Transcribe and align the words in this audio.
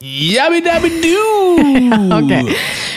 Yabby-dabby-doo! 0.00 1.28
Ok. 2.20 2.32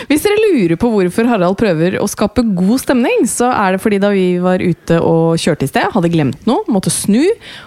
Hvis 0.08 0.24
dere 0.26 0.40
lurer 0.40 0.78
på 0.80 0.90
hvorfor 0.92 1.28
Harald 1.28 1.58
prøver 1.60 1.96
å 2.02 2.06
skape 2.10 2.44
god 2.56 2.80
stemning, 2.82 3.24
så 3.30 3.50
er 3.52 3.76
det 3.76 3.82
fordi 3.84 4.00
da 4.02 4.12
vi 4.14 4.38
var 4.44 4.62
ute 4.64 5.00
og 5.04 5.40
kjørte 5.42 5.68
i 5.68 5.72
sted, 5.72 5.90
hadde 5.94 6.12
glemt 6.14 6.48
noe, 6.48 6.64
måtte 6.72 6.92
snu, 6.94 7.24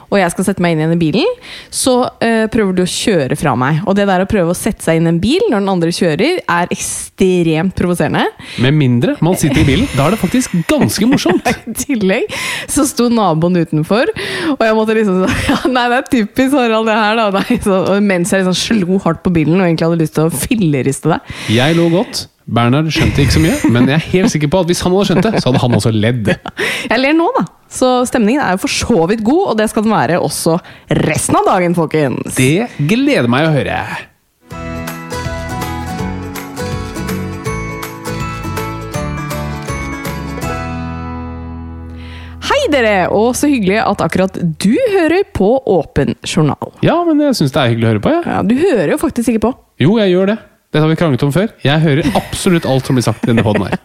og 0.07 0.19
jeg 0.21 0.33
skal 0.33 0.47
sette 0.47 0.63
meg 0.63 0.75
inn 0.75 0.83
igjen 0.83 0.95
i 0.95 0.99
bilen, 1.01 1.33
så 1.75 1.97
uh, 2.07 2.47
prøver 2.53 2.77
du 2.77 2.83
å 2.85 2.89
kjøre 2.91 3.39
fra 3.39 3.55
meg. 3.59 3.81
Og 3.85 3.97
det 3.99 4.07
der 4.09 4.25
å 4.25 4.29
prøve 4.31 4.53
å 4.53 4.57
sette 4.57 4.85
seg 4.85 5.01
inn 5.01 5.09
i 5.09 5.13
en 5.15 5.21
bil 5.23 5.43
når 5.49 5.65
den 5.65 5.73
andre 5.73 5.93
kjører, 5.97 6.41
er 6.57 6.73
ekstremt 6.75 7.77
provoserende. 7.79 8.27
Med 8.63 8.77
mindre 8.79 9.17
man 9.25 9.39
sitter 9.39 9.65
i 9.65 9.67
bilen. 9.69 9.91
Da 9.97 10.07
er 10.07 10.17
det 10.17 10.21
faktisk 10.23 10.55
ganske 10.71 11.11
morsomt. 11.11 11.51
I 11.73 11.77
tillegg 11.77 12.31
så 12.73 12.87
sto 12.89 13.09
naboen 13.13 13.59
utenfor, 13.59 14.13
og 14.55 14.65
jeg 14.65 14.79
måtte 14.79 14.97
liksom 15.01 15.25
sånn 15.25 15.43
ja, 15.51 15.61
Nei, 15.77 15.87
det 15.93 16.01
er 16.01 16.11
typisk 16.13 16.57
Harald, 16.57 16.89
det 16.89 16.97
her, 17.01 17.21
da. 17.21 17.29
Nei, 17.41 17.61
så, 17.65 17.81
mens 18.05 18.33
jeg 18.33 18.45
liksom 18.45 18.61
slo 18.61 19.01
hardt 19.05 19.26
på 19.27 19.35
bilen 19.35 19.59
og 19.59 19.67
egentlig 19.67 19.91
hadde 19.91 20.01
lyst 20.05 20.17
til 20.17 20.31
å 20.31 20.41
filleriste 20.47 21.13
deg. 21.13 21.37
Jeg 21.59 21.77
lå 21.79 21.91
godt. 21.93 22.27
Bernhard 22.47 22.93
skjønte 22.95 23.25
ikke 23.25 23.35
så 23.35 23.41
mye, 23.43 23.71
men 23.75 23.89
jeg 23.91 23.99
er 23.99 24.11
helt 24.13 24.31
sikker 24.31 24.51
på 24.53 24.61
at 24.63 24.69
hvis 24.71 24.81
han 24.87 24.93
hadde 24.95 25.07
skjønt 25.09 25.27
det, 25.27 25.41
så 25.43 25.51
hadde 25.51 25.63
han 25.65 25.77
også 25.81 25.91
ledd. 25.91 26.29
Jeg 26.93 27.01
ler 27.03 27.17
nå, 27.19 27.27
da. 27.35 27.43
Så 27.77 27.89
stemningen 28.07 28.39
er 28.45 28.55
jo 28.55 28.61
for 28.63 28.71
så 28.71 29.07
vidt 29.11 29.25
god, 29.27 29.41
og 29.51 29.57
det 29.59 29.67
skal 29.73 29.83
den 29.83 29.91
være 29.97 30.21
også 30.23 30.55
resten 31.03 31.41
av 31.41 31.49
dagen, 31.49 31.75
folkens. 31.75 32.37
Det 32.39 32.69
gleder 32.87 33.27
meg 33.33 33.49
å 33.49 33.57
høre. 33.57 33.81
Hei, 42.47 42.61
dere! 42.71 43.09
Og 43.11 43.33
så 43.35 43.49
hyggelig 43.51 43.81
at 43.83 44.03
akkurat 44.05 44.37
du 44.63 44.75
hører 44.93 45.25
på 45.35 45.49
Åpen 45.67 46.15
journal. 46.23 46.71
Ja, 46.85 46.95
men 47.07 47.19
jeg 47.25 47.35
syns 47.39 47.55
det 47.55 47.63
er 47.63 47.73
hyggelig 47.73 47.89
å 47.89 47.93
høre 47.95 48.05
på. 48.05 48.13
Ja. 48.15 48.21
Ja, 48.37 48.43
Du 48.47 48.55
hører 48.61 48.93
jo 48.95 48.99
faktisk 49.03 49.33
ikke 49.33 49.43
på. 49.49 49.53
Jo, 49.83 49.97
jeg 49.99 50.13
gjør 50.15 50.31
det. 50.35 50.37
Dette 50.71 50.85
har 50.85 50.91
vi 50.93 50.99
kranglet 51.01 51.25
om 51.27 51.33
før. 51.35 51.51
Jeg 51.65 51.83
hører 51.83 52.07
absolutt 52.19 52.67
alt 52.69 52.87
som 52.87 52.99
blir 52.99 53.07
sagt 53.07 53.25
i 53.27 53.31
denne 53.33 53.43
poden 53.47 53.67
her. 53.67 53.77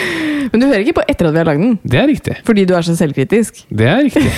Men 0.52 0.62
du 0.62 0.66
hører 0.68 0.84
ikke 0.84 0.96
på 1.00 1.04
etter 1.10 1.26
at 1.28 1.34
vi 1.34 1.40
har 1.42 1.48
lagd 1.48 1.62
den. 1.64 1.76
Det 1.82 1.98
er 1.98 2.06
riktig. 2.08 2.36
Fordi 2.46 2.64
du 2.70 2.72
er 2.78 2.84
så 2.86 2.94
selvkritisk. 2.96 3.64
Det 3.68 3.88
er 3.90 4.04
riktig. 4.06 4.30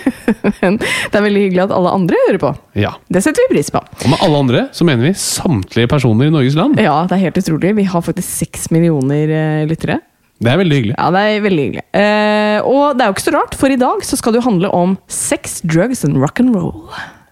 Men 0.62 0.76
det 0.78 1.18
er 1.18 1.24
veldig 1.24 1.42
hyggelig 1.48 1.64
at 1.66 1.74
alle 1.74 1.92
andre 1.98 2.20
hører 2.28 2.40
på. 2.42 2.52
Ja. 2.78 2.92
Det 3.12 3.24
setter 3.24 3.44
vi 3.48 3.56
pris 3.56 3.72
på. 3.74 3.82
Og 3.82 4.12
med 4.12 4.22
alle 4.24 4.42
andre 4.44 4.62
så 4.76 4.86
mener 4.88 5.08
vi 5.08 5.14
samtlige 5.18 5.90
personer 5.90 6.30
i 6.30 6.34
Norges 6.36 6.56
land. 6.56 6.78
Ja, 6.80 7.00
det 7.10 7.18
er 7.18 7.24
helt 7.26 7.40
utrolig. 7.42 7.74
Vi 7.80 7.88
har 7.90 8.04
faktisk 8.06 8.28
seks 8.46 8.68
millioner 8.72 9.34
eh, 9.34 9.64
lyttere. 9.68 9.98
Det 10.38 10.52
er 10.52 10.58
veldig 10.60 10.76
hyggelig. 10.78 10.94
Ja, 10.94 11.08
det 11.14 11.22
er 11.26 11.40
veldig 11.42 11.62
hyggelig. 11.66 11.84
Eh, 11.98 12.58
og 12.62 12.98
det 12.98 13.02
er 13.04 13.10
jo 13.10 13.16
ikke 13.16 13.26
så 13.26 13.34
rart, 13.34 13.56
for 13.58 13.74
i 13.74 13.78
dag 13.80 14.04
så 14.06 14.18
skal 14.20 14.34
det 14.34 14.38
jo 14.42 14.46
handle 14.46 14.70
om 14.76 14.94
sex, 15.10 15.58
drugs 15.66 16.04
and 16.06 16.20
rock 16.22 16.38
and 16.42 16.54
roll. 16.54 16.86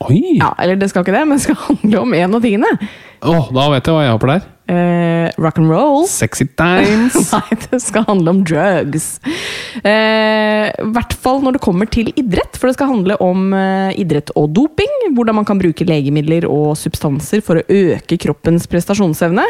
Oi! 0.09 0.37
Ja, 0.41 0.51
eller 0.61 0.79
det 0.81 0.91
skal 0.91 1.07
ikke 1.07 1.15
det, 1.15 1.23
men 1.29 1.39
det 1.39 1.47
skal 1.47 1.61
handle 1.69 2.03
om 2.03 2.17
en 2.19 2.35
av 2.37 2.43
tingene. 2.45 2.73
Åh, 3.23 3.49
da 3.55 3.69
vet 3.73 3.87
jeg 3.87 3.95
hva 3.95 4.03
jeg 4.05 4.17
håper 4.17 4.33
der. 4.35 4.49
Eh, 4.67 5.31
rock 5.39 5.59
and 5.61 5.71
roll. 5.71 6.07
Sexy 6.11 6.47
times. 6.59 7.15
Nei, 7.33 7.59
det 7.71 7.79
skal 7.85 8.07
handle 8.09 8.33
om 8.35 8.41
drugs. 8.47 9.21
Eh, 9.87 10.67
I 10.73 10.89
hvert 10.95 11.15
fall 11.23 11.43
når 11.45 11.57
det 11.57 11.63
kommer 11.63 11.87
til 11.91 12.11
idrett, 12.19 12.59
for 12.59 12.67
det 12.71 12.77
skal 12.79 12.91
handle 12.91 13.19
om 13.23 13.53
eh, 13.55 13.95
idrett 14.03 14.33
og 14.35 14.51
doping. 14.57 14.91
Hvordan 15.15 15.39
man 15.39 15.47
kan 15.49 15.61
bruke 15.63 15.87
legemidler 15.87 16.49
og 16.51 16.75
substanser 16.81 17.45
for 17.47 17.61
å 17.61 17.67
øke 17.71 18.19
kroppens 18.27 18.67
prestasjonsevne. 18.71 19.45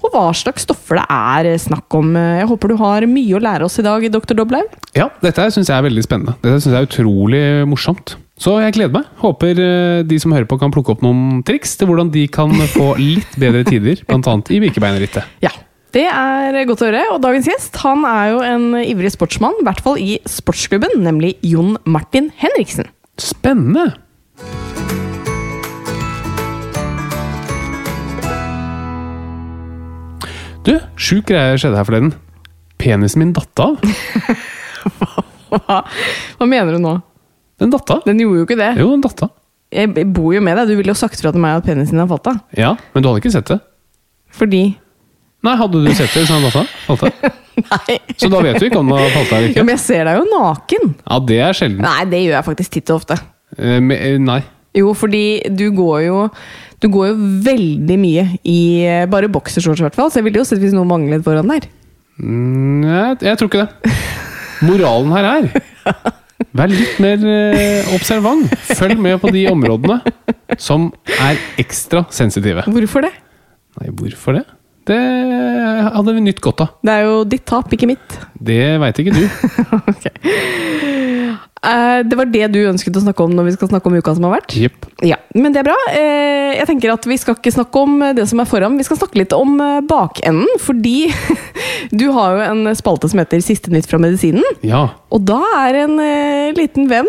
Og 0.00 0.14
hva 0.14 0.28
slags 0.36 0.66
stoffer 0.68 1.00
det 1.00 1.06
er 1.10 1.50
snakk 1.62 1.98
om. 1.98 2.14
Jeg 2.14 2.48
håper 2.50 2.72
du 2.72 2.78
har 2.80 3.08
mye 3.10 3.38
å 3.38 3.42
lære 3.42 3.66
oss 3.66 3.80
i 3.82 3.86
dag, 3.86 4.06
dr. 4.14 4.36
Doblaug. 4.38 4.70
Ja, 4.96 5.10
dette 5.24 5.48
syns 5.54 5.72
jeg 5.72 5.78
er 5.78 5.88
veldig 5.88 6.06
spennende. 6.06 6.36
Dette 6.44 6.60
synes 6.62 6.76
jeg 6.76 6.80
er 6.84 6.90
utrolig 6.90 7.42
morsomt. 7.68 8.14
Så 8.42 8.56
jeg 8.58 8.74
gleder 8.74 8.90
meg. 8.96 9.10
Håper 9.22 9.58
eh, 9.62 10.00
de 10.02 10.16
som 10.18 10.32
hører 10.34 10.48
på 10.50 10.58
kan 10.58 10.72
plukke 10.74 10.96
opp 10.96 11.02
noen 11.04 11.42
triks 11.46 11.76
til 11.78 11.86
hvordan 11.86 12.10
de 12.10 12.24
kan 12.32 12.50
få 12.72 12.92
litt 12.98 13.36
bedre 13.38 13.62
tider, 13.68 14.00
bl.a. 14.08 14.34
i 14.50 14.58
vikebeinrittet. 14.64 15.28
Ja, 15.44 15.52
det 15.94 16.08
er 16.10 16.58
godt 16.66 16.82
å 16.82 16.88
høre. 16.88 17.04
Og 17.14 17.20
dagens 17.22 17.46
gjest 17.46 17.78
han 17.84 18.02
er 18.08 18.32
jo 18.32 18.40
en 18.42 18.64
ivrig 18.80 19.12
sportsmann, 19.14 19.60
i 19.60 19.66
hvert 19.68 19.82
fall 19.84 20.00
i 20.02 20.16
sportsklubben, 20.26 20.98
nemlig 21.04 21.36
Jon 21.46 21.76
Martin 21.86 22.32
Henriksen. 22.40 22.90
Spennende! 23.20 23.92
Du, 30.66 30.76
sjuk 30.98 31.28
greie 31.30 31.54
skjedde 31.58 31.78
her 31.78 31.86
forleden. 31.86 32.12
Penisen 32.82 33.22
min 33.22 33.34
datt 33.38 33.62
av. 33.62 33.78
Hva, 35.52 35.82
hva 35.84 36.46
mener 36.48 36.72
du 36.72 36.80
nå? 36.80 36.94
Den 37.60 37.70
datta. 37.70 38.00
Den 38.06 38.18
gjorde 38.22 38.38
jo 38.40 38.46
ikke 38.46 38.56
det. 38.58 38.70
Jo, 38.80 38.90
den 38.94 39.02
datta. 39.04 39.28
Jeg 39.72 40.06
bor 40.12 40.32
jo 40.34 40.40
med 40.44 40.56
deg. 40.58 40.68
Du 40.68 40.76
ville 40.76 40.92
jo 40.92 40.98
sagt 40.98 41.20
fra 41.20 41.32
til 41.32 41.40
meg 41.40 41.58
at 41.60 41.66
penisen 41.68 41.96
din 41.96 42.02
har 42.04 42.08
falt 42.10 42.26
av. 42.32 42.40
Ja, 42.58 42.72
men 42.94 43.02
du 43.04 43.08
hadde 43.08 43.22
ikke 43.22 43.32
sett 43.34 43.48
det? 43.52 43.60
Fordi 44.32 44.62
Nei, 45.42 45.56
hadde 45.58 45.80
du 45.82 45.88
sett 45.98 46.12
det 46.14 46.20
hvis 46.22 46.30
den 46.30 46.44
hadde? 46.44 46.64
Falt 46.86 47.02
av? 47.08 47.30
Nei. 47.72 47.96
Så 48.20 48.28
da 48.32 48.40
vet 48.44 48.60
du 48.62 48.66
ikke 48.68 48.78
om 48.80 48.88
den 48.92 49.00
har 49.00 49.10
falt 49.12 49.32
av 49.32 49.38
eller 49.40 49.48
Jo, 49.48 49.52
ikke? 49.56 49.64
men 49.66 49.74
jeg 49.74 49.82
ser 49.84 50.04
deg 50.08 50.18
jo 50.20 50.26
naken. 50.30 50.92
Ja, 51.02 51.18
det 51.30 51.38
er 51.48 51.56
sjelden. 51.58 51.82
Nei, 51.82 52.04
det 52.12 52.20
gjør 52.22 52.36
jeg 52.36 52.46
faktisk 52.48 52.76
titt 52.76 52.92
og 52.94 53.00
ofte. 53.02 53.16
Eh, 53.58 53.78
me- 53.82 53.98
eh, 53.98 54.18
Nei. 54.22 54.38
Jo, 54.78 54.92
fordi 54.96 55.24
du 55.52 55.66
går 55.76 55.98
jo 56.06 56.20
Du 56.80 56.86
går 56.88 57.10
jo 57.10 57.16
veldig 57.44 57.96
mye 58.00 58.22
i 58.48 58.58
eh, 58.88 59.02
bare 59.10 59.28
boksershorts, 59.30 59.82
i 59.82 59.84
hvert 59.84 59.94
fall. 59.98 60.08
Så 60.10 60.18
jeg 60.20 60.24
ville 60.30 60.40
jo 60.40 60.46
sett 60.48 60.58
hvis 60.62 60.72
noe 60.74 60.86
manglet 60.88 61.22
foran 61.26 61.50
der. 61.52 61.66
Mm, 62.22 62.82
jeg, 62.88 63.18
jeg 63.28 63.38
tror 63.38 63.50
ikke 63.50 63.66
det. 63.66 63.92
Moralen 64.66 65.12
her 65.14 65.28
er 65.32 65.52
Vær 66.52 66.68
litt 66.68 66.98
mer 67.00 67.22
eh, 67.24 67.92
observant. 67.96 68.50
Følg 68.76 68.98
med 69.00 69.16
på 69.22 69.30
de 69.32 69.46
områdene 69.48 70.00
som 70.60 70.90
er 71.16 71.38
ekstra 71.60 72.04
sensitive. 72.12 72.66
Hvorfor 72.68 73.06
det? 73.06 73.12
Nei, 73.80 73.88
hvorfor 73.96 74.36
det? 74.36 74.44
Det 74.90 74.98
hadde 75.94 76.12
vi 76.16 76.24
nytt 76.26 76.42
godt 76.44 76.64
av. 76.64 76.74
Det 76.84 76.92
er 76.92 77.06
jo 77.06 77.16
ditt 77.24 77.44
tap, 77.48 77.72
ikke 77.72 77.88
mitt. 77.88 78.18
Det 78.36 78.60
veit 78.82 79.00
ikke 79.00 79.16
du. 79.16 79.24
Ok. 79.92 80.08
Eh, 81.62 82.00
det 82.02 82.16
var 82.18 82.26
det 82.26 82.48
du 82.50 82.58
ønsket 82.66 82.96
å 82.98 83.02
snakke 83.04 83.22
om 83.22 83.34
når 83.38 83.46
vi 83.46 83.52
skal 83.54 83.70
snakke 83.70 83.86
om 83.86 83.94
uka 83.94 84.14
som 84.16 84.24
har 84.26 84.32
vært? 84.40 84.54
Yep. 84.58 84.88
Ja, 85.06 85.18
men 85.38 85.54
det 85.54 85.62
er 85.62 85.68
bra. 85.70 85.76
Eh, 85.94 86.56
Jeg 86.58 86.66
tenker 86.68 86.92
at 86.92 87.06
Vi 87.08 87.16
skal 87.16 87.36
ikke 87.38 87.52
snakke 87.54 87.84
om 87.86 88.00
det 88.18 88.26
som 88.28 88.42
er 88.42 88.48
foran, 88.50 88.76
vi 88.76 88.84
skal 88.86 88.98
snakke 88.98 89.20
litt 89.22 89.32
om 89.36 89.54
eh, 89.62 89.78
bakenden. 89.86 90.50
Fordi 90.60 91.12
du 92.00 92.08
har 92.16 92.34
jo 92.36 92.48
en 92.50 92.74
spalte 92.78 93.08
som 93.12 93.22
heter 93.22 93.40
Siste 93.44 93.70
nytt 93.72 93.86
fra 93.90 94.00
medisinen. 94.02 94.44
Ja. 94.66 94.88
Og 95.14 95.22
da 95.28 95.40
er 95.66 95.84
en 95.84 95.96
liten 96.58 96.90
venn 96.90 97.08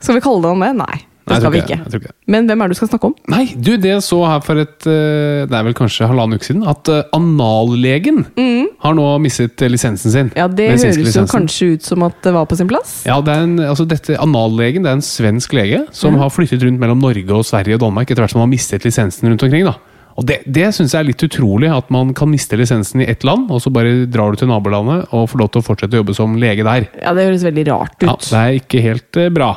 Skal 0.00 0.16
vi 0.16 0.24
kalle 0.24 0.42
det 0.44 0.54
han 0.54 0.64
det? 0.64 0.74
Nei. 0.80 0.98
Det 1.30 1.40
skal 1.40 1.54
vi 1.54 1.62
ikke. 1.64 1.78
Jeg 1.80 1.94
tror 1.94 2.02
ikke. 2.04 2.14
Men 2.30 2.50
hvem 2.50 2.60
er 2.60 2.70
det 2.70 2.76
du 2.76 2.80
skal 2.80 2.92
snakke 2.92 3.10
om? 3.10 3.16
Nei, 3.30 3.44
du, 3.54 3.72
det 3.80 3.94
jeg 3.94 4.04
så 4.06 4.20
her 4.26 4.42
for 4.44 4.60
et 4.60 4.88
eh, 4.90 5.46
Det 5.50 5.56
er 5.56 5.66
vel 5.66 5.76
kanskje 5.78 6.08
halvannen 6.10 6.40
uke 6.40 6.50
siden, 6.50 6.66
at 6.68 6.90
anallegen 7.16 8.10
anallegen 8.10 8.68
har 8.80 8.96
nå 8.96 9.06
mistet 9.22 9.60
eh, 9.64 9.70
lisensen 9.72 10.12
sin. 10.14 10.30
Mm. 10.30 10.38
Ja, 10.38 10.48
Det 10.48 10.68
høres 10.72 10.84
høres 10.88 11.16
jo 11.16 11.26
kanskje 11.30 11.70
ut 11.74 11.86
som 11.86 12.04
at 12.06 12.16
det 12.24 12.32
var 12.36 12.48
på 12.50 12.58
sin 12.58 12.70
plass. 12.70 13.00
Ja, 13.08 13.20
det 13.24 13.36
en, 13.36 13.58
altså 13.64 13.86
dette 13.88 14.18
Anallegen 14.20 14.86
det 14.86 14.92
er 14.92 14.98
en 14.98 15.04
svensk 15.04 15.54
lege 15.56 15.84
som 15.96 16.18
har 16.20 16.32
flyttet 16.32 16.64
rundt 16.64 16.80
mellom 16.82 17.00
Norge 17.02 17.36
og 17.36 17.46
Sverige 17.46 17.78
og 17.78 17.84
Danmark 17.84 18.10
etter 18.10 18.24
hvert 18.24 18.34
som 18.34 18.42
han 18.42 18.48
har 18.48 18.54
mistet 18.54 18.86
lisensen 18.86 19.30
rundt 19.30 19.46
omkring. 19.46 19.66
da. 19.68 19.76
Og 20.18 20.26
Det, 20.26 20.40
det 20.46 20.68
syns 20.74 20.94
jeg 20.94 21.00
er 21.00 21.08
litt 21.08 21.22
utrolig, 21.24 21.70
at 21.72 21.90
man 21.94 22.10
kan 22.16 22.30
miste 22.30 22.58
lisensen 22.58 23.04
i 23.04 23.08
ett 23.10 23.24
land, 23.24 23.50
og 23.50 23.62
så 23.62 23.72
bare 23.72 24.06
drar 24.10 24.32
du 24.34 24.40
til 24.40 24.50
nabolandet 24.50 25.12
og 25.16 25.28
får 25.30 25.42
lov 25.42 25.50
til 25.54 25.62
å 25.62 25.66
fortsette 25.66 25.96
å 25.96 26.02
jobbe 26.02 26.16
som 26.18 26.34
lege 26.40 26.66
der. 26.66 26.88
Ja, 27.00 27.14
Det 27.16 27.28
høres 27.28 27.46
veldig 27.46 27.66
rart 27.70 27.96
ut. 28.02 28.08
Ja, 28.08 28.16
Det 28.16 28.40
er 28.40 28.58
ikke 28.60 28.82
helt 28.84 29.20
eh, 29.20 29.30
bra. 29.32 29.52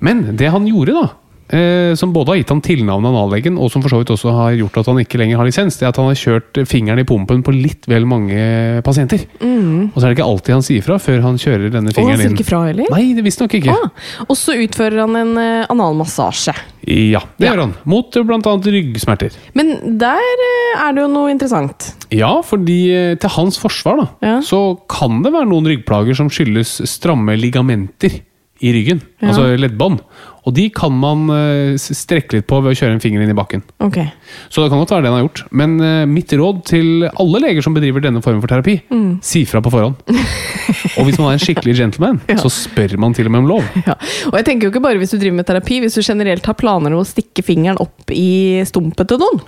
Men 0.00 0.36
det 0.36 0.52
han 0.54 0.68
gjorde, 0.70 0.94
da, 0.96 1.08
eh, 1.52 1.94
som 1.98 2.12
både 2.14 2.32
har 2.32 2.38
gitt 2.40 2.52
han 2.54 2.62
tilnavnet 2.64 3.10
anallegen, 3.10 3.58
og 3.58 3.70
som 3.72 3.82
for 3.82 3.90
så 3.92 3.98
vidt 4.00 4.12
også 4.14 4.32
har 4.36 4.56
gjort 4.58 4.78
at 4.82 4.86
han 4.90 5.00
ikke 5.02 5.18
lenger 5.20 5.36
har 5.40 5.48
lisens, 5.48 5.76
det 5.80 5.86
er 5.86 5.92
at 5.92 6.00
han 6.00 6.08
har 6.10 6.18
kjørt 6.20 6.60
fingeren 6.70 7.02
i 7.02 7.06
pumpen 7.08 7.42
på 7.46 7.54
litt 7.54 7.88
vel 7.90 8.06
mange 8.08 8.38
pasienter. 8.86 9.26
Og 9.40 9.96
så 9.98 10.04
er 10.06 10.10
det 10.12 10.18
ikke 10.18 10.28
alltid 10.30 10.54
han 10.56 10.62
sier 10.66 10.84
fra 10.86 10.98
før 11.02 11.22
han 11.26 11.38
kjører 11.40 11.70
denne 11.74 11.90
Og 11.90 11.96
han 11.96 11.98
fingeren 11.98 12.20
sier 12.22 12.30
inn. 12.30 12.36
ikke 12.38 12.48
fra 12.50 12.60
heller? 12.68 12.90
Nei, 12.94 13.14
det 13.16 13.24
visstnok 13.26 13.54
ikke. 13.60 13.74
Ah, 13.74 13.90
og 14.28 14.36
så 14.38 14.54
utfører 14.62 15.00
han 15.04 15.16
en 15.20 15.32
eh, 15.42 15.66
analmassasje. 15.72 16.54
Ja, 16.86 17.20
det 17.38 17.46
Ja. 17.46 17.52
gjør 17.52 17.60
han. 17.66 17.74
Mot 17.84 18.10
bl.a. 18.14 18.24
blant 18.24 18.46
annet 18.48 18.70
ryggsmerter. 18.72 19.34
Men 19.54 19.98
der 20.00 20.16
eh, 20.46 20.80
er 20.86 20.94
det 20.96 21.02
jo 21.04 21.10
noe 21.12 21.30
interessant. 21.34 21.90
Ja, 22.14 22.40
fordi 22.46 22.78
eh, 22.94 23.14
til 23.20 23.30
hans 23.36 23.58
forsvar 23.60 24.00
da, 24.00 24.06
Ja. 24.24 24.36
så 24.40 24.78
kan 24.88 25.22
det 25.22 25.32
være 25.34 25.48
noen 25.50 25.66
ryggplager 25.68 26.16
som 26.16 26.30
skyldes 26.32 26.78
stramme 26.88 27.36
ligamenter 27.38 28.20
i 28.60 28.72
ryggen. 28.76 29.00
Ja. 29.22 29.28
Altså 29.30 29.56
leddbånd. 29.56 30.00
Og 30.48 30.54
de 30.56 30.64
kan 30.72 30.94
man 30.96 31.26
eh, 31.34 31.74
strekke 31.76 32.38
litt 32.38 32.46
på 32.48 32.60
ved 32.64 32.72
å 32.72 32.78
kjøre 32.78 32.94
en 32.96 33.02
finger 33.02 33.20
inn 33.24 33.32
i 33.32 33.36
bakken. 33.36 33.60
Okay. 33.84 34.06
Så 34.48 34.62
det 34.64 34.70
kan 34.72 34.80
godt 34.80 34.94
være 34.94 35.04
det 35.04 35.10
han 35.12 35.18
har 35.18 35.26
gjort. 35.26 35.42
Men 35.60 35.74
eh, 35.84 36.04
mitt 36.08 36.32
råd 36.32 36.62
til 36.70 37.04
alle 37.10 37.42
leger 37.44 37.66
som 37.66 37.76
bedriver 37.76 38.04
denne 38.06 38.22
formen 38.24 38.40
for 38.44 38.52
terapi, 38.52 38.78
Mm. 38.90 39.18
si 39.22 39.44
fra 39.46 39.60
på 39.62 39.70
forhånd. 39.72 40.00
og 40.96 41.04
hvis 41.06 41.18
man 41.20 41.30
er 41.30 41.36
en 41.36 41.42
skikkelig 41.44 41.76
gentleman, 41.78 42.20
så 42.40 42.50
spør 42.52 42.96
man 43.00 43.14
til 43.16 43.28
og 43.28 43.34
med 43.36 43.44
om 43.44 43.50
lov. 43.52 43.68
Ja. 43.84 43.94
Og 44.30 44.38
jeg 44.40 44.48
tenker 44.48 44.66
jo 44.68 44.72
ikke 44.74 44.82
bare 44.88 45.00
hvis 45.02 45.12
du 45.12 45.18
driver 45.20 45.36
med 45.42 45.48
terapi, 45.50 45.80
hvis 45.84 45.98
du 45.98 46.02
generelt 46.06 46.46
har 46.48 46.56
planer 46.58 46.94
om 46.96 47.02
å 47.04 47.08
stikke 47.08 47.44
fingeren 47.46 47.80
opp 47.82 48.12
i 48.14 48.62
stumpet 48.68 49.12
til 49.12 49.20
noen. 49.22 49.42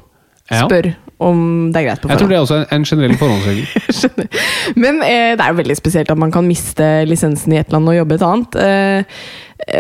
Ja. 0.50 0.66
Spør 0.66 0.90
om 1.22 1.70
det 1.72 1.78
er 1.80 1.84
greit 1.86 2.00
på 2.02 2.08
forhånd. 2.08 2.12
Jeg 2.12 2.20
tror 2.20 2.30
det 2.32 2.36
er 2.36 2.42
også 2.42 2.56
en, 2.58 2.66
en 2.74 2.84
generell 2.88 3.14
forhåndsregel. 3.20 4.26
Men 4.82 4.98
eh, 5.06 5.32
det 5.38 5.44
er 5.44 5.52
jo 5.52 5.60
veldig 5.60 5.76
spesielt 5.78 6.10
at 6.12 6.18
man 6.18 6.32
kan 6.34 6.48
miste 6.48 6.88
lisensen 7.08 7.54
i 7.54 7.60
et 7.60 7.70
land 7.72 7.88
og 7.88 7.94
jobbe 7.96 8.18
et 8.18 8.24
annet. 8.26 8.58
Eh, 8.58 9.22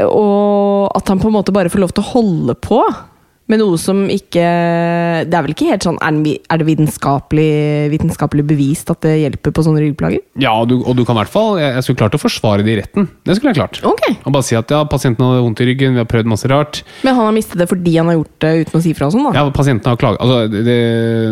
og 0.08 0.92
at 0.96 1.08
han 1.10 1.18
på 1.22 1.30
en 1.30 1.38
måte 1.40 1.54
bare 1.54 1.72
får 1.72 1.82
lov 1.82 1.94
til 1.96 2.04
å 2.04 2.12
holde 2.14 2.54
på 2.62 2.82
med 3.50 3.58
noe 3.58 3.74
som 3.76 4.04
ikke 4.06 4.42
Det 5.26 5.34
er 5.34 5.42
vel 5.44 5.50
ikke 5.52 5.66
helt 5.72 5.82
sånn 5.84 5.96
Er 6.00 6.60
det 6.60 6.66
vitenskapelig, 6.68 7.90
vitenskapelig 7.90 8.44
bevist 8.46 8.92
at 8.94 9.02
det 9.02 9.16
hjelper 9.18 9.52
på 9.52 9.64
sånne 9.66 9.82
ryggplager? 9.82 10.22
Ja, 10.40 10.52
og 10.62 10.70
du, 10.70 10.76
og 10.78 10.94
du 10.96 11.02
kan 11.04 11.18
i 11.18 11.20
hvert 11.24 11.32
fall 11.34 11.58
Jeg, 11.58 11.74
jeg 11.74 11.84
skulle 11.84 12.00
klart 12.04 12.16
å 12.16 12.20
forsvare 12.22 12.62
det 12.64 12.72
i 12.72 12.78
retten. 12.78 13.08
Det 13.26 13.34
skulle 13.36 13.50
jeg 13.52 13.58
klart. 13.58 13.80
Ok. 13.84 14.06
Og 14.22 14.30
bare 14.38 14.46
si 14.46 14.56
at 14.56 14.70
ja, 14.72 14.84
pasienten 14.88 15.26
hadde 15.26 15.42
vondt 15.44 15.60
i 15.60 15.68
ryggen, 15.68 15.98
vi 15.98 16.00
har 16.04 16.08
prøvd 16.08 16.30
masse 16.32 16.48
rart. 16.54 16.80
Men 17.02 17.18
han 17.18 17.28
har 17.28 17.34
mistet 17.36 17.58
det 17.60 17.66
fordi 17.74 17.96
han 17.98 18.08
har 18.12 18.20
gjort 18.20 18.38
det 18.46 18.52
uten 18.62 18.78
å 18.78 18.82
si 18.86 18.94
fra 18.96 19.10
og 19.10 19.16
sånn, 19.18 19.26
da? 19.28 19.34
Ja, 19.42 19.44
pasienten 19.58 19.90
har 19.92 20.00
klaget 20.00 20.22
altså, 20.22 20.64
det, 20.70 20.80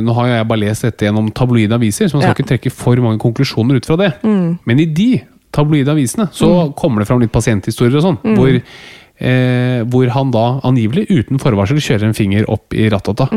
Nå 0.05 0.19
har 0.19 0.33
jeg 0.35 0.49
bare 0.51 0.65
lest 0.67 0.89
dette 0.91 1.09
gjennom 1.09 1.31
tabloide 1.41 1.79
aviser, 1.79 2.11
så 2.11 2.19
man 2.19 2.27
skal 2.27 2.33
Ja. 2.33 2.35
Mm. 2.35 2.41
ikke 2.43 2.51
trekke 2.57 2.75
for 2.75 3.07
mange 3.07 3.23
konklusjoner 3.23 3.79
ut 3.81 3.87
fra 3.89 3.97
det. 4.03 4.13
Men 4.27 4.83
i 4.83 4.91
de 4.91 5.13
tabloide 5.53 5.89
avisene 5.93 6.29
så 6.33 6.73
kommer 6.79 7.01
det 7.03 7.09
fram 7.09 7.21
litt 7.21 7.33
pasienthistorier 7.33 7.97
og 7.99 8.03
sånn, 8.07 8.19
Mm. 8.25 8.37
hvor, 8.39 8.63
eh, 9.21 9.83
hvor 9.91 10.09
han 10.15 10.31
da 10.31 10.61
angivelig 10.65 11.07
uten 11.11 11.39
forvarsel 11.43 11.77
kjører 11.83 12.05
en 12.09 12.15
finger 12.15 12.45
opp 12.49 12.73
i 12.75 12.89
rattata. 12.89 13.29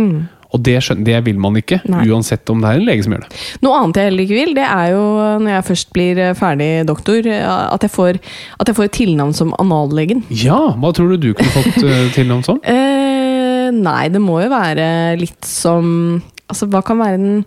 Og 0.53 0.61
det, 0.61 0.75
det 1.03 1.23
vil 1.25 1.39
man 1.41 1.55
ikke, 1.57 1.79
Mm. 1.81 1.89
Nei. 1.89 2.05
uansett 2.13 2.47
om 2.53 2.61
det 2.61 2.69
er 2.69 2.75
en 2.77 2.85
lege 2.85 3.03
som 3.03 3.13
gjør 3.13 3.23
det. 3.25 3.37
Noe 3.63 3.73
annet 3.81 3.95
jeg 3.97 4.05
heller 4.05 4.23
ikke 4.23 4.37
vil, 4.45 4.53
det 4.53 4.67
er 4.69 4.91
jo 4.93 5.05
når 5.41 5.49
jeg 5.49 5.65
først 5.65 5.93
blir 5.93 6.17
eh, 6.21 6.33
ferdig 6.37 6.85
doktor, 6.85 7.25
eh, 7.25 7.73
at 7.73 7.81
jeg 7.81 7.89
får, 7.89 8.19
at 8.59 8.67
jeg 8.69 8.75
får 8.77 8.85
et 8.85 8.91
tilnavn 8.99 9.33
som 9.33 9.53
anallegen. 9.57 10.21
Ja, 10.29 10.59
hva 10.77 10.93
tror 10.93 11.09
du 11.09 11.17
du 11.17 11.33
kunne 11.33 11.49
fått 11.57 11.81
eh, 11.83 12.09
tilnavn 12.13 12.43
som? 12.45 12.61
Eh, 13.63 13.71
nei, 13.71 14.09
det 14.09 14.19
må 14.21 14.41
jo 14.43 14.49
være 14.51 15.17
litt 15.17 15.41
som 15.47 16.21
Altså, 16.51 16.67
hva 16.69 16.81
kan 16.85 16.99
være 16.99 17.17
den 17.17 17.45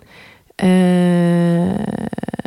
eh, 0.58 2.45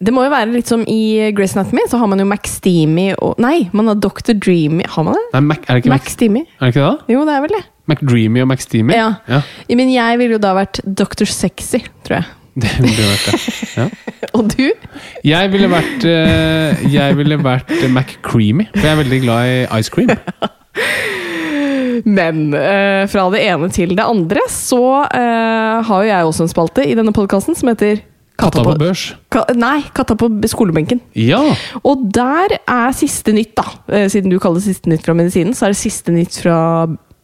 Det 0.00 0.14
må 0.16 0.22
jo 0.24 0.30
være 0.32 0.48
litt 0.54 0.70
som 0.70 0.80
i 0.88 1.28
Grace 1.36 1.58
Anatomy, 1.58 1.82
så 1.90 1.98
har 2.00 2.08
man 2.08 2.22
jo 2.22 2.24
McSteamy 2.24 3.10
og 3.20 3.36
Nei, 3.42 3.66
man 3.76 3.90
har 3.90 3.98
Dr. 4.00 4.32
Dreamy 4.32 4.86
Har 4.88 5.04
man 5.04 5.18
det? 5.18 5.24
Nei, 5.34 5.42
Mac, 5.50 5.66
er 5.66 5.76
det 5.76 5.82
ikke 5.82 5.92
Mac, 5.92 6.06
McSteamy? 6.06 6.44
er 6.46 6.62
det 6.62 6.70
ikke 6.72 6.80
det? 6.80 6.86
da? 6.86 7.12
Jo, 7.12 7.24
det 7.28 7.34
er 7.34 7.42
vel 7.44 7.52
det. 7.52 7.60
McDreamy 7.90 8.40
og 8.40 8.48
McSteamy? 8.48 8.94
Ja. 8.96 9.10
ja. 9.28 9.42
Men 9.76 9.92
jeg 9.92 10.20
ville 10.22 10.38
jo 10.38 10.40
da 10.40 10.54
vært 10.56 10.80
Dr. 10.86 11.28
Sexy, 11.28 11.82
tror 12.06 12.22
jeg. 12.22 12.30
Det 12.60 12.70
ville 12.80 13.10
vært 13.10 13.26
det. 13.28 13.58
Ja. 13.76 13.84
Og 14.36 14.48
du? 14.50 14.64
Jeg 15.24 15.50
ville 15.52 15.68
vært 15.70 16.02
uh, 16.08 16.80
Jeg 16.90 17.16
ville 17.20 17.38
vært 17.40 17.70
Mac 17.92 18.16
Creamy, 18.26 18.66
for 18.72 18.88
jeg 18.88 18.96
er 18.96 19.00
veldig 19.04 19.20
glad 19.22 19.52
i 19.52 19.58
ice 19.78 19.92
cream. 19.92 20.10
Men 22.18 22.48
uh, 22.56 23.04
fra 23.12 23.28
det 23.34 23.44
ene 23.44 23.68
til 23.72 23.94
det 23.96 24.06
andre, 24.06 24.42
så 24.50 24.82
uh, 25.04 25.76
har 25.86 26.02
jo 26.02 26.08
jeg 26.08 26.30
også 26.32 26.48
en 26.48 26.52
spalte 26.52 26.88
i 26.88 26.96
denne 26.98 27.14
podkasten 27.16 27.58
som 27.58 27.70
heter 27.70 28.00
Katta 28.40 28.64
på 28.66 28.74
børs. 28.80 29.04
Ka 29.32 29.44
nei, 29.58 29.82
Katta 29.96 30.16
på 30.18 30.28
skolebenken. 30.50 31.00
Ja! 31.18 31.42
Og 31.84 32.06
der 32.14 32.56
er 32.64 32.96
siste 32.96 33.34
nytt, 33.36 33.54
da. 33.58 33.64
Eh, 33.92 34.08
Siden 34.12 34.32
du 34.32 34.38
kaller 34.42 34.60
det 34.62 34.68
siste 34.70 34.90
nytt 34.90 35.04
fra 35.06 35.14
medisinen, 35.18 35.54
så 35.56 35.68
er 35.68 35.74
det 35.76 35.80
siste 35.82 36.14
nytt 36.14 36.40
fra 36.42 36.58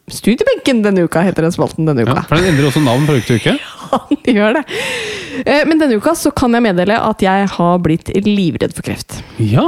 studiebenken 0.07 0.79
denne 0.85 1.03
uka, 1.03 1.19
heter 1.25 1.43
den 1.43 1.51
spalten 1.51 1.87
denne 1.89 2.05
uka. 2.05 2.15
ja. 2.15 2.23
For 2.29 2.39
den 2.39 2.53
endrer 2.53 2.69
også 2.69 2.83
navn 2.85 3.03
fra 3.09 3.17
uke 3.19 3.27
til 3.27 3.41
uke. 3.41 3.57
Han 3.91 4.23
gjør 4.37 4.57
det. 4.59 4.63
Eh, 5.43 5.65
Men 5.67 5.81
denne 5.83 5.97
uka 5.99 6.13
så 6.15 6.31
kan 6.35 6.55
jeg 6.55 6.63
meddele 6.63 6.95
at 7.03 7.21
jeg 7.23 7.49
har 7.57 7.77
blitt 7.83 8.13
livredd 8.25 8.73
for 8.77 8.87
kreft. 8.87 9.19
Ja! 9.41 9.67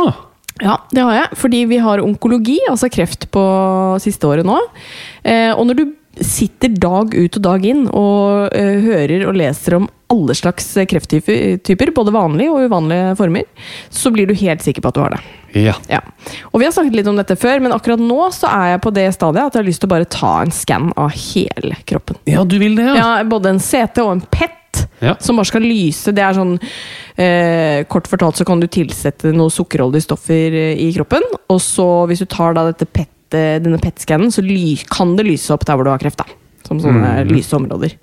Ja, 0.60 0.74
det 0.92 1.04
har 1.06 1.14
jeg. 1.16 1.38
Fordi 1.40 1.60
vi 1.72 1.78
har 1.80 2.02
onkologi, 2.04 2.58
altså 2.68 2.90
kreft, 2.92 3.30
på 3.32 3.44
siste 4.04 4.28
året 4.28 4.44
nå. 4.48 4.58
Eh, 5.24 5.54
og 5.56 5.64
når 5.70 5.78
du 5.80 5.86
sitter 6.26 6.74
dag 6.76 7.16
ut 7.16 7.40
og 7.40 7.46
dag 7.46 7.66
inn 7.66 7.88
og 7.88 8.50
uh, 8.54 8.76
hører 8.86 9.28
og 9.30 9.40
leser 9.40 9.78
om 9.80 9.88
alle 10.10 10.34
slags 10.34 10.72
krefttyper, 10.90 11.92
både 11.94 12.14
vanlige 12.16 12.50
og 12.50 12.66
uvanlige 12.66 13.12
former, 13.20 13.46
så 13.94 14.10
blir 14.14 14.30
du 14.30 14.34
helt 14.38 14.64
sikker 14.66 14.82
på 14.82 14.90
at 14.90 14.98
du 14.98 15.04
har 15.04 15.14
det. 15.14 15.20
Ja. 15.54 15.76
Ja. 15.90 16.00
Og 16.50 16.62
vi 16.62 16.66
har 16.66 16.74
snakket 16.74 16.98
litt 16.98 17.10
om 17.10 17.20
dette 17.20 17.38
før, 17.40 17.62
men 17.62 17.74
akkurat 17.76 18.02
nå 18.02 18.30
så 18.34 18.50
er 18.50 18.74
jeg 18.74 18.84
på 18.86 18.94
det 18.96 19.06
stadiet 19.14 19.44
at 19.44 19.58
jeg 19.58 19.64
har 19.64 19.70
lyst 19.70 19.84
til 19.84 19.90
å 19.90 19.94
bare 19.94 20.10
ta 20.10 20.32
en 20.44 20.54
skann 20.54 20.90
av 20.98 21.14
hele 21.14 21.78
kroppen. 21.90 22.18
ja, 22.30 22.42
du 22.44 22.58
vil 22.62 22.80
det, 22.80 22.88
ja? 22.90 22.96
Ja, 22.98 23.12
både 23.30 23.54
en 23.54 23.62
CT 23.62 24.02
og 24.06 24.16
en 24.18 24.26
PET. 24.26 24.56
Ja. 25.00 25.16
Som 25.20 25.40
bare 25.40 25.50
skal 25.50 25.64
lyse. 25.66 26.12
Det 26.14 26.22
er 26.22 26.36
sånn 26.36 26.52
eh, 27.18 27.86
Kort 27.90 28.08
fortalt 28.08 28.38
så 28.38 28.46
kan 28.48 28.62
du 28.62 28.68
tilsette 28.70 29.32
noen 29.34 29.52
sukkerholdige 29.52 30.06
stoffer 30.06 30.56
eh, 30.56 30.82
i 30.86 30.92
kroppen. 30.96 31.26
Og 31.50 31.62
så, 31.64 31.88
hvis 32.10 32.22
du 32.22 32.28
tar 32.30 32.58
da 32.58 32.68
dette 32.70 32.86
PET, 32.86 33.10
denne 33.32 33.80
PET-scannen, 33.80 34.32
så 34.32 34.42
kan 34.90 35.16
det 35.16 35.26
lyse 35.26 35.52
opp 35.54 35.66
der 35.66 35.76
hvor 35.76 35.84
du 35.86 35.90
har 35.92 36.00
kreft. 36.00 36.18
da 36.18 36.26
Som 36.68 36.80
sånne 36.80 37.26
Mm. 37.26 37.32
lyse 37.32 37.54
områder. 37.56 37.94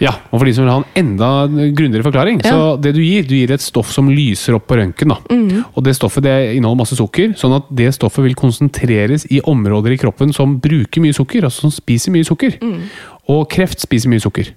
Ja, 0.00 0.10
og 0.32 0.40
for 0.40 0.44
de 0.44 0.52
som 0.52 0.64
vil 0.64 0.72
ha 0.72 0.78
en 0.82 0.84
enda 0.96 1.46
grundigere 1.72 2.02
forklaring, 2.02 2.40
Ja. 2.44 2.50
så 2.50 2.80
det 2.80 2.94
du 2.94 3.00
gir, 3.00 3.22
du 3.22 3.34
gir 3.36 3.52
et 3.52 3.60
stoff 3.60 3.90
som 3.92 4.08
lyser 4.10 4.54
opp 4.54 4.66
på 4.66 4.76
røntgen. 4.76 5.16
Mm. 5.30 5.64
Og 5.76 5.84
det 5.84 5.94
stoffet 5.94 6.22
det 6.24 6.56
inneholder 6.56 6.76
masse 6.82 6.96
sukker, 6.96 7.34
sånn 7.38 7.54
at 7.56 7.64
det 7.74 7.94
stoffet 7.94 8.24
vil 8.24 8.34
konsentreres 8.34 9.24
i 9.30 9.40
områder 9.40 9.92
i 9.92 9.96
kroppen 9.96 10.32
som 10.34 10.58
bruker 10.60 11.00
mye 11.00 11.14
sukker, 11.14 11.42
altså 11.44 11.60
som 11.60 11.70
spiser 11.70 12.10
mye 12.10 12.24
sukker. 12.24 12.58
Mm. 12.60 12.80
Og 13.28 13.48
kreft 13.48 13.78
spiser 13.80 14.08
mye 14.10 14.20
sukker. 14.20 14.50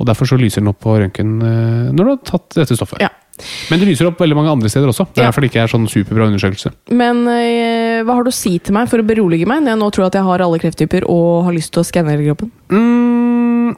Og 0.00 0.06
derfor 0.06 0.24
så 0.26 0.38
lyser 0.40 0.62
den 0.62 0.68
opp 0.68 0.80
på 0.80 0.96
røntgen 0.98 1.42
eh, 1.42 1.92
når 1.92 1.96
du 1.96 2.10
har 2.10 2.16
tatt 2.24 2.48
dette 2.54 2.74
stoffet. 2.76 3.00
Ja. 3.00 3.08
Men 3.70 3.80
det 3.82 3.88
lyser 3.88 4.08
opp 4.10 4.18
veldig 4.20 4.36
mange 4.36 4.50
andre 4.54 4.68
steder 4.72 4.88
også. 4.92 5.06
Det 5.14 5.18
er 5.20 5.24
Ja. 5.24 5.30
derfor 5.30 5.40
det 5.46 5.50
ikke 5.52 5.62
er 5.64 5.72
sånn 5.72 5.86
superbra 5.88 6.26
undersøkelse. 6.30 6.72
Men 6.90 7.22
eh, 7.28 8.02
hva 8.04 8.14
har 8.18 8.24
du 8.24 8.30
å 8.30 8.34
si 8.36 8.58
til 8.58 8.74
meg 8.74 8.88
for 8.88 8.98
å 8.98 9.06
berolige 9.06 9.46
meg, 9.46 9.62
når 9.62 9.74
jeg 9.74 9.80
nå 9.82 9.90
tror 9.92 10.06
at 10.06 10.18
jeg 10.18 10.22
har 10.28 10.38
alle 10.46 10.58
krefttyper 10.58 11.02
og 11.08 11.44
har 11.46 11.52
lyst 11.56 11.72
til 11.72 11.82
å 11.82 11.86
skanne 11.88 12.10
hele 12.14 12.28
kroppen? 12.30 12.50
Mm, 12.70 13.29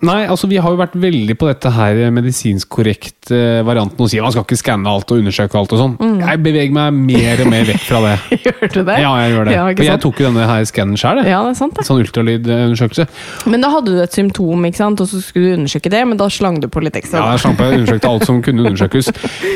nei, 0.02 0.26
altså 0.30 0.49
vi 0.50 0.56
har 0.62 0.70
jo 0.72 0.78
vært 0.80 0.94
veldig 0.99 1.37
på 1.38 1.46
dette 1.50 1.70
her 1.75 1.99
medisinsk 2.14 2.68
korrekt 2.72 3.30
eh, 3.34 3.61
varianten 3.66 4.00
og 4.00 4.08
sier 4.11 4.22
man 4.25 4.32
skal 4.34 4.46
ikke 4.46 4.58
skanne 4.61 4.88
alt 4.90 5.11
og 5.12 5.20
undersøke 5.22 5.58
alt 5.58 5.72
og 5.76 5.80
sånn. 5.82 5.96
Jeg 6.22 6.40
beveger 6.42 6.72
meg 6.76 6.92
mer 6.96 7.42
og 7.44 7.50
mer 7.52 7.64
vekk 7.68 7.84
fra 7.87 8.00
det. 8.06 8.14
Gjør 8.46 8.72
du 8.72 8.80
det? 8.88 8.96
Ja, 9.02 9.12
jeg 9.22 9.34
gjør 9.34 9.44
det. 9.50 9.54
Ja, 9.56 9.64
For 9.76 9.84
jeg 9.88 10.02
tok 10.06 10.22
jo 10.22 10.28
denne 10.30 10.46
her 10.49 10.64
skannen 10.68 10.96
sjøl. 11.00 11.20
Ja, 11.28 11.42
det 11.44 11.52
er 11.52 11.58
sant, 11.58 11.76
det. 11.78 11.84
Sånn 11.88 12.00
ultralydundersøkelse. 12.02 13.06
Men 13.52 13.64
da 13.64 13.70
hadde 13.72 13.92
du 13.94 14.00
et 14.02 14.16
symptom, 14.16 14.64
ikke 14.68 14.80
sant? 14.80 15.00
og 15.02 15.08
så 15.11 15.20
skulle 15.22 15.52
du 15.52 15.56
undersøke 15.61 15.90
det, 15.92 16.02
men 16.08 16.20
da 16.20 16.28
slang 16.32 16.61
du 16.62 16.68
på 16.72 16.82
litt 16.84 16.96
ekstra. 16.99 17.20
Ja, 17.22 17.34
jeg 17.37 17.42
slang 17.44 17.56
på, 17.58 17.66
jeg 17.68 17.80
undersøkte 17.82 18.11
alt 18.12 18.26
som 18.28 18.40
kunne 18.44 18.64
undersøkes. 18.68 19.11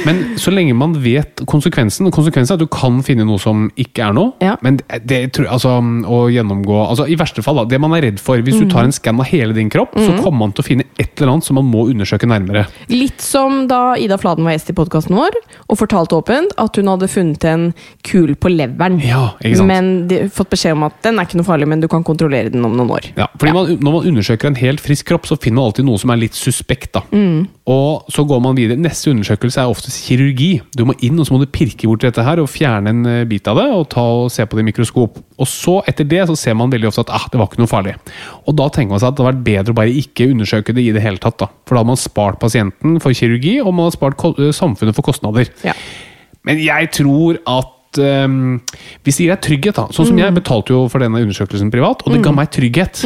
Men 0.07 0.23
så 0.41 0.53
lenge 0.55 0.75
man 0.77 0.97
vet 1.03 1.43
konsekvensen 1.49 2.11
Konsekvensen 2.17 2.55
er 2.55 2.61
at 2.61 2.63
du 2.65 2.71
kan 2.73 3.01
finne 3.05 3.25
noe 3.29 3.41
som 3.43 3.67
ikke 3.81 4.07
er 4.09 4.15
noe. 4.17 4.33
Ja. 4.45 4.55
Men 4.65 4.79
det, 5.05 5.19
tror 5.37 5.47
jeg, 5.47 5.53
altså, 5.57 5.75
å 6.07 6.21
gjennomgå 6.33 6.77
altså, 6.87 7.07
I 7.11 7.17
verste 7.19 7.43
fall, 7.45 7.61
da, 7.61 7.67
det 7.71 7.81
man 7.83 7.95
er 7.97 8.07
redd 8.09 8.21
for 8.23 8.41
Hvis 8.47 8.57
Mm. 8.57 8.63
du 8.69 8.73
tar 8.73 8.87
en 8.87 8.93
skann 8.95 9.19
av 9.21 9.27
hele 9.29 9.53
din 9.57 9.69
kropp, 9.73 9.93
så 10.01 10.15
kommer 10.27 10.43
man 10.45 10.55
til 10.57 10.65
å 10.65 10.67
finne 10.67 10.87
et 10.99 11.13
eller 11.21 11.37
annet 11.37 11.47
som 11.47 11.59
man 11.59 11.69
må 11.71 11.87
undersøke 11.91 12.29
nærmere. 12.29 12.67
Litt 12.93 13.23
som 13.25 13.65
da 13.71 13.95
Ida 14.01 14.19
Fladen 14.21 14.47
var 14.47 14.57
gjest 14.57 14.73
i 14.73 14.77
podkasten 14.77 15.17
vår 15.17 15.37
og 15.67 15.79
fortalte 15.79 16.19
åpent 16.19 16.55
at 16.61 16.79
hun 16.81 16.91
hadde 16.91 17.09
funnet 17.11 17.47
en 17.49 17.67
kul 18.07 18.35
på 18.39 18.51
leveren. 18.53 18.99
Ja, 19.05 19.31
ikke 19.41 19.61
sant? 19.61 19.71
Men 19.71 19.91
de, 20.11 20.23
fått 20.33 20.51
beskjed 20.53 20.77
om 20.77 20.87
at 20.89 20.99
den 21.07 21.21
er 21.21 21.29
ikke 21.29 21.41
noe 21.41 21.49
farlig, 21.49 21.69
men 21.71 21.85
du 21.85 21.89
kan 21.93 22.05
kontrollere 22.07 22.53
den 22.53 22.67
om 22.67 22.75
noen 22.77 22.93
år. 22.99 23.11
Ja, 23.19 23.29
fordi 23.39 23.55
Man, 23.57 23.77
Når 23.81 23.95
man 23.95 24.09
undersøker 24.13 24.51
en 24.51 24.59
helt 24.61 24.83
frisk 24.85 25.09
kropp, 25.09 25.29
så 25.31 25.39
finner 25.41 25.61
man 25.61 25.71
alltid 25.71 25.87
noe 25.89 26.01
som 26.03 26.13
er 26.13 26.21
litt 26.21 26.37
suspekt. 26.37 26.93
da. 26.99 27.05
Og 27.67 28.07
så 28.15 28.23
går 28.27 28.43
man 28.43 28.55
videre. 28.59 28.79
Neste 28.79 29.11
undersøkelse 29.11 29.63
er 29.63 29.71
oftest 29.73 30.05
kirurgi. 30.07 30.61
Du 30.77 30.85
må 30.87 30.95
inn 31.03 31.19
og 31.19 31.27
så 31.27 31.35
må 31.35 31.41
du 31.43 31.49
pirke 31.51 31.89
bort 31.89 32.05
dette 32.05 32.23
her 32.23 32.39
og 32.43 32.51
fjerne 32.53 32.93
en 32.93 33.07
eh, 33.11 33.25
bit 33.29 33.49
av 33.51 33.59
det 33.59 33.67
og 33.75 33.89
ta 33.91 34.05
og 34.21 34.31
se 34.31 34.47
på 34.47 34.59
det 34.59 34.63
i 34.63 34.69
mikroskop. 34.71 35.19
Og 35.37 35.51
så 35.51 35.81
etter 35.91 36.07
det 36.09 36.23
så 36.31 36.37
ser 36.39 36.55
man 36.59 36.71
veldig 36.73 36.89
ofte 36.91 37.03
at 37.05 37.13
ah, 37.17 37.27
det 37.33 37.41
var 37.41 37.51
ikke 37.51 37.61
noe 37.63 37.71
farlig. 37.71 37.97
Og 38.47 38.57
da 38.57 38.69
tenker 38.73 38.95
man 38.95 39.03
seg 39.03 39.11
at 39.11 39.19
det 39.19 39.25
hadde 39.25 39.33
vært 39.33 39.47
bedre 39.51 39.75
å 39.75 39.79
bare 39.81 39.97
ikke 40.03 40.16
undersøke 40.25 40.73
det 40.73 40.85
i 40.87 40.93
det 40.97 41.03
hele 41.05 41.21
tatt. 41.21 41.39
da. 41.43 41.51
For 41.67 41.77
da 41.77 41.83
hadde 41.83 41.93
man 41.93 42.01
spart 42.01 42.41
pasienten 42.41 42.99
for 43.05 43.13
kirurgi, 43.13 43.59
og 43.61 43.75
man 43.75 43.87
hadde 43.87 43.99
spart 43.99 44.25
eh, 44.41 44.53
samfunnet 44.57 44.97
for 44.97 45.07
kostnader. 45.07 45.51
Ja. 45.67 45.77
Men 46.47 46.63
jeg 46.63 46.91
tror 46.95 47.41
at 47.43 48.01
um, 48.01 48.61
hvis 49.05 49.19
det 49.19 49.27
gir 49.27 49.35
deg 49.35 49.43
trygghet, 49.45 49.79
da 49.81 49.89
Sånn 49.91 50.13
som 50.13 50.21
jeg 50.21 50.37
betalte 50.37 50.75
jo 50.75 50.85
for 50.93 51.03
denne 51.03 51.21
undersøkelsen 51.25 51.73
privat, 51.75 52.05
og 52.07 52.15
det 52.15 52.23
ga 52.25 52.33
meg 52.35 52.53
trygghet. 52.55 53.03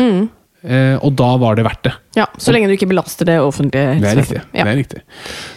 Eh, 0.61 0.97
og 1.01 1.15
da 1.17 1.31
var 1.41 1.57
det 1.57 1.65
verdt 1.65 1.87
det. 1.89 1.95
Ja, 2.17 2.25
Så 2.43 2.51
lenge 2.51 2.67
du 2.67 2.73
ikke 2.75 2.89
belaster 2.91 3.25
det 3.25 3.37
offentlige 3.39 4.01
Det 4.03 4.09
er 4.11 4.17
riktig. 4.19 4.41
Ja. 4.53 4.65
det 4.65 4.73
er 4.73 4.79
riktig. 4.81 5.01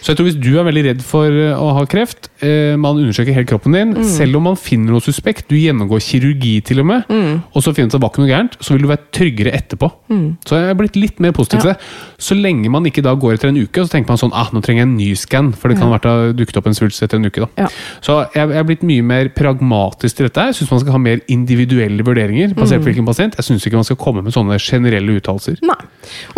Så 0.00 0.12
jeg 0.12 0.16
tror 0.20 0.26
hvis 0.28 0.36
du 0.38 0.52
er 0.60 0.62
veldig 0.68 0.84
redd 0.86 1.00
for 1.02 1.26
eh, 1.26 1.50
å 1.58 1.72
ha 1.74 1.82
kreft, 1.90 2.28
eh, 2.46 2.76
man 2.78 2.94
undersøker 3.00 3.34
helt 3.34 3.48
kroppen 3.50 3.72
din, 3.74 3.94
Mm. 3.94 4.04
selv 4.04 4.36
om 4.36 4.42
man 4.46 4.54
finner 4.56 4.92
noe 4.94 5.00
suspekt, 5.02 5.48
du 5.48 5.56
gjennomgår 5.56 5.98
kirurgi 5.98 6.62
til 6.62 6.78
og 6.80 6.86
med, 6.86 7.04
Mm. 7.10 7.42
og 7.54 7.62
så 7.62 7.74
finner 7.74 7.90
du 7.90 7.96
at 7.96 7.98
det 7.98 8.02
var 8.02 8.10
ikke 8.10 8.22
noe 8.22 8.30
gærent, 8.30 8.54
så 8.62 8.70
vil 8.76 8.82
du 8.82 8.88
være 8.88 9.02
tryggere 9.10 9.52
etterpå. 9.52 9.90
Så 10.46 10.54
jeg 10.60 10.70
er 10.70 10.74
blitt 10.78 10.94
litt 10.96 11.18
mer 11.18 11.32
positiv 11.32 11.60
til 11.60 11.68
Ja. 11.70 11.74
det. 11.74 11.82
Så 12.22 12.34
lenge 12.40 12.70
man 12.70 12.84
ikke 12.86 13.02
da 13.02 13.14
går 13.16 13.34
etter 13.34 13.48
en 13.48 13.56
uke, 13.58 13.80
og 13.80 13.88
så 13.88 13.90
tenker 13.98 14.08
man 14.08 14.18
sånn 14.18 14.32
ah, 14.32 14.48
nå 14.52 14.62
trenger 14.62 14.78
jeg 14.84 14.88
en 14.88 14.96
ny 14.96 15.14
scan, 15.14 15.52
for 15.52 15.68
det 15.68 15.78
kan 15.78 15.90
ha 15.90 15.98
vært 15.98 16.36
dukket 16.36 16.56
opp 16.56 16.66
en 16.68 16.74
svulst 16.74 17.02
etter 17.02 17.16
en 17.18 17.24
uke. 17.26 17.40
da. 17.40 17.48
Ja. 17.58 17.68
Så 18.00 18.30
jeg, 18.32 18.48
jeg 18.48 18.56
er 18.58 18.64
blitt 18.64 18.82
mye 18.86 19.02
mer 19.02 19.28
pragmatisk 19.28 20.14
til 20.16 20.28
dette. 20.28 20.46
Jeg 20.54 20.54
syns 20.54 20.70
man 20.70 20.80
skal 20.80 20.92
ha 20.92 20.98
mer 20.98 21.20
individuelle 21.28 21.98
vurderinger 22.06 22.54
basert 22.54 22.78
på 22.80 22.92
hvilken 22.94 23.06
pasient. 23.06 23.34
Jeg 23.34 23.44
syns 23.44 23.66
ikke 23.66 23.74
man 23.74 23.84
skal 23.84 23.96
komme 23.96 24.22
med 24.22 24.32
sånne 24.32 24.54
generelle 24.62 25.18
uttalelser. 25.20 25.58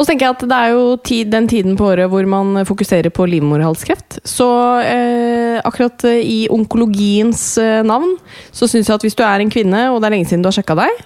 Så 0.06 0.12
tenker 0.12 0.28
jeg 0.28 0.34
at 0.36 0.42
det 0.46 0.56
er 0.56 0.70
jo 0.70 0.82
tid, 1.02 1.30
den 1.32 1.48
tiden 1.50 1.74
på 1.74 1.88
året 1.90 2.06
hvor 2.12 2.26
man 2.30 2.60
fokuserer 2.62 3.10
på 3.10 3.24
livmorhalskreft. 3.26 4.20
Så 4.22 4.46
eh, 4.86 5.56
akkurat 5.66 6.04
eh, 6.06 6.20
i 6.22 6.36
onkologiens 6.54 7.40
eh, 7.58 7.80
navn 7.82 8.12
så 8.54 8.68
syns 8.70 8.86
jeg 8.86 9.00
at 9.00 9.02
hvis 9.02 9.18
du 9.18 9.24
er 9.26 9.42
en 9.42 9.50
kvinne, 9.50 9.80
og 9.90 9.98
det 9.98 10.06
er 10.06 10.14
lenge 10.14 10.28
siden 10.30 10.46
du 10.46 10.52
har 10.52 10.54
sjekka 10.54 10.78
deg, 10.78 11.02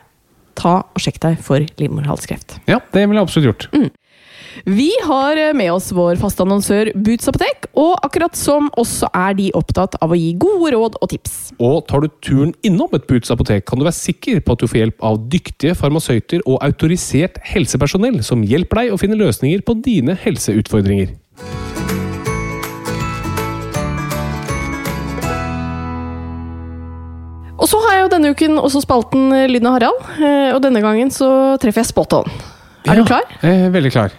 ta 0.61 0.75
og 0.85 1.01
sjekk 1.01 1.17
deg 1.25 1.41
for 1.41 1.65
livmorhalskreft. 1.81 2.59
Ja, 2.69 2.83
det 2.93 3.07
ville 3.07 3.23
jeg 3.23 3.31
absolutt 3.31 3.49
gjort. 3.49 3.97
Vi 4.65 4.91
har 5.05 5.37
eh, 5.37 5.55
med 5.57 5.73
oss 5.73 5.89
vår 5.97 6.19
faste 6.21 6.45
annonsør 6.45 6.91
Boots 6.95 7.29
apotek, 7.31 7.69
og 7.79 7.95
akkurat 8.05 8.37
som 8.37 8.69
også 8.81 9.09
er 9.17 9.37
de 9.39 9.49
opptatt 9.57 9.97
av 10.05 10.13
å 10.13 10.19
gi 10.19 10.35
gode 10.41 10.75
råd 10.75 10.99
og 11.01 11.13
tips. 11.13 11.39
Og 11.61 11.81
tar 11.89 12.05
du 12.05 12.11
turen 12.25 12.53
innom 12.67 12.93
et 12.97 13.07
Boots 13.09 13.33
apotek, 13.33 13.65
kan 13.69 13.81
du 13.81 13.87
være 13.87 13.97
sikker 13.97 14.43
på 14.45 14.57
at 14.57 14.61
du 14.61 14.69
får 14.69 14.83
hjelp 14.83 15.07
av 15.07 15.19
dyktige 15.33 15.77
farmasøyter 15.79 16.45
og 16.45 16.61
autorisert 16.67 17.41
helsepersonell 17.55 18.21
som 18.27 18.45
hjelper 18.45 18.85
deg 18.85 18.95
å 18.95 19.01
finne 19.01 19.19
løsninger 19.21 19.65
på 19.65 19.79
dine 19.85 20.19
helseutfordringer. 20.21 21.17
Og 27.61 27.69
så 27.69 27.77
har 27.85 27.99
jeg 27.99 28.05
jo 28.07 28.13
denne 28.15 28.31
uken 28.33 28.57
også 28.61 28.81
spalten 28.85 29.29
Lyden 29.51 29.69
av 29.69 29.77
Harald, 29.77 30.01
eh, 30.21 30.49
og 30.55 30.63
denne 30.65 30.81
gangen 30.85 31.13
så 31.13 31.29
treffer 31.61 31.85
jeg 31.85 31.93
spot 31.93 32.21
on. 32.23 32.35
Er 32.89 32.95
Ja, 32.95 32.97
du 32.97 33.05
klar? 33.05 33.25
Eh, 33.45 33.69
veldig 33.69 33.93
klar. 33.93 34.15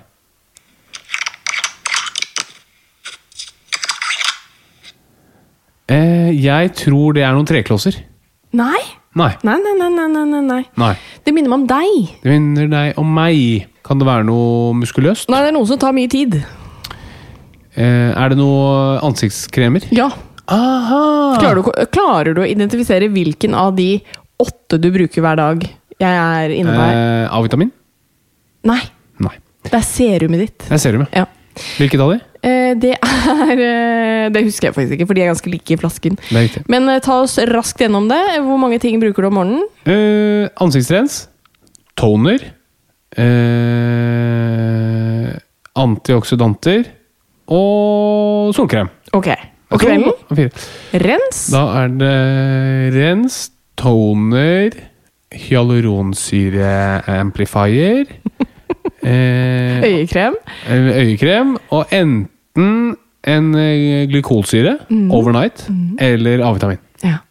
Eh, 5.92 6.32
jeg 6.40 6.72
tror 6.80 7.18
det 7.18 7.26
er 7.28 7.36
noen 7.36 7.48
treklosser. 7.50 7.98
Nei. 8.56 8.80
Nei. 9.20 9.32
Nei, 9.44 9.58
nei, 9.60 9.76
nei, 9.76 9.90
nei, 9.92 10.08
nei, 10.14 10.42
nei, 10.48 10.64
nei. 10.80 10.94
Det 11.26 11.34
minner 11.36 11.52
meg 11.52 11.60
om 11.60 11.68
deg. 11.68 12.16
Det 12.24 12.32
minner 12.32 12.72
deg 12.72 13.00
om 13.02 13.12
meg. 13.18 13.68
Kan 13.84 14.00
det 14.00 14.08
være 14.08 14.24
noe 14.28 14.72
muskuløst? 14.78 15.28
Nei, 15.32 15.42
det 15.44 15.52
er 15.52 15.58
noe 15.58 15.68
som 15.68 15.80
tar 15.82 15.96
mye 15.98 16.12
tid. 16.12 16.40
Eh, 17.76 18.12
er 18.12 18.32
det 18.32 18.38
noe 18.40 19.00
ansiktskremer? 19.04 19.90
Ja. 19.96 20.08
Aha! 20.52 21.04
Klarer 21.40 21.60
du, 21.62 21.70
klarer 21.94 22.36
du 22.36 22.42
å 22.44 22.48
identifisere 22.48 23.08
hvilken 23.12 23.56
av 23.56 23.76
de 23.78 23.94
åtte 24.42 24.80
du 24.82 24.90
bruker 24.92 25.24
hver 25.24 25.38
dag 25.40 25.64
jeg 26.02 26.18
er 26.18 26.54
inne 26.56 26.74
på 26.74 26.82
her? 26.82 26.98
Eh, 26.98 27.36
A-vitamin? 27.38 27.70
Nei. 28.68 28.82
Nei. 29.22 29.36
Det 29.68 29.76
er 29.78 29.86
serumet 29.86 30.42
ditt. 30.46 30.58
Det 30.66 30.74
er 30.78 30.82
serumet. 30.82 31.14
Ja. 31.14 31.28
Hvilket 31.78 32.02
av 32.04 32.10
de? 32.14 32.18
Eh, 32.42 32.72
det 32.82 32.96
er 32.98 33.58
eh, 33.62 34.30
Det 34.34 34.42
husker 34.48 34.66
jeg 34.70 34.76
faktisk 34.76 34.94
ikke, 34.98 35.08
for 35.10 35.16
de 35.18 35.22
er 35.26 35.30
ganske 35.32 35.52
like 35.52 35.72
i 35.76 35.80
flasken. 35.82 36.14
Men 36.72 36.82
eh, 36.90 37.02
ta 37.04 37.14
oss 37.26 37.36
raskt 37.52 37.80
gjennom 37.84 38.06
det. 38.12 38.22
Hvor 38.46 38.58
mange 38.62 38.80
ting 38.82 38.96
bruker 39.02 39.22
du 39.22 39.28
om 39.30 39.36
morgenen? 39.40 39.64
Eh, 39.86 40.44
ansiktsrens. 40.64 41.14
Toner. 42.00 42.40
Eh, 43.20 45.30
antioksidanter. 45.78 46.82
Og 47.52 48.54
solkrem. 48.56 48.88
Ok. 49.18 49.30
Og 49.72 49.80
kvelden? 49.80 50.12
Rens. 51.00 51.38
Da 51.54 51.62
er 51.84 51.88
det 51.96 52.16
rens, 52.96 53.36
toner, 53.80 54.70
hyaluronsyreamplifier 55.32 58.06
eh, 59.04 59.84
Øyekrem. 59.90 60.38
Øyekrem. 60.72 61.58
Og 61.70 61.86
enten 61.92 62.96
en 63.28 63.52
glykolsyre 64.10 64.78
mm. 64.90 65.12
overnight 65.12 65.70
eller 66.00 66.46
A-vitamin. 66.46 66.78
Ja. 67.04 67.22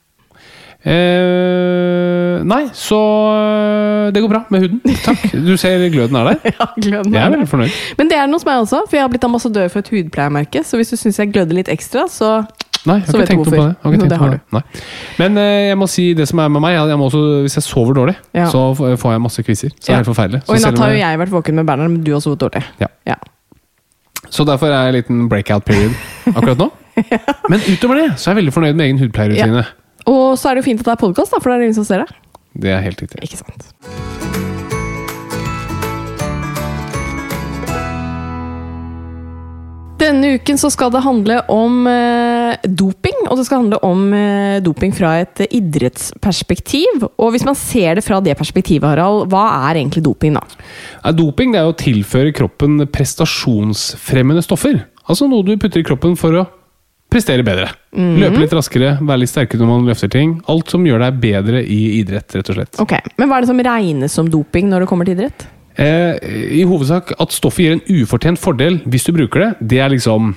Eh, 0.80 2.40
nei, 2.48 2.62
så 2.72 2.98
eh, 3.36 4.06
det 4.14 4.22
går 4.22 4.30
bra 4.32 4.40
med 4.48 4.64
huden. 4.64 4.80
Takk. 5.04 5.26
Du 5.48 5.52
ser 5.60 5.82
gløden 5.92 6.16
er 6.16 6.30
der. 6.30 6.38
ja 6.56 6.68
gløden 6.76 7.14
Jeg 7.14 7.24
er 7.24 7.34
veldig 7.34 7.48
fornøyd. 7.48 7.74
Men 7.98 8.08
det 8.08 8.16
er 8.16 8.30
noe 8.30 8.40
som 8.40 8.48
meg 8.48 8.62
også, 8.64 8.80
for 8.88 8.96
jeg 8.96 9.04
har 9.04 9.12
blitt 9.12 9.26
ambassadør 9.28 9.68
for 9.68 9.84
et 9.84 9.90
hudpleiemerke. 9.92 10.64
Så 10.64 10.80
hvis 10.80 10.92
du 10.94 10.96
syns 10.96 11.20
jeg 11.20 11.32
gløder 11.34 11.58
litt 11.58 11.68
ekstra, 11.72 12.06
så 12.08 12.40
Nei, 12.88 12.96
jeg 13.02 13.10
har 13.12 13.20
ikke 13.20 13.26
tenkt 13.28 13.44
noe 13.44 13.52
på 13.52 13.64
det. 13.66 14.00
Det 14.10 14.18
på 14.18 14.24
har 14.24 14.30
det. 14.32 14.62
Men 15.20 15.36
eh, 15.36 15.66
jeg 15.68 15.76
må 15.76 15.88
si 15.90 16.04
det 16.16 16.26
som 16.30 16.38
er 16.40 16.48
med 16.48 16.62
meg. 16.64 16.76
Jeg 16.78 16.96
må 17.00 17.08
også, 17.10 17.20
hvis 17.44 17.56
jeg 17.58 17.66
sover 17.66 17.94
dårlig, 17.98 18.14
Ja. 18.36 18.46
så 18.48 18.62
får 18.76 19.12
jeg 19.12 19.20
masse 19.20 19.44
kviser. 19.44 19.74
Så 19.76 19.90
det 19.90 19.92
er 19.92 20.00
helt 20.00 20.08
forferdelig. 20.08 20.40
Så 20.46 20.52
Og 20.54 20.56
i 20.56 20.64
natt 20.64 20.78
har 20.80 20.94
jo 20.94 20.98
jeg- 21.02 21.18
vært 21.20 21.34
våken 21.34 21.54
med 21.60 21.66
Bernhard, 21.68 21.90
men 21.90 22.04
du 22.04 22.12
har 22.12 22.20
sovet 22.24 22.40
dårlig. 22.40 22.64
Ja. 22.80 22.88
Ja. 23.06 23.18
Så 24.30 24.46
derfor 24.46 24.66
er 24.72 24.86
jeg 24.86 24.88
en 24.94 24.94
liten 25.00 25.28
breakout 25.28 25.64
period 25.64 25.92
akkurat 26.36 26.56
nå. 26.58 26.70
Men 27.48 27.60
utover 27.68 27.94
det 28.00 28.08
så 28.18 28.30
er 28.30 28.34
jeg 28.34 28.44
veldig 28.44 28.52
fornøyd 28.56 28.74
med 28.76 28.86
egen 28.86 28.98
hudpleierrutine. 28.98 29.66
Og 30.06 30.38
så 30.40 30.50
er 30.50 30.54
det 30.56 30.64
jo 30.64 30.68
fint 30.70 30.80
at 30.80 30.86
det 30.86 30.92
er 30.96 31.02
podkast, 31.06 31.34
for 31.36 31.50
det 31.50 31.58
er 31.58 31.68
ingen 31.68 31.74
som 31.74 31.84
ser 31.84 32.04
det. 32.06 32.08
Det 32.60 32.70
er 32.72 32.80
helt 32.80 33.00
riktig. 33.00 33.20
Ikke 33.24 33.36
sant? 33.44 34.09
Denne 40.00 40.30
uken 40.38 40.56
så 40.56 40.70
skal 40.72 40.88
det 40.94 41.02
handle 41.04 41.42
om 41.52 41.82
eh, 41.90 42.54
doping, 42.64 43.18
og 43.26 43.36
det 43.36 43.44
skal 43.44 43.60
handle 43.60 43.80
om 43.84 44.06
eh, 44.16 44.60
doping 44.64 44.94
fra 44.96 45.18
et 45.20 45.42
idrettsperspektiv. 45.44 47.04
Og 47.20 47.34
hvis 47.34 47.44
man 47.44 47.58
ser 47.58 47.98
det 47.98 48.04
fra 48.06 48.22
det 48.24 48.38
perspektivet, 48.38 48.86
Harald, 48.88 49.26
hva 49.32 49.44
er 49.68 49.82
egentlig 49.82 50.04
doping, 50.06 50.38
da? 50.38 50.64
Ja, 51.02 51.12
doping 51.16 51.52
det 51.52 51.60
er 51.60 51.68
å 51.68 51.76
tilføre 51.76 52.32
kroppen 52.36 52.80
prestasjonsfremmende 52.88 54.44
stoffer. 54.46 54.80
Altså 55.04 55.28
noe 55.28 55.44
du 55.44 55.52
putter 55.60 55.82
i 55.82 55.86
kroppen 55.86 56.16
for 56.16 56.40
å 56.40 56.46
prestere 57.10 57.44
bedre. 57.44 57.68
Løpe 57.92 58.40
litt 58.40 58.52
raskere, 58.54 58.94
være 59.02 59.24
litt 59.24 59.32
sterkere 59.32 59.60
når 59.60 59.72
man 59.74 59.88
løfter 59.90 60.10
ting. 60.12 60.36
Alt 60.48 60.72
som 60.72 60.84
gjør 60.86 61.02
deg 61.04 61.20
bedre 61.20 61.60
i 61.60 61.80
idrett, 61.98 62.38
rett 62.38 62.52
og 62.52 62.56
slett. 62.56 62.80
Ok, 62.80 62.96
Men 63.18 63.28
hva 63.28 63.40
er 63.40 63.44
det 63.44 63.52
som 63.52 63.64
regnes 63.68 64.14
som 64.16 64.30
doping 64.32 64.70
når 64.70 64.86
det 64.86 64.94
kommer 64.94 65.08
til 65.08 65.18
idrett? 65.18 65.50
Eh, 65.78 66.16
I 66.60 66.66
hovedsak 66.66 67.14
at 67.20 67.34
stoffet 67.34 67.64
gir 67.64 67.76
en 67.76 68.02
ufortjent 68.02 68.40
fordel 68.40 68.80
hvis 68.90 69.06
du 69.06 69.12
bruker 69.16 69.44
det. 69.44 69.50
Det 69.72 69.82
er 69.82 69.92
liksom 69.92 70.34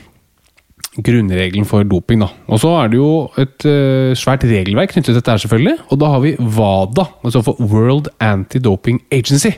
grunnregelen 1.02 1.66
for 1.66 1.84
doping. 1.84 2.22
da. 2.22 2.30
Og 2.48 2.62
så 2.62 2.70
er 2.84 2.92
det 2.92 3.00
jo 3.00 3.12
et 3.42 3.66
uh, 3.66 4.14
svært 4.14 4.46
regelverk 4.46 4.94
knyttet 4.94 5.10
til 5.10 5.18
dette, 5.18 5.32
her 5.32 5.42
selvfølgelig. 5.42 5.78
Og 5.90 6.00
da 6.00 6.12
har 6.14 6.22
vi 6.22 6.36
WADA, 6.38 7.08
altså 7.26 7.42
for 7.42 7.58
World 7.58 8.12
Anti-Doping 8.22 9.02
Agency. 9.12 9.56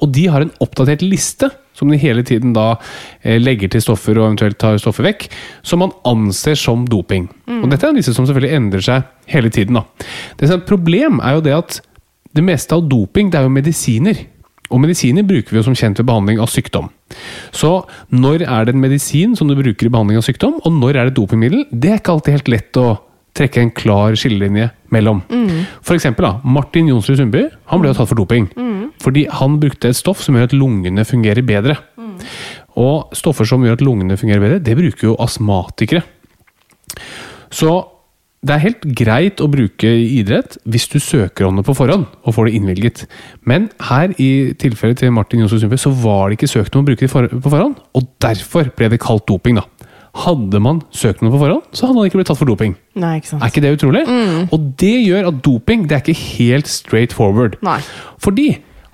Og 0.00 0.14
de 0.14 0.28
har 0.32 0.44
en 0.44 0.54
oppdatert 0.64 1.02
liste 1.02 1.50
som 1.76 1.90
de 1.92 1.98
hele 2.00 2.24
tiden 2.26 2.54
da 2.56 2.72
eh, 3.22 3.36
legger 3.38 3.70
til 3.70 3.82
stoffer 3.84 4.18
og 4.18 4.30
eventuelt 4.30 4.58
tar 4.58 4.80
stoffer 4.82 5.06
vekk, 5.06 5.28
som 5.62 5.84
man 5.84 5.92
anser 6.08 6.58
som 6.58 6.86
doping. 6.88 7.28
Og 7.60 7.68
dette 7.70 7.86
er 7.86 7.92
en 7.92 8.00
liste 8.00 8.14
som 8.16 8.26
selvfølgelig 8.26 8.56
endrer 8.56 8.84
seg 8.84 9.06
hele 9.30 9.52
tiden. 9.54 9.78
da. 9.78 9.84
Det 10.38 10.48
som 10.48 10.56
er 10.56 10.62
et 10.62 10.70
problem 10.70 11.20
er 11.22 11.36
jo 11.36 11.44
det 11.44 11.54
at 11.54 11.78
det 12.34 12.44
meste 12.44 12.74
av 12.74 12.88
doping 12.90 13.30
det 13.30 13.38
er 13.38 13.46
jo 13.46 13.54
medisiner. 13.54 14.24
Og 14.68 14.82
medisiner 14.82 15.24
bruker 15.24 15.54
vi 15.54 15.60
jo 15.60 15.64
som 15.64 15.76
kjent 15.78 16.00
ved 16.00 16.08
behandling 16.10 16.40
av 16.42 16.50
sykdom. 16.52 16.90
Så 17.56 17.70
når 18.12 18.44
er 18.44 18.66
det 18.66 18.74
en 18.74 18.82
medisin 18.82 19.36
som 19.38 19.48
du 19.48 19.56
bruker 19.56 19.88
i 19.88 19.92
behandling 19.92 20.20
av 20.20 20.26
sykdom, 20.26 20.58
og 20.60 20.74
når 20.76 20.90
er 20.96 21.08
det 21.08 21.14
et 21.14 21.20
dopingmiddel? 21.20 21.66
Det 21.72 21.92
er 21.92 22.02
ikke 22.02 22.16
alltid 22.18 22.36
helt 22.36 22.52
lett 22.52 22.80
å 22.80 22.88
trekke 23.38 23.62
en 23.62 23.70
klar 23.70 24.16
skillelinje 24.18 24.68
mellom. 24.94 25.22
For 25.80 25.94
eksempel 25.96 26.26
da, 26.26 26.32
Martin 26.44 26.88
Jonsrud 26.90 27.20
Sundby 27.20 27.46
han 27.70 27.80
ble 27.80 27.92
jo 27.92 27.98
tatt 28.00 28.10
for 28.10 28.18
doping. 28.18 28.48
Fordi 29.04 29.26
han 29.30 29.60
brukte 29.62 29.92
et 29.92 29.98
stoff 29.98 30.24
som 30.24 30.36
gjør 30.36 30.50
at 30.50 30.56
lungene 30.56 31.04
fungerer 31.06 31.46
bedre. 31.46 31.78
Og 32.78 33.14
stoffer 33.16 33.46
som 33.48 33.64
gjør 33.64 33.78
at 33.78 33.84
lungene 33.84 34.18
fungerer 34.18 34.42
bedre, 34.42 34.62
det 34.62 34.76
bruker 34.78 35.10
jo 35.10 35.16
astmatikere. 35.22 36.02
Så 37.50 37.72
det 38.46 38.54
er 38.54 38.62
helt 38.62 38.84
greit 38.94 39.40
å 39.42 39.48
bruke 39.50 39.88
idrett 39.88 40.60
hvis 40.70 40.86
du 40.92 40.98
søker 41.02 41.48
om 41.48 41.56
det 41.58 41.64
på 41.66 41.74
forhånd 41.74 42.04
og 42.22 42.34
får 42.36 42.46
det 42.46 42.54
innvilget. 42.58 43.00
Men 43.42 43.66
her 43.88 44.14
i 44.22 44.54
tilfellet 44.60 45.00
til 45.02 45.10
Martin 45.14 45.42
Jonsson 45.42 45.64
Sundby 45.64 45.78
så 45.80 45.90
var 46.04 46.28
det 46.28 46.38
ikke 46.38 46.52
søkt 46.52 46.76
om 46.78 46.84
å 46.84 46.88
bruke 46.88 47.02
det 47.02 47.10
på 47.10 47.50
forhånd, 47.50 47.80
og 47.98 48.06
derfor 48.22 48.70
ble 48.78 48.92
det 48.92 49.00
kalt 49.02 49.26
doping, 49.26 49.58
da. 49.58 49.66
Hadde 50.18 50.62
man 50.62 50.80
søkt 50.94 51.20
noe 51.22 51.34
på 51.34 51.42
forhånd, 51.42 51.66
så 51.74 51.88
hadde 51.88 51.98
man 51.98 52.08
ikke 52.08 52.20
blitt 52.20 52.30
tatt 52.30 52.38
for 52.40 52.50
doping. 52.50 52.78
Nei, 52.98 53.18
ikke 53.18 53.32
sant. 53.32 53.42
Er 53.42 53.52
ikke 53.52 53.64
det 53.66 53.74
utrolig? 53.74 54.04
Og 54.54 54.70
det 54.80 54.94
gjør 55.02 55.28
at 55.32 55.42
doping 55.44 55.84
det 55.90 55.98
er 55.98 56.06
ikke 56.06 56.22
helt 56.38 56.70
straight 56.70 57.14
forward. 57.14 57.58
Nei. 57.66 57.80
Fordi 58.22 58.48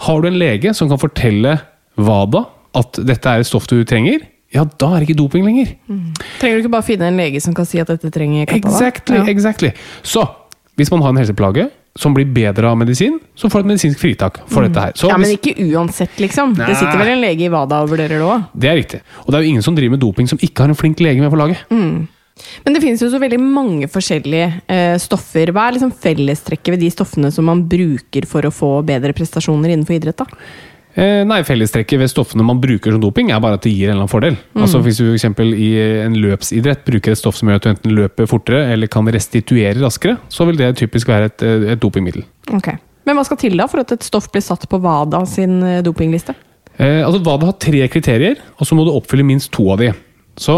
har 0.09 0.21
du 0.21 0.29
en 0.29 0.41
lege 0.41 0.73
som 0.77 0.89
kan 0.91 1.01
fortelle 1.01 1.59
WADA 2.01 2.47
at 2.81 2.99
dette 3.07 3.31
er 3.31 3.45
et 3.45 3.49
stoff 3.49 3.69
du 3.71 3.77
trenger, 3.87 4.25
ja, 4.55 4.63
da 4.65 4.89
er 4.95 5.03
det 5.03 5.09
ikke 5.09 5.19
doping 5.19 5.45
lenger. 5.47 5.73
Trenger 6.41 6.57
du 6.59 6.65
ikke 6.65 6.75
bare 6.77 6.87
finne 6.87 7.09
en 7.11 7.19
lege 7.19 7.41
som 7.43 7.55
kan 7.57 7.67
si 7.67 7.81
at 7.83 7.91
dette 7.91 8.11
trenger 8.15 8.47
kappa? 8.47 8.71
Exactly, 8.71 9.17
Ja. 9.19 9.25
exactly. 9.33 9.73
Så 10.07 10.23
hvis 10.79 10.91
man 10.95 11.03
har 11.03 11.11
en 11.15 11.19
helseplage 11.23 11.69
som 11.97 12.15
blir 12.15 12.27
bedre 12.27 12.67
av 12.71 12.77
medisin, 12.79 13.21
så 13.39 13.47
får 13.51 13.63
du 13.63 13.67
et 13.69 13.71
medisinsk 13.75 14.01
fritak 14.03 14.41
for 14.51 14.67
dette 14.67 14.81
her. 14.81 14.93
Så 14.99 15.09
Ja, 15.11 15.17
Men 15.19 15.31
ikke 15.31 15.55
uansett, 15.75 16.17
liksom. 16.19 16.57
Nei. 16.59 16.67
Det 16.67 16.77
sitter 16.81 16.99
vel 16.99 17.13
en 17.13 17.21
lege 17.23 17.47
i 17.47 17.49
WADA 17.53 17.83
og 17.85 17.91
vurderer 17.93 18.19
det 18.19 18.27
òg. 18.27 18.47
Det 18.59 18.71
er 18.71 18.77
riktig. 18.81 19.01
Og 19.23 19.31
det 19.31 19.39
er 19.39 19.43
jo 19.45 19.51
ingen 19.53 19.63
som 19.63 19.77
driver 19.77 19.91
med 19.95 20.01
doping 20.03 20.29
som 20.29 20.39
ikke 20.39 20.65
har 20.65 20.69
en 20.69 20.75
flink 20.79 20.99
lege 20.99 21.21
med 21.23 21.31
på 21.31 21.39
laget. 21.39 21.59
Mm. 21.71 22.09
Men 22.65 22.75
det 22.75 22.83
finnes 22.83 23.01
jo 23.01 23.11
så 23.13 23.21
veldig 23.23 23.39
mange 23.39 23.87
forskjellige 23.87 24.63
eh, 24.67 24.97
stoffer. 24.99 25.53
Hva 25.55 25.69
er 25.69 25.77
liksom 25.77 25.93
fellestrekket 25.95 26.75
ved 26.75 26.81
de 26.83 26.91
stoffene 26.91 27.31
som 27.31 27.47
man 27.47 27.63
bruker 27.71 28.27
for 28.27 28.43
å 28.43 28.51
få 28.51 28.71
bedre 28.87 29.15
prestasjoner 29.15 29.71
innenfor 29.71 29.95
idrett? 29.95 30.19
da? 30.19 30.27
Eh, 30.95 31.25
nei, 31.27 31.41
Fellestrekket 31.43 31.99
ved 31.99 32.11
stoffene 32.13 32.45
man 32.47 32.61
bruker 32.63 32.95
som 32.95 33.03
doping, 33.03 33.33
er 33.35 33.41
bare 33.43 33.59
at 33.59 33.65
det 33.67 33.73
gir 33.75 33.89
en 33.89 33.97
eller 33.97 34.05
annen 34.05 34.13
fordel. 34.13 34.37
Mm. 34.55 34.63
Altså 34.63 34.81
Hvis 34.85 35.01
du 35.01 35.09
for 35.09 35.17
eksempel 35.17 35.51
i 35.59 35.71
en 36.05 36.15
løpsidrett 36.23 36.85
bruker 36.87 37.15
et 37.15 37.19
stoff 37.19 37.39
som 37.41 37.51
gjør 37.51 37.59
at 37.59 37.67
du 37.67 37.71
enten 37.73 37.97
løper 37.99 38.31
fortere 38.31 38.69
eller 38.75 38.91
kan 38.91 39.11
restituere 39.11 39.75
raskere, 39.83 40.21
så 40.31 40.47
vil 40.47 40.61
det 40.61 40.77
typisk 40.79 41.11
være 41.11 41.33
et, 41.33 41.43
eh, 41.43 41.69
et 41.75 41.83
dopingmiddel. 41.83 42.23
Ok. 42.55 42.71
Men 43.05 43.19
hva 43.19 43.27
skal 43.27 43.41
til 43.43 43.59
da 43.59 43.67
for 43.69 43.83
at 43.83 43.93
et 43.93 44.07
stoff 44.07 44.31
blir 44.33 44.45
satt 44.45 44.69
på 44.71 44.81
WADA 44.81 45.25
sin 45.29 45.59
eh, 45.63 45.83
dopingliste? 45.85 46.37
Eh, 46.79 47.03
altså 47.03 47.21
WADA 47.27 47.51
har 47.51 47.59
tre 47.59 47.89
kriterier, 47.91 48.41
og 48.59 48.67
så 48.67 48.79
må 48.79 48.87
du 48.87 48.95
oppfylle 48.95 49.27
minst 49.27 49.53
to 49.55 49.67
av 49.75 49.83
de. 49.83 49.91
Så 50.39 50.57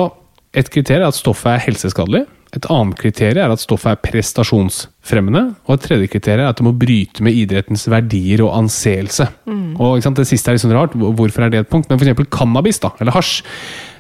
et 0.57 0.69
kriterium 0.73 1.09
er 1.09 1.15
at 1.15 1.19
stoffet 1.19 1.55
er 1.55 1.65
helseskadelig. 1.67 2.27
Et 2.57 2.69
annet 2.73 2.97
kriterium 2.97 3.45
er 3.45 3.53
at 3.53 3.61
stoffet 3.61 3.93
er 3.93 4.01
prestasjonsfremmende. 4.01 5.43
Og 5.67 5.75
et 5.77 5.83
tredje 5.85 6.09
kriterium 6.13 6.47
er 6.47 6.55
at 6.55 6.61
det 6.61 6.65
må 6.65 6.73
bryte 6.77 7.25
med 7.25 7.37
idrettens 7.37 7.85
verdier 7.93 8.47
og 8.47 8.55
anseelse. 8.63 9.29
Og 9.77 9.99
ikke 9.99 10.09
sant, 10.09 10.17
Det 10.17 10.31
siste 10.31 10.51
er 10.51 10.57
litt 10.57 10.65
sånn 10.65 10.77
rart. 10.77 10.97
Hvorfor 10.97 11.45
er 11.45 11.53
det 11.53 11.61
et 11.61 11.69
punkt? 11.69 11.91
Men 11.91 12.01
f.eks. 12.01 12.31
cannabis 12.33 12.81
da, 12.81 12.95
eller 13.01 13.13
hasj. 13.13 13.43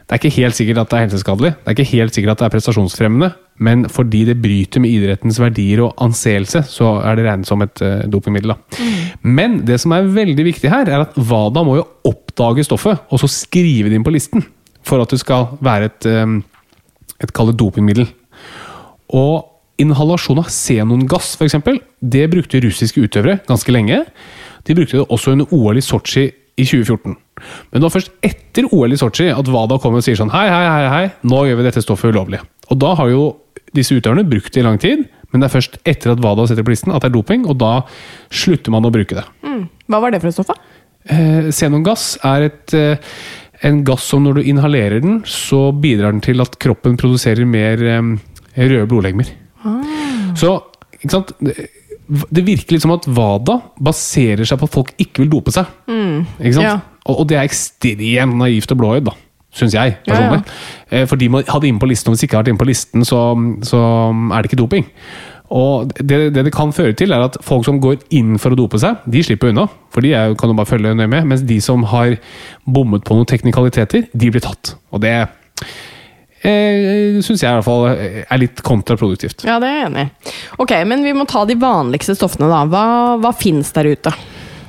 Det 0.06 0.14
er 0.14 0.20
ikke 0.22 0.38
helt 0.38 0.54
sikkert 0.54 0.78
at 0.78 0.90
det 0.90 0.96
er 0.96 1.04
helseskadelig, 1.08 1.48
det 1.50 1.66
er 1.66 1.74
ikke 1.74 1.96
helt 1.96 2.14
sikkert 2.14 2.30
at 2.30 2.38
det 2.38 2.44
er 2.46 2.50
prestasjonsfremmende, 2.52 3.28
men 3.66 3.80
fordi 3.90 4.20
det 4.28 4.36
bryter 4.38 4.78
med 4.84 4.92
idrettens 4.94 5.40
verdier 5.42 5.80
og 5.82 5.96
anseelse, 5.98 6.62
så 6.70 6.92
er 7.02 7.18
det 7.18 7.24
regnet 7.26 7.48
som 7.48 7.64
et 7.64 7.82
uh, 7.82 8.04
dopingmiddel. 8.06 8.52
Da. 8.54 8.84
Men 9.26 9.64
det 9.66 9.80
som 9.82 9.96
er 9.96 10.06
veldig 10.06 10.44
viktig 10.46 10.70
her, 10.70 10.86
er 10.86 11.08
at 11.08 11.18
WADA 11.18 11.64
må 11.66 11.80
jo 11.80 11.88
oppdage 12.06 12.68
stoffet, 12.68 13.02
og 13.10 13.18
så 13.18 13.26
skrive 13.26 13.90
det 13.90 13.98
inn 13.98 14.06
på 14.06 14.14
listen, 14.14 14.46
for 14.86 15.02
at 15.02 15.10
det 15.10 15.18
skal 15.24 15.48
være 15.58 15.90
et, 15.90 16.06
um, 16.22 16.38
et 17.18 17.34
dopingmiddel. 17.34 18.06
Og 19.14 19.82
inhalasjon 19.82 20.40
av 20.40 20.48
xenongass, 20.50 21.34
f.eks., 21.36 21.58
det 22.00 22.24
brukte 22.32 22.62
russiske 22.64 23.02
utøvere 23.04 23.40
ganske 23.48 23.72
lenge. 23.74 24.02
De 24.66 24.76
brukte 24.76 24.98
det 24.98 25.06
også 25.12 25.36
under 25.36 25.52
OL 25.54 25.78
i 25.78 25.84
Sotsji 25.84 26.26
i 26.56 26.64
2014. 26.64 27.16
Men 27.70 27.76
det 27.76 27.84
var 27.84 27.92
først 27.92 28.14
etter 28.24 28.68
OL 28.72 28.94
i 28.94 28.98
Sotsji 29.00 29.28
at 29.32 29.50
WADA 29.52 29.78
kommer 29.82 30.00
og 30.00 30.06
sier 30.06 30.16
sånn 30.16 30.32
Hei, 30.32 30.46
hei, 30.48 30.62
hei, 30.64 30.86
hei, 30.94 31.04
nå 31.28 31.42
gjør 31.46 31.60
vi 31.60 31.66
dette 31.68 31.84
stoffet 31.84 32.14
ulovlig. 32.14 32.40
Og 32.72 32.80
da 32.80 32.94
har 32.98 33.12
jo 33.12 33.26
disse 33.76 33.96
utøverne 33.98 34.24
brukt 34.26 34.54
det 34.54 34.62
i 34.62 34.64
lang 34.64 34.80
tid, 34.80 35.04
men 35.30 35.42
det 35.42 35.50
er 35.50 35.56
først 35.58 35.76
etter 35.84 36.14
at 36.14 36.22
WADA 36.24 36.46
setter 36.48 36.64
på 36.64 36.72
listen 36.72 36.94
at 36.94 37.04
det 37.04 37.10
er 37.10 37.18
doping, 37.18 37.44
og 37.50 37.58
da 37.60 37.72
slutter 38.32 38.72
man 38.72 38.88
å 38.88 38.92
bruke 38.94 39.18
det. 39.18 39.26
Hva 39.90 40.00
var 40.02 40.14
det 40.14 40.22
for 40.22 40.30
et 40.30 40.38
stoff? 40.38 40.48
da? 40.48 40.56
Eh, 41.12 41.50
Xenongass 41.54 42.16
er 42.26 42.48
et, 42.48 42.74
eh, 42.74 42.96
en 43.62 43.82
gass 43.84 44.06
som 44.10 44.24
når 44.24 44.40
du 44.40 44.48
inhalerer 44.48 45.02
den, 45.02 45.20
så 45.22 45.70
bidrar 45.72 46.12
den 46.12 46.24
til 46.24 46.40
at 46.42 46.58
kroppen 46.58 46.96
produserer 46.98 47.46
mer 47.46 47.82
eh, 47.84 48.16
røde 48.56 48.86
blodlegemer. 48.90 49.28
Så, 50.36 50.52
ikke 51.00 51.10
sant 51.12 51.32
det, 51.40 52.44
virker 52.46 52.76
litt 52.76 52.84
som 52.84 52.92
at 52.94 53.06
WADA 53.10 53.56
baserer 53.82 54.46
seg 54.46 54.60
på 54.60 54.68
at 54.68 54.74
folk 54.76 54.92
ikke 55.02 55.24
vil 55.24 55.32
dope 55.32 55.54
seg. 55.54 55.68
Ikke 55.90 56.56
sant? 56.58 56.66
Ja. 56.68 56.76
Og, 57.06 57.22
og 57.22 57.28
det 57.30 57.38
er 57.40 57.46
ekstremt 57.48 58.36
naivt 58.40 58.72
og 58.74 58.78
blåøyd, 58.82 59.06
da. 59.08 59.14
Syns 59.56 59.72
jeg, 59.74 59.94
Ja, 60.06 60.12
ja. 60.12 60.18
personlig. 60.28 60.58
Eh, 60.92 61.06
For 61.08 61.16
de 61.16 61.28
må 61.32 61.40
ha 61.48 61.58
det 61.62 61.70
inne 61.70 61.80
på 61.80 61.88
listen, 61.88 62.10
og 62.10 62.14
hvis 62.16 62.20
de 62.24 62.28
ikke 62.28 62.36
har 62.36 62.44
vært 62.44 62.52
inne 62.52 62.60
på 62.60 62.68
listen, 62.68 63.04
så, 63.08 63.20
så 63.64 63.80
er 64.12 64.42
det 64.44 64.50
ikke 64.50 64.58
doping. 64.60 64.84
Og 65.56 65.92
det, 66.02 66.18
det 66.34 66.42
det 66.48 66.52
kan 66.52 66.72
føre 66.74 66.92
til, 66.98 67.12
er 67.14 67.22
at 67.28 67.38
folk 67.46 67.64
som 67.64 67.78
går 67.80 68.00
inn 68.18 68.34
for 68.42 68.52
å 68.52 68.58
dope 68.58 68.78
seg, 68.82 68.98
de 69.06 69.22
slipper 69.24 69.52
unna. 69.54 69.64
For 69.94 70.04
de 70.04 70.10
er, 70.18 70.34
kan 70.38 70.50
du 70.50 70.56
bare 70.58 70.68
følge 70.68 70.92
nøye 70.98 71.08
med. 71.08 71.24
Mens 71.30 71.44
de 71.46 71.56
som 71.64 71.86
har 71.94 72.16
bommet 72.66 73.06
på 73.06 73.14
noen 73.16 73.28
teknikaliteter, 73.30 74.08
de 74.12 74.30
blir 74.34 74.42
tatt. 74.44 74.74
Og 74.92 75.00
det 75.06 75.14
eh, 76.46 77.18
syns 77.24 77.42
jeg 77.42 77.50
i 77.50 77.58
hvert 77.58 77.66
fall 77.66 77.86
er 77.90 78.40
litt 78.40 78.62
kontraproduktivt. 78.66 79.44
Ja, 79.48 79.58
det 79.62 79.70
er 79.70 79.78
jeg 79.80 79.90
enig 79.90 80.06
i. 80.06 80.34
Ok, 80.62 80.74
men 80.88 81.04
vi 81.06 81.14
må 81.16 81.26
ta 81.28 81.44
de 81.48 81.58
vanligste 81.60 82.16
stoffene, 82.18 82.48
da. 82.52 82.64
Hva, 82.70 82.86
hva 83.22 83.32
fins 83.36 83.72
der 83.76 83.90
ute? 83.92 84.14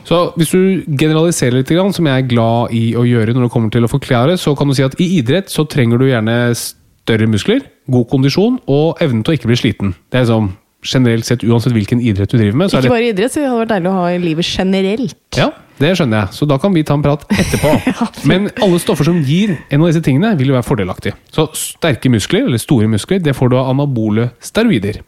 Så 0.08 0.22
hvis 0.40 0.54
du 0.56 0.84
generaliserer 0.88 1.58
litt, 1.60 1.72
som 1.96 2.08
jeg 2.08 2.24
er 2.24 2.30
glad 2.30 2.72
i 2.76 2.84
å 2.96 3.04
gjøre 3.04 3.34
når 3.36 3.48
det 3.48 3.52
kommer 3.52 3.74
til 3.74 3.84
å 3.84 3.92
forklare, 3.92 4.38
så 4.40 4.54
kan 4.56 4.70
du 4.70 4.76
si 4.78 4.86
at 4.86 4.96
i 5.04 5.10
idrett 5.20 5.52
så 5.52 5.68
trenger 5.68 6.00
du 6.00 6.08
gjerne 6.08 6.38
større 6.56 7.28
muskler, 7.28 7.66
god 7.92 8.08
kondisjon 8.12 8.62
og 8.72 9.02
evnen 9.04 9.26
til 9.26 9.34
å 9.34 9.38
ikke 9.38 9.52
bli 9.52 9.60
sliten. 9.60 9.94
Det 10.08 10.22
er 10.22 10.26
liksom 10.28 10.54
generelt 10.86 11.26
sett 11.26 11.44
uansett 11.44 11.74
hvilken 11.76 12.02
idrett 12.02 12.30
du 12.30 12.38
driver 12.38 12.58
med. 12.58 12.70
Så 12.72 12.78
er 12.78 12.86
Ikke 12.86 12.90
det, 12.90 12.96
bare 12.96 13.14
idrett, 13.14 13.34
så 13.34 13.42
det 13.42 13.48
hadde 13.50 13.64
vært 13.64 13.74
deilig 13.76 13.90
å 13.90 13.96
ha 13.98 14.12
i 14.14 14.20
livet 14.22 14.46
generelt. 14.46 15.18
ja, 15.38 15.50
det 15.78 15.92
skjønner 15.98 16.24
jeg. 16.24 16.34
Så 16.38 16.48
da 16.50 16.58
kan 16.62 16.74
vi 16.74 16.84
ta 16.88 16.96
en 16.98 17.04
prat 17.06 17.26
etterpå. 17.34 17.74
Men 18.30 18.50
alle 18.66 18.80
stoffer 18.82 19.06
som 19.10 19.20
gir 19.26 19.56
en 19.70 19.82
av 19.82 19.92
disse 19.92 20.02
tingene, 20.06 20.34
vil 20.40 20.54
jo 20.54 20.58
være 20.58 20.66
fordelaktige. 20.66 21.18
Så 21.34 21.48
sterke 21.58 22.10
muskler, 22.14 22.48
eller 22.48 22.62
store 22.62 22.90
muskler, 22.90 23.22
det 23.22 23.36
får 23.38 23.52
du 23.54 23.58
av 23.60 23.70
anabole 23.74 24.32
steroider. 24.42 25.02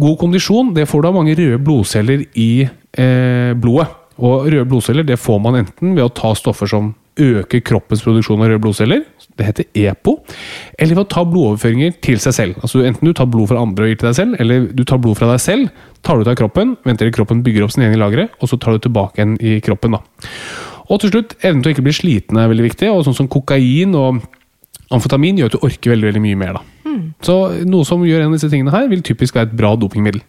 God 0.00 0.18
kondisjon, 0.18 0.72
det 0.74 0.88
får 0.90 1.02
du 1.04 1.08
av 1.10 1.14
mange 1.14 1.36
røde 1.38 1.60
blodceller 1.62 2.24
i 2.34 2.50
eh, 2.66 3.52
blodet. 3.54 3.86
Og 4.18 4.46
røde 4.46 4.66
blodceller 4.70 5.06
det 5.06 5.18
får 5.18 5.40
man 5.42 5.60
enten 5.62 5.94
ved 5.94 6.04
å 6.06 6.12
ta 6.14 6.34
stoffer 6.38 6.70
som 6.70 6.92
øker 7.20 7.62
kroppens 7.66 8.02
produksjon 8.04 8.42
av 8.42 8.50
røde 8.50 8.62
blodceller, 8.62 9.04
det 9.38 9.46
heter 9.48 9.66
EPO, 9.74 10.14
eller 10.78 10.94
ved 10.94 11.02
å 11.04 11.10
ta 11.10 11.24
blodoverføringer 11.26 11.96
til 12.04 12.20
seg 12.22 12.36
selv. 12.36 12.60
Altså 12.62 12.84
Enten 12.86 13.08
du 13.08 13.14
tar 13.16 13.28
blod 13.30 13.50
fra 13.50 13.62
andre 13.62 13.86
og 13.86 13.92
gir 13.92 14.00
til 14.00 14.10
deg 14.10 14.18
selv, 14.18 14.36
eller 14.42 14.68
du 14.70 14.84
tar 14.88 15.00
blod 15.02 15.18
fra 15.18 15.30
deg 15.30 15.42
selv, 15.42 15.82
tar 16.06 16.18
du 16.18 16.24
ut 16.24 16.30
av 16.30 16.38
kroppen, 16.38 16.76
venter 16.86 17.08
til 17.08 17.16
kroppen 17.16 17.42
bygger 17.46 17.66
opp 17.66 17.74
sine 17.74 17.88
egne 17.88 18.00
lagre, 18.02 18.28
og 18.40 18.50
så 18.50 18.58
tar 18.60 18.76
du 18.76 18.86
tilbake 18.86 19.20
igjen 19.20 19.34
i 19.40 19.56
kroppen. 19.64 19.98
da. 19.98 20.02
Og 20.90 21.00
til 21.00 21.14
slutt, 21.14 21.36
evnen 21.42 21.64
til 21.64 21.72
å 21.72 21.76
ikke 21.76 21.86
bli 21.86 21.96
sliten 21.96 22.38
er 22.38 22.50
veldig 22.52 22.68
viktig, 22.68 22.90
og 22.92 23.06
sånn 23.06 23.16
som 23.16 23.30
kokain 23.30 23.94
og 23.98 24.22
amfetamin 24.94 25.40
gjør 25.40 25.52
at 25.52 25.56
du 25.56 25.66
orker 25.66 25.94
veldig, 25.94 26.10
veldig 26.10 26.24
mye 26.26 26.40
mer. 26.44 26.58
da. 26.58 26.64
Så 27.24 27.36
noe 27.66 27.86
som 27.88 28.02
gjør 28.04 28.24
en 28.24 28.32
av 28.32 28.36
disse 28.36 28.50
tingene 28.52 28.74
her, 28.74 28.86
vil 28.90 29.02
typisk 29.06 29.38
være 29.38 29.50
et 29.50 29.56
bra 29.58 29.72
dopingmiddel. 29.80 30.22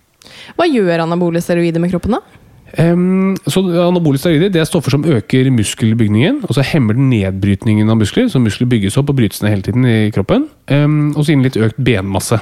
Hva 0.58 0.68
gjør 0.70 1.04
anabole 1.04 1.42
steroider 1.44 1.84
med 1.84 1.92
kroppen, 1.94 2.18
da? 2.18 2.42
Em, 2.82 3.36
så 3.48 3.62
Anabole 3.86 4.20
steroider 4.20 4.52
det 4.52 4.60
er 4.60 4.68
stoffer 4.68 4.92
som 4.92 5.06
øker 5.08 5.48
muskelbygningen, 5.54 6.42
og 6.44 6.58
så 6.58 6.66
hemmer 6.66 6.98
den 6.98 7.10
nedbrytningen 7.12 7.90
av 7.90 8.00
muskler. 8.02 8.28
Så 8.32 8.42
muskler 8.44 8.70
bygges 8.72 8.98
opp 9.00 9.14
og 9.14 9.20
brytes 9.20 9.42
ned 9.44 9.54
hele 9.54 9.66
tiden 9.66 9.88
i 9.88 10.12
kroppen. 10.16 10.50
Um, 10.72 11.14
og 11.16 11.24
så 11.24 11.32
gir 11.32 11.40
den 11.40 11.48
litt 11.48 11.60
økt 11.62 11.80
benmasse. 11.80 12.42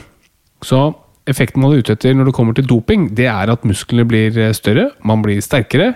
Så 0.65 0.81
effekten 1.29 1.63
man 1.63 1.73
er 1.73 1.83
ute 1.83 1.95
etter 1.95 2.15
når 2.17 2.29
det 2.29 2.35
kommer 2.35 2.57
til 2.57 2.67
doping, 2.67 3.11
det 3.15 3.29
er 3.31 3.51
at 3.51 3.67
musklene 3.67 4.05
blir 4.07 4.35
eh, 4.39 4.55
større, 4.55 4.89
man 5.07 5.23
blir 5.23 5.39
sterkere, 5.43 5.93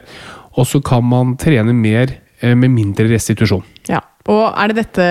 og 0.55 0.67
så 0.67 0.81
kan 0.83 1.03
man 1.07 1.35
trene 1.39 1.75
mer 1.75 2.13
eh, 2.41 2.55
med 2.55 2.71
mindre 2.71 3.09
restitusjon. 3.11 3.65
Ja. 4.27 4.33
Og 4.33 4.59
er 4.59 4.71
det 4.71 4.83
dette 4.83 5.05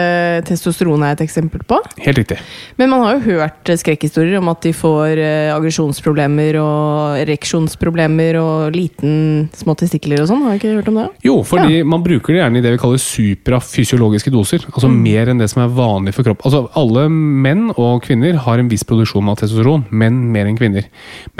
testosteron 0.50 1.04
er 1.06 1.16
et 1.16 1.22
eksempel 1.24 1.62
på? 1.66 1.78
Helt 2.04 2.20
riktig. 2.20 2.38
Men 2.76 2.90
man 2.92 3.04
har 3.04 3.16
jo 3.16 3.36
hørt 3.36 3.70
skrekkhistorier 3.80 4.38
om 4.38 4.50
at 4.52 4.62
de 4.64 4.72
får 4.76 5.20
eh, 5.22 5.52
aggresjonsproblemer 5.54 6.58
og 6.60 7.22
ereksjonsproblemer 7.22 8.38
og 8.40 8.76
liten 8.76 9.48
små 9.56 9.76
testikler 9.78 10.22
og 10.22 10.30
sånn. 10.30 10.44
Har 10.44 10.56
jeg 10.56 10.62
ikke 10.62 10.74
hørt 10.76 10.90
om 10.92 11.00
det? 11.00 11.06
Jo, 11.26 11.38
fordi 11.48 11.80
man 11.88 12.04
bruker 12.04 12.34
det 12.34 12.42
gjerne 12.42 12.60
i 12.60 12.64
det 12.64 12.74
vi 12.76 12.82
kaller 12.82 13.02
suprafysiologiske 13.02 14.32
doser. 14.34 14.66
Altså 14.72 14.90
mer 14.92 15.32
enn 15.32 15.40
det 15.40 15.48
som 15.52 15.64
er 15.64 15.72
vanlig 15.76 16.14
for 16.16 16.28
kropp. 16.28 16.44
Altså 16.46 16.66
Alle 16.76 17.06
menn 17.10 17.70
og 17.74 18.04
kvinner 18.04 18.36
har 18.46 18.60
en 18.60 18.70
viss 18.70 18.84
produksjon 18.86 19.32
av 19.32 19.40
testosteron. 19.40 19.86
Menn 19.90 20.20
mer 20.34 20.50
enn 20.50 20.60
kvinner. 20.60 20.88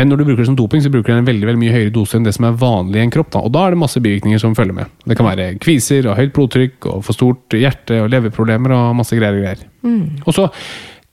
Men 0.01 0.11
når 0.11 0.23
du 0.23 0.29
bruker 0.31 0.43
det 0.45 0.51
som 0.51 0.59
doping, 0.59 0.83
så 0.85 0.93
bruker 0.93 1.13
du 1.13 1.21
en 1.21 1.29
veldig 1.29 1.51
veldig 1.51 1.63
mye 1.63 1.77
høyere 1.77 1.95
dose 1.95 2.17
enn 2.17 2.27
det 2.27 2.35
som 2.37 2.49
er 2.49 2.57
vanlig 2.57 3.03
i 3.03 3.05
en 3.05 3.13
kropp. 3.13 3.31
Da. 3.37 3.45
Og 3.45 3.53
da 3.53 3.67
er 3.67 3.77
det 3.77 3.83
masse 3.85 4.01
bivirkninger 4.03 4.41
som 4.41 4.57
følger 4.57 4.81
med. 4.81 4.97
Det 5.05 5.19
kan 5.19 5.29
være 5.29 5.53
kviser 5.63 6.09
og 6.09 6.17
høyt 6.19 6.35
blodtrykk 6.37 6.89
og 6.91 7.05
for 7.05 7.17
stort 7.17 7.53
hjerte 7.53 7.66
og 8.01 8.11
leverproblemer 8.13 8.75
og 8.77 8.97
masse 9.01 9.17
greier. 9.19 9.37
og 9.37 9.45
greier. 9.45 10.23
Og 10.27 10.35
så, 10.37 10.49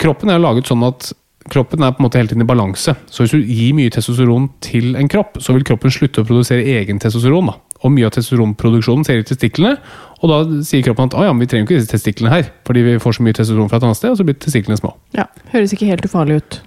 Kroppen 0.04 0.32
er 0.34 0.42
laget 0.42 0.68
sånn 0.68 0.84
at 0.84 1.12
kroppen 1.52 1.84
er 1.84 1.92
på 1.92 2.02
en 2.02 2.06
måte 2.08 2.18
hele 2.20 2.32
tiden 2.32 2.44
i 2.44 2.48
balanse. 2.48 2.96
Så 3.12 3.24
hvis 3.24 3.34
du 3.36 3.40
gir 3.44 3.76
mye 3.78 3.92
testosteron 3.94 4.50
til 4.64 4.96
en 5.00 5.10
kropp, 5.12 5.38
så 5.44 5.54
vil 5.56 5.66
kroppen 5.68 5.92
slutte 5.92 6.24
å 6.24 6.28
produsere 6.28 6.64
egen 6.80 7.00
testosteron. 7.04 7.52
da. 7.52 7.56
og 7.84 7.92
mye 7.92 8.08
av 8.08 8.14
testosteronproduksjonen 8.16 9.04
ser 9.04 9.20
i 9.20 9.24
testiklene. 9.28 9.78
Og 10.24 10.30
da 10.32 10.38
sier 10.64 10.84
kroppen 10.86 11.10
at 11.12 11.18
ja, 11.20 11.34
vi 11.36 11.48
trenger 11.52 11.68
ikke 11.68 11.80
disse 11.82 11.92
testiklene 11.92 12.32
her, 12.32 12.52
fordi 12.66 12.84
vi 12.86 13.00
får 13.00 13.18
så 13.18 13.24
mye 13.28 13.36
testosteron 13.36 13.68
fra 13.70 13.78
et 13.82 13.84
annet 13.84 14.00
sted, 14.00 14.14
og 14.14 14.18
så 14.18 14.24
blir 14.24 14.38
testiklene 14.40 14.80
små. 14.80 14.94
Ja, 15.18 15.26
Høres 15.52 15.74
ikke 15.76 15.90
helt 15.92 16.06
ufarlig 16.08 16.40
ut. 16.40 16.62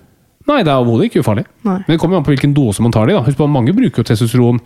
Nei, 0.47 0.61
det 0.63 0.71
er 0.71 0.77
overhodet 0.79 1.09
ikke 1.09 1.25
ufarlig. 1.25 1.47
Nei. 1.67 1.81
Men 1.87 1.95
det 1.95 1.99
kommer 1.99 2.17
jo 2.17 2.21
an 2.21 2.27
på 2.29 2.35
hvilken 2.35 2.53
dose 2.55 2.85
man 2.85 2.93
tar 2.95 3.09
det 3.09 3.17
i. 3.17 3.17
da. 3.17 3.25
Husk 3.27 3.41
på, 3.41 3.49
Mange 3.51 3.73
bruker 3.75 4.05
jo 4.05 4.07
testosteron. 4.07 4.61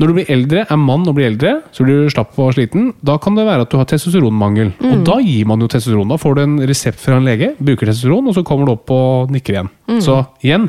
Når 0.00 0.10
du 0.10 0.14
blir 0.16 0.30
eldre, 0.34 0.64
er 0.66 0.80
mann 0.80 1.06
og 1.06 1.14
blir 1.14 1.28
eldre, 1.28 1.52
så 1.74 1.84
blir 1.86 2.02
du 2.02 2.10
slapp 2.10 2.34
og 2.42 2.50
sliten. 2.56 2.88
Da 3.06 3.14
kan 3.22 3.36
det 3.38 3.44
være 3.46 3.62
at 3.66 3.70
du 3.70 3.78
har 3.78 3.86
testosteronmangel. 3.90 4.72
Og 4.90 5.04
da 5.06 5.20
gir 5.22 5.46
man 5.46 5.62
jo 5.62 5.68
testosteron. 5.70 6.10
Da 6.10 6.18
får 6.18 6.34
du 6.34 6.42
en 6.42 6.56
resept 6.66 6.98
fra 6.98 7.20
en 7.20 7.28
lege, 7.28 7.52
bruker 7.62 7.86
testosteron, 7.90 8.26
og 8.26 8.34
så 8.34 8.42
kommer 8.46 8.66
du 8.66 8.74
opp 8.74 8.90
og 8.94 9.30
nikker 9.34 9.58
igjen. 9.58 9.70
Så 10.02 10.18
igjen, 10.42 10.66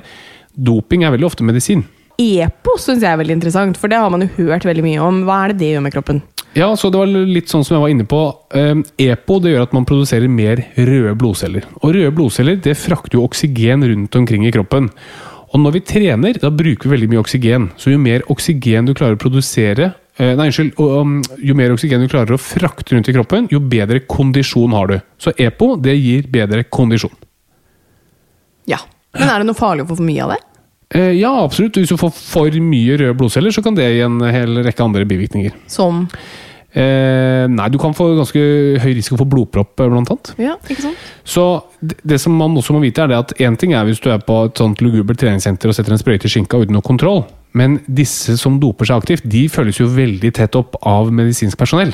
doping 0.54 1.08
er 1.08 1.16
veldig 1.16 1.30
ofte 1.32 1.48
medisin. 1.48 1.82
EPO 2.22 2.78
syns 2.80 3.04
jeg 3.04 3.12
er 3.12 3.20
veldig 3.20 3.36
interessant, 3.40 3.82
for 3.82 3.92
det 3.92 3.98
har 4.00 4.14
man 4.14 4.24
jo 4.24 4.32
hørt 4.38 4.68
veldig 4.68 4.86
mye 4.86 5.02
om. 5.04 5.24
Hva 5.28 5.42
er 5.44 5.52
det 5.52 5.64
det 5.64 5.74
gjør 5.74 5.86
med 5.88 5.96
kroppen? 5.98 6.22
Ja, 6.56 6.70
så 6.80 6.88
det 6.88 7.02
var 7.02 7.10
litt 7.12 7.52
sånn 7.52 7.66
som 7.68 7.76
jeg 7.76 7.84
var 7.84 7.92
inne 7.92 8.06
på. 8.08 8.20
Eh, 8.56 8.78
EPO 9.10 9.40
det 9.44 9.52
gjør 9.52 9.66
at 9.66 9.74
man 9.76 9.88
produserer 9.88 10.32
mer 10.32 10.62
røde 10.78 11.12
blodceller. 11.20 11.66
Og 11.82 11.92
røde 11.98 12.14
blodceller 12.16 12.62
det 12.64 12.78
frakter 12.80 13.20
jo 13.20 13.26
oksygen 13.28 13.84
rundt 13.84 14.16
omkring 14.16 14.46
i 14.48 14.54
kroppen. 14.56 14.88
Og 15.56 15.62
når 15.63 15.78
vi 15.78 15.82
trener, 15.88 16.36
da 16.41 16.50
bruker 16.52 16.89
vi 16.89 16.96
veldig 16.98 17.08
mye 17.13 17.22
oksygen. 17.22 17.70
Så 17.80 17.94
jo 17.94 18.00
mer 18.02 18.26
oksygen 18.34 18.89
du 18.89 18.91
klarer 18.98 19.15
å 19.15 19.22
produsere 19.22 19.94
eh, 20.20 20.34
Nei, 20.36 20.50
unnskyld. 20.50 20.74
Jo 21.48 21.56
mer 21.56 21.72
oksygen 21.76 22.04
du 22.04 22.10
klarer 22.12 22.36
å 22.36 22.41
frakte 22.41 22.96
rundt 22.98 23.08
i 23.08 23.15
kroppen, 23.15 23.48
jo 23.54 23.62
bedre 23.63 24.02
kondisjon 24.04 24.76
har 24.76 24.91
du. 24.91 24.98
Så 25.22 25.32
EPO 25.39 25.78
det 25.86 25.96
gir 25.96 26.28
bedre 26.34 26.65
kondisjon. 26.68 27.13
Ja. 28.68 28.82
Men 29.15 29.32
er 29.32 29.39
det 29.41 29.48
noe 29.48 29.56
farlig 29.58 29.86
å 29.86 29.94
få 29.94 30.00
for 30.02 30.08
mye 30.10 30.26
av 30.26 30.36
det? 30.36 30.41
Eh, 30.98 31.13
Ja, 31.22 31.32
absolutt. 31.46 31.80
Hvis 31.80 31.94
du 31.94 31.98
får 32.02 32.12
for 32.18 32.60
mye 32.62 32.98
røde 33.00 33.15
blodceller, 33.18 33.56
så 33.56 33.63
kan 33.63 33.78
det 33.78 33.88
gi 33.94 34.04
en 34.06 34.20
hel 34.28 34.60
rekke 34.65 34.84
andre 34.84 35.08
bivirkninger. 35.08 35.56
Som 35.72 36.06
Eh, 36.76 37.46
nei, 37.48 37.70
du 37.72 37.78
kan 37.80 37.96
få 37.96 38.10
ganske 38.18 38.42
høy 38.84 38.90
risiko 38.98 39.16
for 39.22 39.30
blodpropp, 39.32 39.80
eh, 39.80 39.88
blant 39.92 40.12
annet. 40.12 40.34
Ja, 40.42 40.58
ikke 40.68 40.84
sant? 40.90 41.06
Så 41.24 41.46
det, 41.80 41.96
det 42.04 42.20
som 42.20 42.36
man 42.36 42.58
også 42.60 42.76
må 42.76 42.82
vite, 42.84 43.06
er 43.06 43.14
det 43.14 43.22
at 43.22 43.34
én 43.40 43.56
ting 43.60 43.72
er 43.78 43.88
hvis 43.88 44.02
du 44.04 44.10
er 44.12 44.20
på 44.20 44.42
et 44.50 44.60
sånt 44.60 44.84
lugubert 44.84 45.22
treningssenter 45.22 45.72
og 45.72 45.78
setter 45.78 45.96
en 45.96 46.02
sprøyte 46.02 46.28
i 46.28 46.34
skinka 46.34 46.60
uten 46.60 46.76
noe 46.76 46.84
kontroll, 46.84 47.24
men 47.56 47.78
disse 47.88 48.36
som 48.36 48.58
doper 48.60 48.90
seg 48.90 49.00
aktivt, 49.00 49.28
de 49.32 49.46
følges 49.48 49.80
jo 49.80 49.88
veldig 49.88 50.34
tett 50.36 50.58
opp 50.60 50.76
av 50.84 51.08
medisinsk 51.16 51.56
personell. 51.62 51.94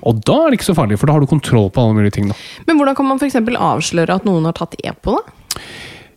Og 0.00 0.22
da 0.24 0.38
er 0.40 0.50
det 0.50 0.60
ikke 0.60 0.70
så 0.70 0.76
farlig, 0.78 0.96
for 0.96 1.10
da 1.10 1.18
har 1.18 1.20
du 1.20 1.28
kontroll 1.28 1.68
på 1.68 1.84
alle 1.84 1.98
mulige 1.98 2.16
ting. 2.16 2.30
da. 2.32 2.38
Men 2.64 2.80
hvordan 2.80 2.96
kan 2.96 3.10
man 3.10 3.20
eksempel 3.20 3.60
avsløre 3.60 4.16
at 4.16 4.24
noen 4.24 4.48
har 4.48 4.56
tatt 4.56 4.78
EPO, 4.80 5.18
da? 5.18 5.60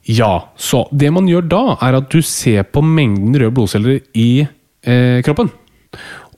Ja, 0.05 0.31
så 0.55 0.85
det 0.93 1.11
man 1.11 1.27
gjør 1.27 1.47
da, 1.49 1.63
er 1.81 1.99
at 1.99 2.07
du 2.13 2.21
ser 2.23 2.63
på 2.69 2.83
mengden 2.85 3.35
røde 3.35 3.51
blodceller 3.57 3.99
i 4.15 4.45
eh, 4.45 5.19
kroppen. 5.25 5.51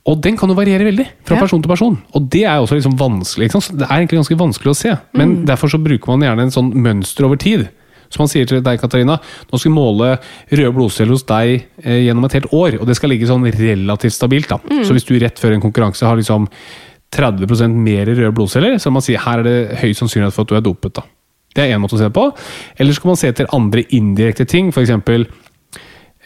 Og 0.08 0.20
den 0.24 0.38
kan 0.40 0.48
jo 0.48 0.56
variere 0.56 0.86
veldig 0.88 1.04
fra 1.28 1.36
Ja. 1.36 1.42
person 1.42 1.60
til 1.62 1.68
person. 1.68 1.98
Og 2.16 2.28
det 2.32 2.44
er 2.48 2.56
også 2.62 2.78
liksom 2.78 2.96
vanskelig. 2.96 3.50
Det 3.52 3.84
er 3.84 3.98
egentlig 3.98 4.18
ganske 4.22 4.38
vanskelig 4.40 4.72
å 4.72 4.76
se. 4.78 4.94
Men 5.14 5.44
derfor 5.44 5.68
så 5.68 5.80
bruker 5.82 6.08
man 6.16 6.24
gjerne 6.24 6.46
en 6.46 6.54
sånn 6.54 6.72
mønster 6.72 7.26
over 7.28 7.36
tid. 7.36 7.68
Så 8.08 8.18
man 8.22 8.28
sier 8.32 8.46
til 8.48 8.62
deg, 8.64 8.80
Katarina, 8.80 9.18
nå 9.52 9.58
skal 9.60 9.68
vi 9.70 9.76
måle 9.76 10.18
røde 10.50 10.72
blodceller 10.72 11.12
hos 11.12 11.24
deg 11.28 11.66
eh, 11.84 11.98
gjennom 12.06 12.24
et 12.24 12.32
helt 12.38 12.48
år. 12.56 12.78
Og 12.80 12.86
det 12.88 12.96
skal 12.96 13.10
ligge 13.12 13.28
sånn 13.28 13.44
relativt 13.52 14.16
stabilt. 14.16 14.48
da. 14.48 14.56
Så 14.82 14.96
hvis 14.96 15.04
du 15.04 15.18
rett 15.20 15.36
før 15.38 15.52
en 15.52 15.60
konkurranse 15.60 16.06
har 16.08 16.16
liksom 16.16 16.48
30% 17.12 17.74
mer 17.74 18.06
røde 18.08 18.32
blodceller, 18.36 18.78
så 18.80 18.88
må 18.90 18.98
man 18.98 19.02
si 19.06 19.14
her 19.16 19.40
er 19.40 19.42
det 19.44 19.78
høy 19.82 19.92
sannsynlighet 19.96 20.32
for 20.32 20.42
at 20.46 20.48
du 20.48 20.56
er 20.56 20.64
dopet. 20.64 20.94
da. 20.94 21.02
Det 21.54 21.64
er 21.64 21.74
én 21.76 21.80
måte 21.82 21.96
å 21.96 21.98
se 21.98 22.04
det 22.08 22.14
på. 22.14 22.26
Eller 22.78 22.92
så 22.92 23.00
kan 23.02 23.10
man 23.12 23.16
se 23.20 23.28
etter 23.28 23.46
andre 23.52 23.82
indirekte 23.96 24.46
ting. 24.46 24.68
F.eks. 24.72 24.90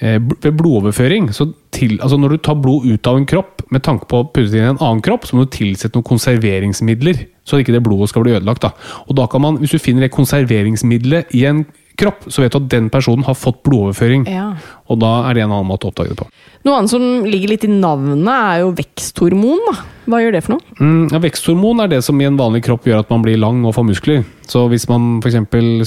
Eh, 0.03 0.19
ved 0.19 0.57
blodoverføring. 0.59 1.29
Til, 1.73 1.93
altså 2.03 2.17
når 2.19 2.29
du 2.35 2.37
tar 2.43 2.57
blod 2.59 2.88
ut 2.91 3.07
av 3.07 3.21
en 3.21 3.27
kropp 3.27 3.62
med 3.71 3.85
tanke 3.87 4.09
på 4.11 4.19
å 4.19 4.25
putte 4.35 4.59
inn 4.59 4.73
en 4.73 4.81
annen 4.83 5.03
kropp, 5.05 5.29
så 5.29 5.37
må 5.37 5.45
du 5.47 5.53
tilsette 5.55 5.95
noen 5.95 6.09
konserveringsmidler, 6.09 7.21
så 7.47 7.61
ikke 7.62 7.77
det 7.77 7.85
blodet 7.87 8.11
skal 8.11 8.25
bli 8.27 8.35
ødelagt. 8.35 8.65
Da. 8.67 8.73
Og 9.07 9.15
da 9.17 9.29
kan 9.31 9.45
man, 9.45 9.61
Hvis 9.62 9.71
du 9.71 9.79
finner 9.79 10.03
det 10.03 10.17
konserveringsmiddelet 10.17 11.31
i 11.38 11.45
en 11.47 11.65
kropp, 11.98 12.26
så 12.33 12.44
vet 12.44 12.55
du 12.55 12.59
at 12.61 12.68
den 12.72 12.88
personen 12.92 13.26
har 13.26 13.37
fått 13.38 13.62
blodoverføring. 13.66 14.26
Ja. 14.31 14.52
Og 14.90 15.00
da 15.02 15.12
er 15.28 15.37
det 15.37 15.44
en 15.44 15.52
annen 15.52 15.68
måte 15.68 15.88
å 15.88 15.92
oppdage 15.92 16.12
det 16.12 16.18
på. 16.20 16.28
Noe 16.66 16.78
annet 16.78 16.92
som 16.92 17.02
ligger 17.26 17.52
litt 17.52 17.66
i 17.66 17.70
navnet, 17.72 18.28
er 18.33 18.62
jo 18.62 18.70
veksthormon. 18.78 19.64
da. 19.68 19.74
Hva 20.11 20.18
gjør 20.18 20.35
det 20.35 20.42
for 20.42 20.57
noe? 20.57 20.76
Mm, 20.81 21.02
ja, 21.12 21.20
veksthormon 21.22 21.83
er 21.85 21.90
det 21.92 22.00
som 22.07 22.18
i 22.20 22.26
en 22.26 22.38
vanlig 22.38 22.64
kropp 22.66 22.87
gjør 22.88 23.05
at 23.05 23.11
man 23.12 23.22
blir 23.24 23.38
lang 23.38 23.61
og 23.66 23.74
får 23.76 23.87
muskler. 23.87 24.24
Så 24.50 24.64
hvis 24.70 24.88
man 24.90 25.20
f.eks. 25.22 25.38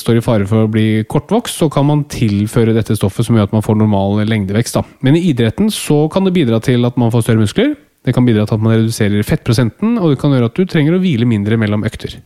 står 0.02 0.20
i 0.20 0.26
fare 0.26 0.48
for 0.50 0.66
å 0.66 0.72
bli 0.72 1.04
kortvokst, 1.12 1.60
så 1.62 1.70
kan 1.72 1.88
man 1.90 2.06
tilføre 2.12 2.76
dette 2.76 2.96
stoffet 2.98 3.28
som 3.28 3.36
gjør 3.36 3.50
at 3.50 3.56
man 3.56 3.66
får 3.66 3.80
normal 3.82 4.24
lengdevekst. 4.28 4.80
Da. 4.80 4.86
Men 5.06 5.20
i 5.20 5.26
idretten 5.32 5.72
så 5.74 6.06
kan 6.12 6.28
det 6.28 6.36
bidra 6.36 6.62
til 6.64 6.88
at 6.88 6.98
man 7.00 7.12
får 7.14 7.28
større 7.28 7.44
muskler. 7.44 7.76
Det 8.06 8.14
kan 8.14 8.26
bidra 8.26 8.46
til 8.46 8.60
at 8.60 8.62
man 8.62 8.76
reduserer 8.76 9.26
fettprosenten, 9.26 9.98
og 9.98 10.12
det 10.14 10.20
kan 10.22 10.34
gjøre 10.36 10.52
at 10.52 10.60
du 10.60 10.68
trenger 10.70 10.96
å 10.96 11.02
hvile 11.02 11.26
mindre 11.26 11.58
mellom 11.58 11.88
økter. 11.88 12.20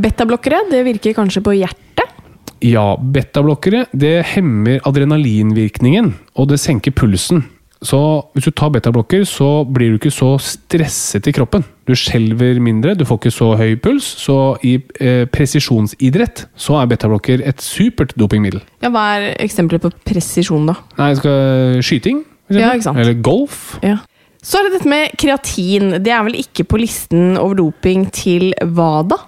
Betablokkere 0.00 0.62
det 0.70 0.80
virker 0.86 1.16
kanskje 1.18 1.44
på 1.44 1.58
hjertet? 1.58 2.15
Ja, 2.64 2.94
betablokkere 2.96 3.84
det 3.92 4.22
hemmer 4.32 4.80
adrenalinvirkningen, 4.88 6.14
og 6.36 6.48
det 6.52 6.60
senker 6.62 6.94
pulsen. 6.96 7.44
Så 7.84 7.98
hvis 8.32 8.46
du 8.48 8.54
tar 8.56 8.70
betablokker, 8.72 9.26
så 9.28 9.60
blir 9.68 9.92
du 9.92 9.98
ikke 9.98 10.12
så 10.14 10.32
stresset 10.40 11.28
i 11.28 11.34
kroppen. 11.36 11.64
Du 11.86 11.92
skjelver 11.98 12.56
mindre, 12.62 12.94
du 12.96 13.04
får 13.06 13.20
ikke 13.20 13.34
så 13.34 13.50
høy 13.60 13.76
puls. 13.82 14.06
Så 14.24 14.56
i 14.64 14.78
eh, 14.96 15.26
presisjonsidrett 15.28 16.46
så 16.56 16.80
er 16.80 16.88
betablokker 16.90 17.44
et 17.46 17.60
supert 17.62 18.16
dopingmiddel. 18.18 18.64
Ja, 18.82 18.90
Hva 18.94 19.04
er 19.18 19.28
eksempler 19.44 19.82
på 19.82 19.92
presisjon, 20.08 20.66
da? 20.72 20.78
Nei, 20.96 21.12
skal, 21.20 21.78
skyting. 21.84 22.24
Ja, 22.48 22.72
ikke 22.72 22.88
sant. 22.88 23.02
eller 23.02 23.20
golf. 23.20 23.76
Ja. 23.84 24.00
Så 24.46 24.60
er 24.60 24.68
det 24.68 24.76
dette 24.78 24.90
med 24.90 25.14
kreatin. 25.18 25.96
Det 26.00 26.12
er 26.14 26.26
vel 26.26 26.38
ikke 26.38 26.64
på 26.70 26.80
listen 26.80 27.34
over 27.36 27.58
doping 27.58 28.06
til 28.14 28.52
WADA? 28.62 29.18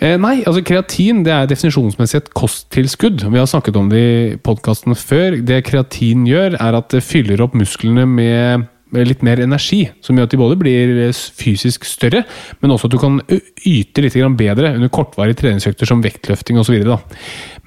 Eh, 0.00 0.16
nei, 0.16 0.40
altså 0.48 0.62
kreatin 0.64 1.20
det 1.26 1.32
er 1.34 1.48
definisjonsmessig 1.50 2.22
et 2.22 2.32
kosttilskudd. 2.36 3.26
Vi 3.28 3.40
har 3.40 3.48
snakket 3.48 3.76
om 3.76 3.90
det 3.92 4.00
i 4.00 4.36
podkasten 4.40 4.96
før. 4.96 5.36
Det 5.44 5.60
kreatin 5.68 6.24
gjør, 6.28 6.56
er 6.56 6.78
at 6.78 6.92
det 6.94 7.04
fyller 7.04 7.42
opp 7.44 7.56
musklene 7.58 8.06
med 8.08 8.68
litt 8.90 9.20
mer 9.22 9.38
energi, 9.38 9.84
som 10.02 10.16
gjør 10.18 10.26
at 10.26 10.32
de 10.32 10.38
både 10.40 10.56
blir 10.58 10.96
eh, 11.04 11.18
fysisk 11.36 11.84
større, 11.86 12.24
men 12.58 12.72
også 12.74 12.88
at 12.88 12.94
du 12.96 12.98
kan 12.98 13.20
yte 13.28 14.02
litt 14.02 14.16
bedre 14.40 14.72
under 14.72 14.90
kortvarige 14.90 15.38
treningsøkter 15.44 15.86
som 15.86 16.00
vektløfting 16.02 16.58
osv. 16.58 16.80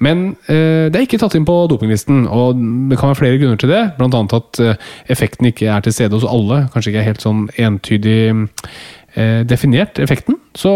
Men 0.04 0.26
eh, 0.50 0.90
det 0.90 0.98
er 0.98 1.06
ikke 1.06 1.22
tatt 1.22 1.38
inn 1.38 1.46
på 1.48 1.56
dopinglisten, 1.70 2.26
og 2.26 2.58
det 2.90 2.98
kan 2.98 3.14
være 3.14 3.20
flere 3.22 3.38
grunner 3.40 3.62
til 3.62 3.72
det. 3.72 3.84
Annet 4.04 4.36
at 4.36 4.60
effekten 5.14 5.48
ikke 5.48 5.70
er 5.70 5.86
til 5.86 5.96
stede 5.96 6.18
hos 6.18 6.28
alle. 6.28 6.66
Kanskje 6.74 6.92
ikke 6.92 7.06
er 7.06 7.10
helt 7.12 7.24
sånn 7.24 7.46
entydig 7.56 8.34
definert, 9.14 10.00
effekten. 10.02 10.40
Så 10.58 10.70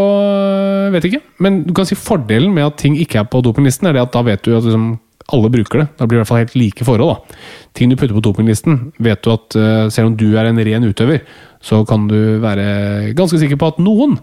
vet 0.94 0.98
vet 0.98 1.12
ikke. 1.12 1.24
Men 1.42 1.62
du 1.66 1.74
kan 1.76 1.88
si 1.88 1.98
fordelen 1.98 2.54
med 2.54 2.66
at 2.68 2.80
ting 2.80 2.96
ikke 2.98 3.22
er 3.22 3.28
på 3.30 3.42
dopinglisten, 3.44 3.88
er 3.88 3.96
det 3.96 4.04
at 4.06 4.14
da 4.14 4.24
vet 4.26 4.42
du 4.44 4.54
at 4.56 4.66
liksom, 4.66 4.98
alle 5.34 5.50
bruker 5.52 5.82
det. 5.82 5.88
Da 5.98 6.06
blir 6.06 6.16
det 6.16 6.20
i 6.20 6.22
hvert 6.22 6.30
fall 6.30 6.42
helt 6.42 6.56
like 6.56 6.86
forhold. 6.86 7.14
da. 7.14 7.38
Ting 7.76 7.90
du 7.90 7.96
putter 7.96 8.16
på 8.16 8.24
dopinglisten, 8.24 8.92
vet 8.98 9.22
du 9.24 9.32
at 9.34 9.56
øh, 9.56 9.90
selv 9.92 10.12
om 10.12 10.16
du 10.18 10.28
er 10.36 10.48
en 10.48 10.58
ren 10.58 10.88
utøver, 10.88 11.24
så 11.60 11.82
kan 11.84 12.06
du 12.08 12.38
være 12.42 13.14
ganske 13.18 13.38
sikker 13.40 13.58
på 13.58 13.72
at 13.72 13.82
noen 13.82 14.18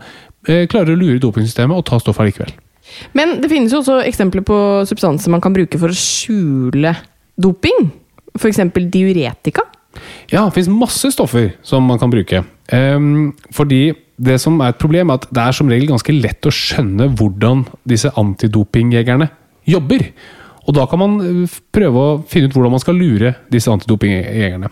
klarer 0.46 0.94
å 0.94 1.00
lure 1.00 1.18
dopingsystemet 1.18 1.74
og 1.74 1.88
ta 1.88 1.98
stoffet 1.98 2.30
likevel. 2.30 2.52
Men 3.18 3.40
det 3.42 3.50
finnes 3.50 3.74
jo 3.74 3.80
også 3.82 4.04
eksempler 4.06 4.44
på 4.46 4.58
substanser 4.86 5.34
man 5.34 5.42
kan 5.42 5.56
bruke 5.56 5.80
for 5.82 5.90
å 5.90 5.98
skjule 5.98 6.94
doping. 7.42 7.90
F.eks. 8.38 8.62
diuretika. 8.94 9.64
Ja, 10.32 10.46
det 10.46 10.56
finnes 10.56 10.72
masse 10.74 11.12
stoffer 11.14 11.52
som 11.66 11.86
man 11.86 12.00
kan 12.02 12.14
bruke. 12.14 12.44
Um, 12.74 13.36
fordi 13.54 13.94
det 14.16 14.40
som 14.42 14.58
er 14.64 14.72
et 14.72 14.80
problem, 14.82 15.12
er 15.12 15.20
at 15.20 15.28
det 15.30 15.44
er 15.44 15.56
som 15.56 15.70
regel 15.70 15.92
ganske 15.92 16.16
lett 16.16 16.48
å 16.48 16.54
skjønne 16.54 17.10
hvordan 17.20 17.66
disse 17.88 18.12
antidopingjegerne 18.18 19.28
jobber. 19.70 20.08
Og 20.66 20.74
da 20.74 20.86
kan 20.90 21.02
man 21.02 21.18
eh, 21.22 21.58
prøve 21.74 22.02
å 22.02 22.14
finne 22.30 22.50
ut 22.50 22.56
hvordan 22.56 22.74
man 22.74 22.82
skal 22.82 22.98
lure 22.98 23.36
disse 23.54 23.70
antidopingjegerne. 23.70 24.72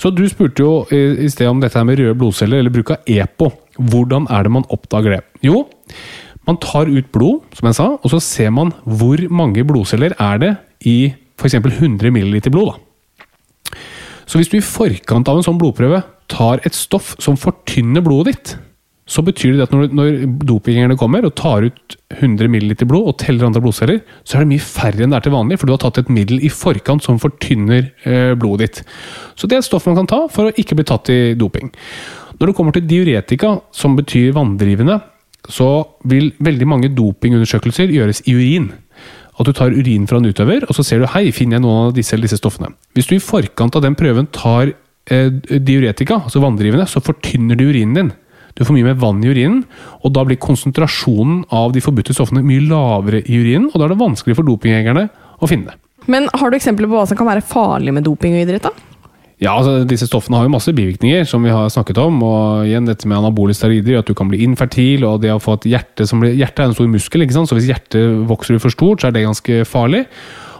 Så 0.00 0.10
du 0.14 0.24
spurte 0.30 0.64
jo 0.64 0.72
eh, 0.94 1.20
i 1.26 1.30
sted 1.30 1.50
om 1.50 1.60
dette 1.62 1.78
her 1.78 1.86
med 1.86 2.00
røde 2.00 2.16
blodceller, 2.18 2.62
eller 2.62 2.74
bruk 2.74 2.94
av 2.96 3.06
EPO. 3.06 3.52
Hvordan 3.92 4.26
er 4.34 4.46
det 4.46 4.54
man 4.56 4.66
oppdager 4.74 5.14
det? 5.14 5.20
Jo, 5.46 5.62
man 6.48 6.58
tar 6.64 6.90
ut 6.90 7.12
blod, 7.14 7.46
som 7.54 7.68
jeg 7.70 7.78
sa, 7.78 7.88
og 8.00 8.10
så 8.10 8.22
ser 8.24 8.50
man 8.56 8.72
hvor 8.82 9.20
mange 9.30 9.62
blodceller 9.68 10.16
er 10.16 10.42
det 10.42 10.52
i 10.88 10.98
f.eks. 11.38 11.60
100 11.60 12.10
ml 12.10 12.40
blod. 12.50 12.72
da. 12.72 12.87
Så 14.28 14.38
hvis 14.38 14.50
du 14.52 14.58
i 14.58 14.64
forkant 14.64 15.28
av 15.30 15.40
en 15.40 15.46
sånn 15.46 15.58
blodprøve 15.60 16.02
tar 16.28 16.60
et 16.68 16.76
stoff 16.76 17.14
som 17.22 17.38
fortynner 17.40 18.04
blodet 18.04 18.34
ditt, 18.34 18.56
så 19.08 19.22
betyr 19.24 19.56
det 19.56 19.64
at 19.64 19.72
når, 19.72 19.86
når 19.96 20.16
dopingerne 20.44 20.96
kommer 21.00 21.24
og 21.24 21.32
tar 21.38 21.64
ut 21.64 21.94
100 22.12 22.50
ml 22.52 22.74
blod 22.84 23.08
og 23.08 23.16
teller 23.22 23.46
andre 23.48 23.62
blodceller, 23.64 24.02
så 24.20 24.36
er 24.36 24.44
det 24.44 24.50
mye 24.50 24.64
færre 24.64 25.00
enn 25.04 25.14
det 25.14 25.16
er 25.16 25.24
til 25.24 25.32
vanlig, 25.32 25.56
for 25.56 25.68
du 25.68 25.72
har 25.72 25.80
tatt 25.80 26.02
et 26.02 26.12
middel 26.12 26.42
i 26.44 26.50
forkant 26.52 27.04
som 27.04 27.20
fortynner 27.22 27.88
eh, 28.04 28.34
blodet 28.36 28.66
ditt. 28.66 28.82
Så 29.32 29.48
det 29.48 29.56
er 29.56 29.64
et 29.64 29.68
stoff 29.68 29.88
man 29.88 30.02
kan 30.02 30.10
ta 30.12 30.20
for 30.32 30.50
å 30.50 30.56
ikke 30.60 30.76
bli 30.76 30.86
tatt 30.88 31.08
i 31.14 31.20
doping. 31.40 31.72
Når 32.36 32.50
det 32.50 32.56
kommer 32.58 32.76
til 32.76 32.84
diuretika, 32.90 33.54
som 33.72 33.96
betyr 33.96 34.36
vanndrivende, 34.36 35.00
så 35.48 35.70
vil 36.10 36.34
veldig 36.44 36.68
mange 36.68 36.92
dopingundersøkelser 36.92 37.88
gjøres 37.94 38.20
i 38.28 38.36
urin. 38.36 38.68
At 39.38 39.46
du 39.46 39.54
tar 39.54 39.74
urin 39.74 40.06
fra 40.10 40.18
en 40.18 40.28
utøver, 40.28 40.66
og 40.66 40.74
så 40.74 40.84
ser 40.86 41.02
du 41.02 41.10
hei, 41.12 41.28
finner 41.34 41.58
jeg 41.58 41.64
noen 41.64 41.88
av 41.88 41.96
disse 41.96 42.16
eller 42.16 42.26
disse 42.26 42.40
stoffene. 42.40 42.72
Hvis 42.96 43.06
du 43.06 43.16
i 43.16 43.22
forkant 43.22 43.76
av 43.78 43.84
den 43.84 43.96
prøven 43.98 44.26
tar 44.34 44.72
eh, 44.72 45.28
diuretika, 45.62 46.24
altså 46.24 46.42
vanndrivende, 46.42 46.88
så 46.90 47.02
fortynner 47.04 47.58
du 47.58 47.68
urinen 47.68 48.00
din. 48.00 48.10
Du 48.58 48.64
får 48.66 48.74
mye 48.74 48.88
mer 48.88 48.98
vann 48.98 49.22
i 49.22 49.30
urinen, 49.30 49.60
og 50.02 50.14
da 50.16 50.24
blir 50.26 50.40
konsentrasjonen 50.42 51.44
av 51.54 51.70
de 51.76 51.82
forbudte 51.84 52.16
stoffene 52.16 52.42
mye 52.42 52.64
lavere 52.66 53.22
i 53.22 53.38
urinen, 53.38 53.70
og 53.70 53.78
da 53.78 53.86
er 53.86 53.94
det 53.94 54.02
vanskelig 54.02 54.34
for 54.40 54.48
dopingjegerne 54.48 55.06
å 55.38 55.50
finne 55.50 55.70
det. 55.70 55.78
Men 56.10 56.26
har 56.34 56.50
du 56.50 56.56
eksempler 56.58 56.88
på 56.88 56.98
hva 56.98 57.06
som 57.06 57.18
kan 57.18 57.28
være 57.28 57.44
farlig 57.46 57.94
med 57.94 58.06
doping 58.08 58.34
og 58.34 58.42
idrett? 58.42 58.66
da? 58.66 58.97
Ja, 59.38 59.52
altså 59.54 59.84
Disse 59.86 60.08
stoffene 60.08 60.40
har 60.40 60.48
jo 60.48 60.50
masse 60.50 60.72
bivirkninger, 60.74 61.22
som 61.28 61.44
vi 61.46 61.52
har 61.54 61.68
snakket 61.70 62.00
om. 62.02 62.18
og 62.26 62.66
igjen 62.66 62.88
Dette 62.88 63.06
med 63.06 63.20
anabole 63.20 63.54
steroider, 63.54 64.00
at 64.00 64.08
du 64.08 64.14
kan 64.18 64.30
bli 64.30 64.42
infertil, 64.42 65.06
og 65.06 65.22
det 65.22 65.30
å 65.30 65.42
få 65.42 65.54
et 65.60 65.68
hjerte 65.74 66.06
som 66.10 66.22
blir 66.22 66.34
Hjertet 66.34 66.64
er 66.64 66.70
en 66.70 66.74
stor 66.74 66.90
muskel, 66.90 67.22
ikke 67.22 67.36
sant? 67.36 67.50
så 67.50 67.58
hvis 67.58 67.70
hjertet 67.70 68.26
vokser 68.28 68.58
for 68.58 68.74
stort, 68.74 69.00
så 69.00 69.08
er 69.08 69.14
det 69.14 69.26
ganske 69.28 69.64
farlig. 69.68 70.04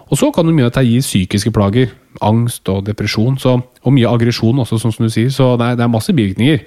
Og 0.08 0.16
så 0.16 0.30
kan 0.32 0.46
det 0.46 0.54
mye 0.56 0.68
at 0.70 0.78
det 0.78 0.86
gir 0.86 1.02
psykiske 1.04 1.52
plager. 1.52 1.90
Angst 2.24 2.68
og 2.72 2.86
depresjon. 2.86 3.36
Så, 3.38 3.58
og 3.60 3.94
mye 3.94 4.08
aggresjon 4.08 4.62
også, 4.62 4.78
sånn 4.80 4.94
som 4.94 5.04
du 5.04 5.12
sier. 5.12 5.28
Så 5.34 5.50
det 5.60 5.72
er, 5.72 5.80
det 5.80 5.84
er 5.84 5.92
masse 5.92 6.14
bivirkninger. 6.14 6.62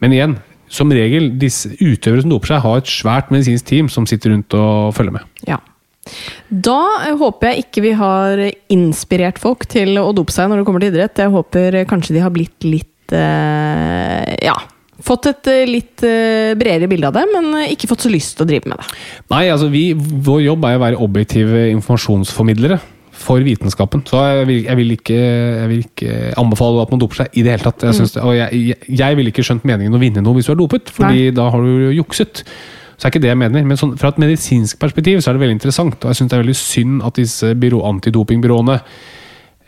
Men 0.00 0.14
igjen, 0.14 0.38
som 0.72 0.92
regel, 0.92 1.32
disse 1.40 1.74
utøvere 1.80 2.24
som 2.24 2.32
doper 2.32 2.52
seg, 2.52 2.62
har 2.64 2.80
et 2.80 2.92
svært 2.92 3.34
medisinsk 3.34 3.68
team 3.68 3.90
som 3.92 4.06
sitter 4.08 4.32
rundt 4.32 4.56
og 4.56 4.94
følger 4.96 5.18
med. 5.18 5.28
Ja. 5.48 5.60
Da 6.48 6.80
eh, 7.04 7.14
håper 7.20 7.52
jeg 7.52 7.66
ikke 7.66 7.84
vi 7.84 7.92
har 7.98 8.42
inspirert 8.74 9.38
folk 9.42 9.68
til 9.70 9.98
å 10.00 10.10
dope 10.16 10.34
seg 10.34 10.50
når 10.50 10.62
det 10.62 10.68
kommer 10.68 10.84
til 10.84 10.94
idrett. 10.94 11.22
Jeg 11.24 11.34
håper 11.34 11.82
kanskje 11.90 12.18
de 12.18 12.24
har 12.24 12.34
blitt 12.34 12.68
litt 12.68 13.16
eh, 13.16 14.34
Ja. 14.46 14.58
Fått 14.98 15.28
et 15.30 15.46
eh, 15.46 15.64
litt 15.68 16.02
eh, 16.02 16.56
bredere 16.58 16.88
bilde 16.90 17.06
av 17.06 17.14
det, 17.14 17.24
men 17.30 17.52
eh, 17.60 17.72
ikke 17.74 17.86
fått 17.90 18.02
så 18.02 18.10
lyst 18.10 18.34
til 18.34 18.42
å 18.44 18.48
drive 18.50 18.70
med 18.70 18.80
det. 18.80 18.96
Nei, 19.30 19.44
altså 19.52 19.68
vi, 19.70 19.92
Vår 19.94 20.40
jobb 20.42 20.66
er 20.66 20.78
å 20.78 20.82
være 20.82 21.02
objektive 21.04 21.68
informasjonsformidlere 21.76 22.80
for 23.18 23.42
vitenskapen. 23.46 24.02
Så 24.06 24.20
jeg 24.26 24.48
vil, 24.48 24.58
jeg 24.66 24.78
vil, 24.78 24.90
ikke, 24.96 25.18
jeg 25.18 25.68
vil 25.70 25.84
ikke, 25.86 26.16
anbefale 26.38 26.82
at 26.82 26.90
man 26.94 27.02
doper 27.02 27.22
seg 27.22 27.38
i 27.38 27.44
det 27.46 27.54
hele 27.54 27.66
tatt. 27.66 27.86
Jeg, 27.86 27.98
synes 27.98 28.14
det, 28.14 28.24
jeg, 28.38 28.64
jeg, 28.72 28.98
jeg 29.00 29.18
ville 29.18 29.34
ikke 29.34 29.46
skjønt 29.46 29.66
meningen 29.70 29.94
å 29.94 30.02
vinne 30.02 30.22
noe 30.24 30.38
hvis 30.38 30.50
du 30.50 30.54
er 30.54 30.60
dopet, 30.60 30.90
fordi 30.94 31.28
Nei. 31.28 31.36
da 31.36 31.48
har 31.54 31.62
du 31.62 31.88
jukset. 31.94 32.42
Så 32.98 33.06
er 33.06 33.12
ikke 33.12 33.22
det 33.22 33.30
jeg 33.30 33.38
mener. 33.38 33.62
Men 33.64 33.78
sånn, 33.78 33.94
fra 34.00 34.10
et 34.10 34.18
medisinsk 34.18 34.80
perspektiv 34.82 35.22
så 35.22 35.30
er 35.30 35.38
det 35.38 35.44
veldig 35.44 35.58
interessant. 35.60 36.02
Og 36.02 36.10
jeg 36.10 36.18
syns 36.18 36.32
det 36.32 36.36
er 36.36 36.42
veldig 36.42 36.58
synd 36.58 37.04
at 37.06 37.20
disse 37.20 37.52
byrå, 37.62 37.84
antidopingbyråene 37.92 38.76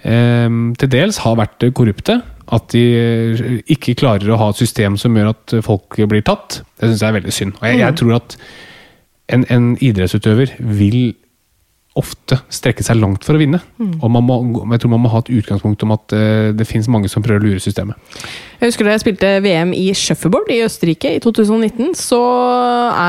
eh, 0.02 0.58
til 0.82 0.90
dels 0.90 1.20
har 1.22 1.38
vært 1.38 1.68
korrupte. 1.78 2.18
At 2.50 2.72
de 2.74 2.82
eh, 2.98 3.44
ikke 3.70 3.94
klarer 4.02 4.34
å 4.34 4.40
ha 4.40 4.50
et 4.50 4.62
system 4.62 4.98
som 4.98 5.14
gjør 5.14 5.30
at 5.36 5.56
folk 5.66 6.00
blir 6.10 6.26
tatt. 6.26 6.64
Det 6.74 6.90
syns 6.90 7.04
jeg 7.04 7.12
er 7.12 7.18
veldig 7.20 7.36
synd. 7.36 7.56
Og 7.60 7.70
jeg, 7.70 7.80
jeg 7.84 7.98
tror 8.02 8.18
at 8.18 8.36
en, 9.30 9.46
en 9.54 9.72
idrettsutøver 9.78 10.56
vil 10.58 11.00
ofte 11.98 12.38
strekke 12.54 12.84
seg 12.86 13.00
langt 13.00 13.24
for 13.26 13.34
å 13.34 13.40
vinne. 13.40 13.58
Og 13.98 14.12
man 14.14 14.22
må, 14.22 14.36
jeg 14.70 14.82
tror 14.82 14.92
man 14.92 15.02
må 15.02 15.10
ha 15.10 15.22
et 15.24 15.32
utgangspunkt 15.40 15.82
om 15.82 15.94
at 15.96 16.14
eh, 16.14 16.50
det 16.54 16.66
finnes 16.68 16.88
mange 16.92 17.10
som 17.10 17.24
prøver 17.24 17.42
å 17.42 17.48
lure 17.48 17.62
systemet. 17.62 17.98
Jeg 18.60 18.70
husker 18.70 18.86
da 18.86 18.94
jeg 18.94 19.02
spilte 19.02 19.30
VM 19.42 19.72
i 19.74 19.86
shuffleboard 19.96 20.52
i 20.52 20.60
Østerrike 20.66 21.14
i 21.16 21.20
2019, 21.24 21.94
så 21.98 22.20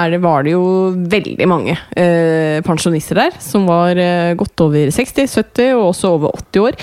det, 0.09 0.21
var 0.23 0.47
det 0.47 0.55
jo 0.55 0.63
veldig 1.11 1.47
mange 1.51 1.75
eh, 1.99 2.63
pensjonister 2.65 3.19
der, 3.19 3.37
som 3.43 3.67
var 3.69 3.99
eh, 3.99 4.33
godt 4.39 4.65
over 4.65 4.89
60-70 4.95 5.75
og 5.75 5.89
også 5.91 6.15
over 6.15 6.39
80 6.39 6.65
år. 6.65 6.79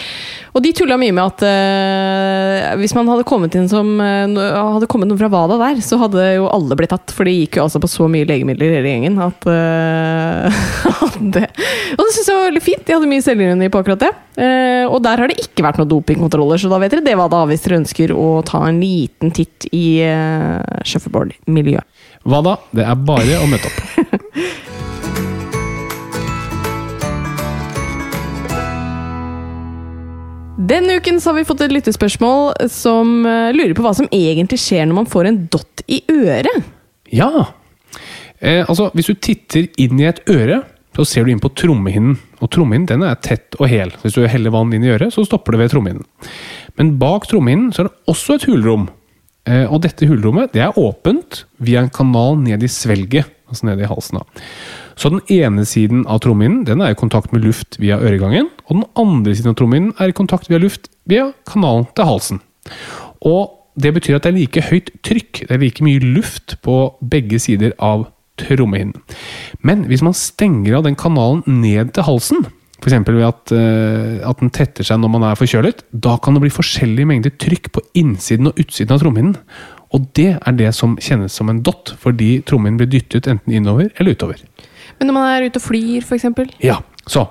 Og 0.58 0.62
de 0.64 0.72
tulla 0.74 0.96
mye 0.98 1.14
med 1.14 1.22
at 1.22 1.42
uh, 1.46 2.72
hvis 2.80 2.90
man 2.96 3.06
hadde 3.06 3.26
kommet 3.28 3.54
inn 3.54 3.68
som 3.70 3.92
uh, 4.02 4.38
hadde 4.74 4.88
kommet 4.90 5.06
noen 5.06 5.20
fra 5.20 5.30
WADA 5.30 5.58
der, 5.60 5.82
så 5.86 6.00
hadde 6.00 6.24
jo 6.34 6.48
alle 6.50 6.74
blitt 6.78 6.90
tatt, 6.90 7.14
for 7.14 7.28
de 7.28 7.34
gikk 7.36 7.60
jo 7.60 7.66
altså 7.68 7.78
på 7.78 7.90
så 7.92 8.08
mye 8.10 8.26
legemidler 8.26 8.74
hele 8.74 8.90
gjengen 8.90 9.20
at, 9.22 9.46
uh, 9.54 11.12
det, 11.36 11.44
Og 11.94 12.02
det 12.02 12.08
syns 12.16 12.26
jeg 12.32 12.40
var 12.40 12.48
veldig 12.48 12.64
fint. 12.64 12.82
De 12.88 12.96
hadde 12.96 13.10
mye 13.12 13.22
selvironi 13.22 13.70
på 13.70 13.84
akkurat 13.84 14.02
det. 14.02 14.10
Og 14.88 15.00
der 15.02 15.18
har 15.18 15.30
det 15.30 15.42
ikke 15.42 15.64
vært 15.66 15.80
noen 15.80 15.90
dopingkontroller, 15.90 16.60
så 16.62 16.70
da 16.70 16.78
vet 16.78 16.94
dere 16.94 17.06
det 17.06 17.16
WADA 17.18 17.38
da 17.38 17.46
hvis 17.50 17.64
dere 17.64 17.80
ønsker 17.80 18.14
å 18.14 18.28
ta 18.46 18.62
en 18.66 18.78
liten 18.82 19.34
titt 19.34 19.66
i 19.74 20.00
uh, 20.06 20.82
shuffleboard-miljøet. 20.86 21.86
WADA. 22.26 22.58
Det 22.74 22.86
er 22.86 23.06
bare 23.08 23.38
å 23.42 23.46
møte 23.50 23.70
opp. 23.70 23.87
Denne 30.68 30.98
uken 30.98 31.20
har 31.24 31.36
vi 31.36 31.46
fått 31.48 31.62
et 31.64 31.72
lyttespørsmål 31.72 32.50
som 32.72 33.22
eh, 33.24 33.52
lurer 33.54 33.76
på 33.76 33.84
hva 33.84 33.94
som 33.96 34.08
egentlig 34.12 34.58
skjer 34.60 34.88
når 34.88 34.98
man 34.98 35.08
får 35.08 35.28
en 35.30 35.38
dott 35.52 35.84
i 35.88 36.02
øret. 36.12 36.66
Ja! 37.14 37.46
Eh, 38.40 38.64
altså, 38.66 38.90
hvis 38.92 39.08
du 39.08 39.14
titter 39.16 39.68
inn 39.80 40.00
i 40.02 40.08
et 40.10 40.20
øre, 40.28 40.60
så 40.98 41.06
ser 41.06 41.24
du 41.24 41.32
inn 41.32 41.40
på 41.40 41.52
trommehinnen. 41.56 42.18
Og 42.42 42.50
trommehinnen 42.52 43.06
er 43.06 43.16
tett 43.24 43.56
og 43.60 43.70
hel. 43.70 43.94
Hvis 44.02 44.18
du 44.18 44.26
heller 44.28 44.52
vann 44.52 44.74
inn 44.74 44.84
i 44.84 44.92
øret, 44.92 45.14
så 45.14 45.24
stopper 45.24 45.54
det 45.54 45.62
ved 45.62 45.72
trommehinnen. 45.72 46.04
Men 46.76 46.96
bak 47.00 47.30
trommehinnen 47.30 47.72
er 47.72 47.88
det 47.88 48.10
også 48.10 48.36
et 48.36 48.48
hulrom. 48.50 48.88
Eh, 49.48 49.64
og 49.70 49.80
dette 49.86 50.10
hulrommet 50.10 50.52
det 50.52 50.66
er 50.66 50.76
åpent 50.76 51.44
via 51.64 51.80
en 51.84 51.92
kanal 51.94 52.36
ned 52.42 52.66
i 52.66 52.70
svelget, 52.72 53.30
altså 53.48 53.68
nede 53.68 53.84
i 53.84 53.90
halsen. 53.90 54.20
da. 54.20 54.44
Så 54.98 55.10
den 55.12 55.22
ene 55.32 55.64
siden 55.68 56.04
av 56.06 56.20
trommehinnen 56.24 56.82
er 56.82 56.94
i 56.94 56.98
kontakt 56.98 57.32
med 57.32 57.44
luft 57.46 57.78
via 57.80 57.98
øregangen, 57.98 58.50
og 58.66 58.80
den 58.80 58.86
andre 58.98 59.34
siden 59.34 59.52
av 59.54 59.58
trommehinnen 59.60 59.94
er 59.98 60.10
i 60.10 60.16
kontakt 60.16 60.50
via 60.50 60.60
luft 60.62 60.90
via 61.08 61.30
kanalen 61.48 61.86
til 61.96 62.08
halsen. 62.08 62.42
Og 63.26 63.54
det 63.78 63.94
betyr 63.94 64.18
at 64.18 64.26
det 64.26 64.32
er 64.32 64.38
like 64.40 64.68
høyt 64.70 64.92
trykk, 65.06 65.44
det 65.46 65.54
er 65.54 65.62
like 65.62 65.84
mye 65.86 66.02
luft 66.02 66.58
på 66.66 66.78
begge 67.00 67.38
sider 67.42 67.74
av 67.78 68.08
trommehinnen. 68.38 68.96
Men 69.66 69.86
hvis 69.90 70.04
man 70.04 70.16
stenger 70.16 70.78
av 70.78 70.86
den 70.86 70.98
kanalen 70.98 71.44
ned 71.46 71.94
til 71.94 72.06
halsen, 72.06 72.46
f.eks. 72.78 72.94
ved 73.06 73.24
at, 73.26 73.54
uh, 73.54 74.28
at 74.30 74.42
den 74.42 74.52
tetter 74.54 74.86
seg 74.86 75.00
når 75.02 75.14
man 75.16 75.26
er 75.26 75.38
forkjølet, 75.38 75.82
da 75.90 76.16
kan 76.22 76.36
det 76.36 76.44
bli 76.44 76.54
forskjellige 76.54 77.10
mengder 77.10 77.34
trykk 77.34 77.72
på 77.74 77.82
innsiden 77.98 78.50
og 78.50 78.60
utsiden 78.62 78.94
av 78.94 79.02
trommehinnen. 79.02 79.38
Og 79.96 80.08
det 80.16 80.30
er 80.36 80.56
det 80.58 80.70
som 80.76 80.96
kjennes 81.00 81.32
som 81.32 81.48
en 81.48 81.62
dott, 81.64 81.94
fordi 82.00 82.38
trommen 82.46 82.76
blir 82.78 82.90
dyttet 82.92 83.28
enten 83.30 83.54
innover 83.56 83.88
eller 83.96 84.16
utover. 84.16 84.42
Men 84.98 85.10
når 85.10 85.16
man 85.16 85.28
er 85.30 85.48
ute 85.48 85.60
og 85.60 85.64
flyr, 85.64 86.04
f.eks. 86.04 86.26
Ja, 86.64 86.80
så 87.06 87.28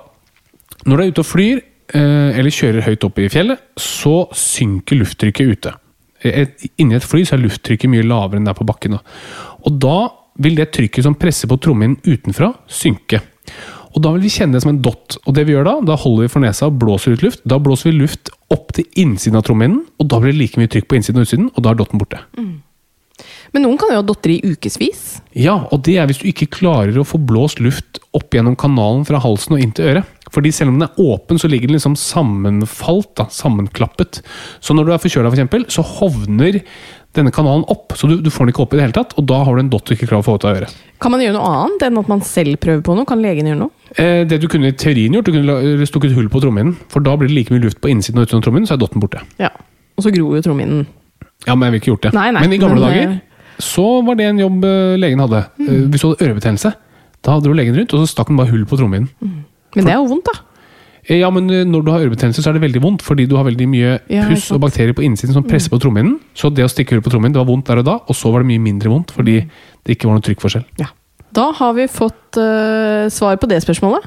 Når 0.86 0.96
du 0.96 1.02
er 1.02 1.08
ute 1.10 1.20
og 1.20 1.26
flyr, 1.26 1.58
eh, 1.92 2.38
eller 2.38 2.54
kjører 2.54 2.84
høyt 2.86 3.04
opp 3.04 3.18
i 3.18 3.28
fjellet, 3.28 3.58
så 3.76 4.28
synker 4.32 5.00
lufttrykket 5.00 5.50
ute. 5.50 5.72
Inni 6.78 6.96
et 6.96 7.04
fly 7.04 7.24
så 7.26 7.34
er 7.34 7.42
lufttrykket 7.42 7.90
mye 7.90 8.06
lavere 8.06 8.38
enn 8.38 8.46
det 8.46 8.52
er 8.54 8.60
på 8.60 8.66
bakken. 8.66 8.94
Og 9.66 9.80
da 9.82 9.98
vil 10.38 10.54
det 10.58 10.70
trykket 10.74 11.04
som 11.04 11.16
presser 11.18 11.50
på 11.50 11.58
trommehinnen 11.58 11.98
utenfra, 12.06 12.52
synke. 12.70 13.20
Og 13.94 14.02
da 14.04 14.12
vil 14.14 14.24
vi 14.26 14.32
kjenne 14.32 14.56
det 14.56 14.62
som 14.64 14.72
en 14.74 14.82
dott. 14.84 15.18
Og 15.24 15.34
det 15.36 15.46
vi 15.48 15.54
gjør 15.56 15.66
da, 15.68 15.74
da 15.92 15.98
holder 15.98 16.26
vi 16.26 16.32
for 16.32 16.44
nesa 16.44 16.68
og 16.68 16.78
blåser 16.82 17.16
ut 17.16 17.24
luft. 17.24 17.44
Da 17.48 17.60
blåser 17.62 17.90
vi 17.90 17.98
luft 18.02 18.32
opp 18.52 18.72
til 18.76 18.88
innsiden 19.00 19.38
av 19.40 19.44
trommehinnen, 19.48 19.84
og 20.00 20.08
da 20.10 20.20
blir 20.22 20.34
det 20.34 20.40
like 20.40 20.60
mye 20.60 20.70
trykk 20.72 20.88
på 20.88 20.98
innsiden 20.98 21.20
og 21.20 21.28
utsiden, 21.28 21.52
og 21.52 21.64
da 21.64 21.72
er 21.72 21.80
dotten 21.80 22.00
borte. 22.00 22.22
Men 23.54 23.64
noen 23.64 23.78
kan 23.80 23.90
jo 23.90 23.98
ha 23.98 24.04
dotter 24.04 24.34
i 24.34 24.38
ukevis. 24.44 25.22
Ja, 25.36 25.56
og 25.72 25.82
det 25.86 25.96
er 25.98 26.08
hvis 26.08 26.20
du 26.20 26.28
ikke 26.30 26.50
klarer 26.58 26.96
å 27.00 27.06
få 27.06 27.20
blåst 27.20 27.62
luft 27.64 28.00
opp 28.16 28.34
gjennom 28.34 28.56
kanalen 28.60 29.06
fra 29.08 29.20
halsen 29.22 29.56
og 29.56 29.64
inn 29.64 29.72
til 29.76 29.92
øret. 29.92 30.14
Fordi 30.32 30.52
selv 30.52 30.72
om 30.72 30.78
den 30.78 30.88
er 30.88 31.00
åpen, 31.00 31.40
så 31.40 31.48
ligger 31.48 31.70
den 31.70 31.78
liksom 31.78 31.96
sammenfalt, 31.96 33.14
da, 33.16 33.28
sammenklappet. 33.32 34.20
Så 34.60 34.76
når 34.76 34.88
du 34.88 34.92
er 34.92 35.02
forkjøla, 35.02 35.32
for 35.32 35.38
eksempel, 35.38 35.64
så 35.72 35.84
hovner 35.96 36.60
denne 37.16 37.32
kanalen 37.34 37.64
opp. 37.72 37.96
Så 37.96 38.10
du, 38.10 38.18
du 38.20 38.28
får 38.32 38.46
den 38.46 38.52
ikke 38.52 38.66
opp 38.66 38.76
i 38.76 38.80
det 38.80 38.88
hele 38.88 38.98
tatt, 38.98 39.16
og 39.16 39.28
da 39.30 39.40
har 39.46 39.56
du 39.56 39.64
en 39.64 39.72
dott 39.72 39.88
du 39.88 39.96
ikke 39.96 40.10
klarer 40.10 40.26
å 40.26 40.28
få 40.28 40.36
ut 40.36 40.46
av 40.48 40.60
øret. 40.60 40.76
Kan 40.98 41.14
man 41.14 41.22
gjøre 41.22 41.36
noe 41.36 41.50
annet 41.62 41.84
enn 41.86 41.98
at 42.00 42.08
man 42.10 42.22
selv 42.26 42.58
prøver 42.62 42.82
på 42.86 42.94
noe? 42.98 43.06
Kan 43.08 43.22
legen 43.22 43.46
gjøre 43.46 43.60
noe? 43.60 43.88
Eh, 43.94 44.24
det 44.28 44.40
du 44.42 44.48
kunne 44.50 44.72
i 44.72 44.76
teorien 44.76 45.14
gjort, 45.14 45.30
du 45.30 45.36
kunne 45.36 45.86
stukket 45.86 46.16
hull 46.16 46.30
på 46.32 46.42
trommehinnen. 46.42 46.74
For 46.92 47.04
da 47.04 47.14
blir 47.18 47.30
det 47.30 47.36
like 47.36 47.54
mye 47.54 47.62
luft 47.62 47.80
på 47.84 47.92
innsiden 47.92 48.18
og 48.18 48.26
utenom 48.26 48.42
trommehinnen, 48.44 48.70
så 48.70 48.74
er 48.74 48.82
dotten 48.82 49.02
borte. 49.02 49.22
Ja. 49.38 49.52
Og 49.98 50.06
så 50.06 50.12
gror 50.14 50.34
jo 50.38 50.42
trommehinnen. 50.42 50.88
Ja, 51.46 51.54
men 51.54 51.68
jeg 51.68 51.76
ville 51.76 51.82
ikke 51.84 51.92
gjort 51.92 52.08
det. 52.08 52.12
Nei, 52.18 52.28
nei, 52.34 52.42
men 52.42 52.56
i 52.56 52.60
gamle 52.60 52.80
men, 52.80 52.86
dager 52.88 53.14
eh, 53.14 53.62
så 53.62 53.86
var 54.06 54.18
det 54.18 54.26
en 54.26 54.42
jobb 54.42 54.66
eh, 54.66 54.96
legen 54.98 55.22
hadde. 55.22 55.44
Mm. 55.60 55.70
Hvis 55.92 56.02
du 56.02 56.08
hadde 56.08 56.26
ørebetennelse, 56.26 56.74
da 57.26 57.38
dro 57.42 57.54
legen 57.54 57.78
rundt, 57.78 57.94
og 57.94 58.02
så 58.02 58.10
stakk 58.10 58.32
han 58.32 58.40
bare 58.40 58.50
hull 58.50 58.66
på 58.66 58.78
trommehinnen. 58.80 59.10
Men 59.76 59.86
det 59.86 59.94
er 59.94 60.00
jo 60.00 60.10
vondt, 60.10 60.26
da. 60.26 60.47
Ja, 61.08 61.30
men 61.32 61.48
eh, 61.50 61.64
når 61.64 61.84
du 61.86 61.90
har 61.94 62.02
ørebetennelse, 62.04 62.42
så 62.44 62.50
er 62.50 62.58
det 62.58 62.62
veldig 62.66 62.82
vondt, 62.84 63.02
fordi 63.06 63.24
du 63.30 63.36
har 63.38 63.46
veldig 63.46 63.68
mye 63.72 63.94
Ja, 64.12 64.26
puss. 64.28 64.50
Mm. 64.50 64.54
og 64.58 64.60
bakterier 64.66 64.92
på 64.98 65.04
innsiden 65.06 65.32
som 65.32 65.44
presser 65.48 65.72
på 65.72 65.78
trommehinnen. 65.80 66.18
Så 66.36 66.50
det 66.52 66.66
å 66.66 66.68
stikke 66.68 66.92
hull 66.96 67.00
på 67.04 67.10
trommehinnen, 67.14 67.32
det 67.38 67.40
var 67.40 67.48
vondt 67.48 67.66
der 67.70 67.80
og 67.80 67.86
da, 67.88 67.94
og 68.04 68.14
så 68.18 68.32
var 68.34 68.44
det 68.44 68.50
mye 68.50 68.60
mindre 68.60 68.92
vondt 68.92 69.14
fordi 69.16 69.38
Mm. 69.42 69.50
det 69.86 69.96
ikke 69.96 70.08
var 70.10 70.18
noen 70.18 70.26
trykkforskjell. 70.28 70.64
Ja. 70.82 70.90
Da 71.32 71.50
har 71.52 71.72
vi 71.76 71.86
fått 71.88 72.36
uh, 72.40 73.08
svar 73.12 73.36
på 73.40 73.48
det 73.48 73.62
spørsmålet. 73.64 74.04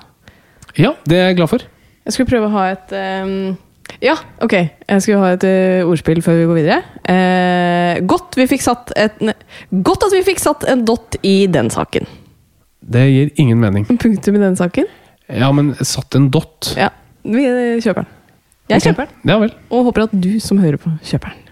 Ja, 0.77 0.93
det 1.05 1.17
er 1.17 1.27
jeg 1.31 1.37
glad 1.37 1.49
for. 1.49 1.59
Jeg 2.05 2.13
skulle 2.13 2.29
prøve 2.29 2.47
å 2.49 2.53
ha 2.55 2.63
et 2.71 2.93
um, 3.25 3.57
Ja, 4.01 4.15
ok. 4.41 4.53
Jeg 4.89 5.01
skulle 5.03 5.19
ha 5.21 5.33
et 5.35 5.43
uh, 5.45 5.89
ordspill 5.89 6.21
før 6.25 6.37
vi 6.39 6.45
går 6.49 6.57
videre. 6.61 6.79
Uh, 7.05 8.01
godt, 8.09 8.37
vi 8.39 8.47
fikk 8.49 8.61
satt 8.65 8.91
et, 8.97 9.17
ne, 9.21 9.33
godt 9.85 10.05
at 10.07 10.13
vi 10.15 10.23
fikk 10.31 10.39
satt 10.41 10.65
en 10.69 10.85
dott 10.85 11.17
i 11.25 11.45
den 11.51 11.69
saken. 11.69 12.05
Det 12.81 13.03
gir 13.11 13.29
ingen 13.37 13.59
mening. 13.61 13.85
En 13.89 13.97
punktum 14.05 14.35
i 14.39 14.41
den 14.41 14.55
saken. 14.57 14.85
Ja, 15.31 15.51
men 15.55 15.75
satt 15.85 16.15
en 16.15 16.29
dott. 16.31 16.73
Ja, 16.75 16.89
vi 17.23 17.45
kjøper 17.81 18.03
den. 18.03 18.17
Jeg 18.71 18.77
okay. 18.77 18.89
kjøper 18.89 19.05
den, 19.05 19.29
Ja 19.31 19.37
vel. 19.39 19.53
og 19.69 19.83
håper 19.89 20.03
at 20.03 20.11
du 20.23 20.39
som 20.39 20.59
hører 20.59 20.77
på, 20.77 20.91
kjøper 21.03 21.33
den. 21.33 21.47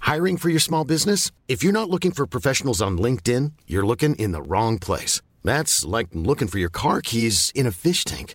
Hiring 0.00 0.38
for 0.38 0.48
your 0.48 0.58
small 0.58 0.84
business? 0.84 1.30
If 1.46 1.62
you're 1.62 1.72
not 1.72 1.88
looking 1.88 2.10
for 2.10 2.26
professionals 2.26 2.82
on 2.82 2.98
LinkedIn, 2.98 3.52
you're 3.66 3.86
looking 3.86 4.16
in 4.16 4.32
the 4.32 4.42
wrong 4.42 4.78
place. 4.78 5.22
That's 5.44 5.84
like 5.84 6.08
looking 6.12 6.48
for 6.48 6.58
your 6.58 6.68
car 6.68 7.00
keys 7.00 7.52
in 7.54 7.66
a 7.66 7.70
fish 7.70 8.04
tank. 8.04 8.34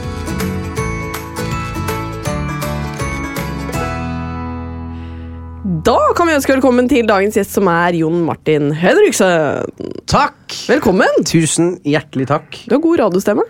Da 5.71 5.95
kan 6.17 6.27
vi 6.27 6.33
ønske 6.35 6.51
velkommen 6.51 6.89
til 6.91 7.05
dagens 7.07 7.37
gjest, 7.37 7.53
som 7.55 7.69
er 7.71 7.95
Jon 7.95 8.17
Martin 8.27 8.73
Henriksen. 8.75 9.69
Takk! 10.11 10.51
Velkommen! 10.67 11.21
Tusen 11.23 11.77
hjertelig 11.87 12.25
takk. 12.27 12.57
Du 12.67 12.75
har 12.75 12.81
god 12.83 12.99
radiostemme. 13.05 13.45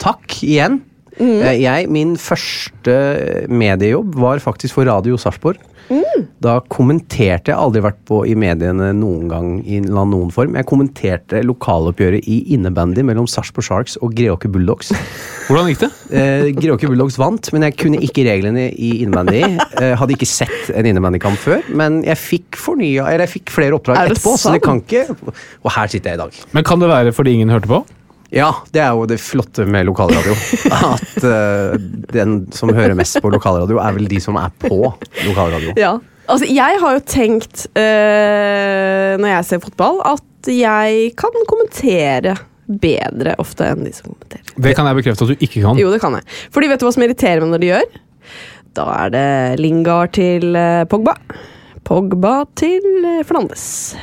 Takk 0.00 0.38
igjen. 0.46 0.78
Mm. 1.18 1.42
Jeg, 1.60 1.90
min 1.92 2.14
første 2.20 2.94
mediejobb 3.52 4.16
var 4.24 4.40
faktisk 4.40 4.78
for 4.78 4.88
Radio 4.88 5.20
Sarpsborg. 5.20 5.60
Da 6.42 6.58
kommenterte 6.72 7.52
jeg 7.52 7.58
aldri 7.58 7.82
vært 7.84 7.98
på 8.08 8.22
i 8.28 8.34
mediene 8.38 8.90
noen 8.96 9.28
gang 9.30 9.48
i 9.62 9.80
noen 9.84 10.32
form. 10.34 10.56
Jeg 10.58 10.68
kommenterte 10.68 11.42
lokaloppgjøret 11.46 12.26
i 12.30 12.38
innebandy 12.56 13.04
mellom 13.06 13.28
Sarpsborg 13.30 13.66
Sharks 13.66 13.96
og 14.02 14.14
Greåker 14.16 14.50
Bulldogs. 14.52 14.92
Hvordan 15.46 15.70
gikk 15.70 15.84
det? 15.84 15.90
Eh, 16.10 16.48
Greåker 16.56 16.90
Bulldogs 16.90 17.18
vant, 17.22 17.50
men 17.54 17.68
jeg 17.68 17.76
kunne 17.80 18.00
ikke 18.02 18.26
reglene 18.26 18.68
i 18.72 18.96
innebandy. 19.04 19.42
Eh, 19.80 19.94
hadde 19.98 20.16
ikke 20.16 20.28
sett 20.28 20.72
en 20.74 20.88
innebandykamp 20.90 21.38
før, 21.40 21.62
men 21.76 22.00
jeg 22.06 22.18
fikk 22.22 22.58
fornya, 22.60 23.06
eller 23.10 23.26
jeg 23.26 23.38
fikk 23.38 23.54
flere 23.54 23.74
Er 23.74 23.78
oppdrag 23.78 23.98
etterpå, 23.98 24.34
etterpå, 24.36 24.40
så 24.40 24.52
det 24.54 24.62
kan 24.62 24.78
ikke 24.78 25.02
Og 25.66 25.72
her 25.74 25.90
sitter 25.90 26.12
jeg 26.12 26.18
i 26.18 26.22
dag. 26.22 26.42
Men 26.54 26.66
Kan 26.66 26.82
det 26.82 26.90
være 26.90 27.12
fordi 27.14 27.36
ingen 27.36 27.50
hørte 27.52 27.70
på? 27.70 27.82
Ja, 28.34 28.50
det 28.74 28.82
er 28.82 28.96
jo 28.96 29.06
det 29.08 29.20
flotte 29.22 29.66
med 29.70 29.86
lokalradio. 29.88 30.34
At 30.94 31.22
uh, 31.22 31.76
den 32.12 32.40
som 32.54 32.72
hører 32.74 32.96
mest 32.98 33.20
på 33.22 33.30
lokalradio, 33.32 33.78
er 33.82 33.96
vel 33.96 34.10
de 34.10 34.20
som 34.22 34.38
er 34.40 34.52
på 34.62 34.80
lokalradio. 35.26 35.76
Ja. 35.78 35.96
Altså, 36.26 36.48
jeg 36.50 36.80
har 36.82 36.96
jo 36.96 37.04
tenkt, 37.06 37.68
uh, 37.78 39.14
når 39.20 39.30
jeg 39.30 39.48
ser 39.50 39.62
fotball, 39.62 40.02
at 40.16 40.50
jeg 40.50 41.12
kan 41.18 41.46
kommentere 41.46 42.34
bedre 42.66 43.36
ofte 43.42 43.68
enn 43.70 43.86
de 43.86 43.92
som 43.94 44.10
kommenterer. 44.10 44.50
Det 44.58 44.74
kan 44.74 44.88
jeg 44.90 44.98
bekrefte 44.98 45.26
at 45.26 45.30
du 45.30 45.46
ikke 45.46 45.62
kan. 45.62 45.78
Jo, 45.78 45.92
det 45.94 46.02
kan 46.02 46.18
jeg. 46.18 46.26
Fordi 46.54 46.70
vet 46.72 46.82
du 46.82 46.88
hva 46.88 46.94
som 46.96 47.06
irriterer 47.06 47.44
meg 47.44 47.54
når 47.54 47.62
de 47.62 47.70
gjør? 47.70 48.00
Da 48.76 48.88
er 49.04 49.14
det 49.14 49.28
Lingard 49.62 50.16
til 50.18 50.58
eh, 50.58 50.82
Pogba. 50.90 51.14
Pogba 51.86 52.40
til 52.58 53.06
Fernandes. 53.24 53.94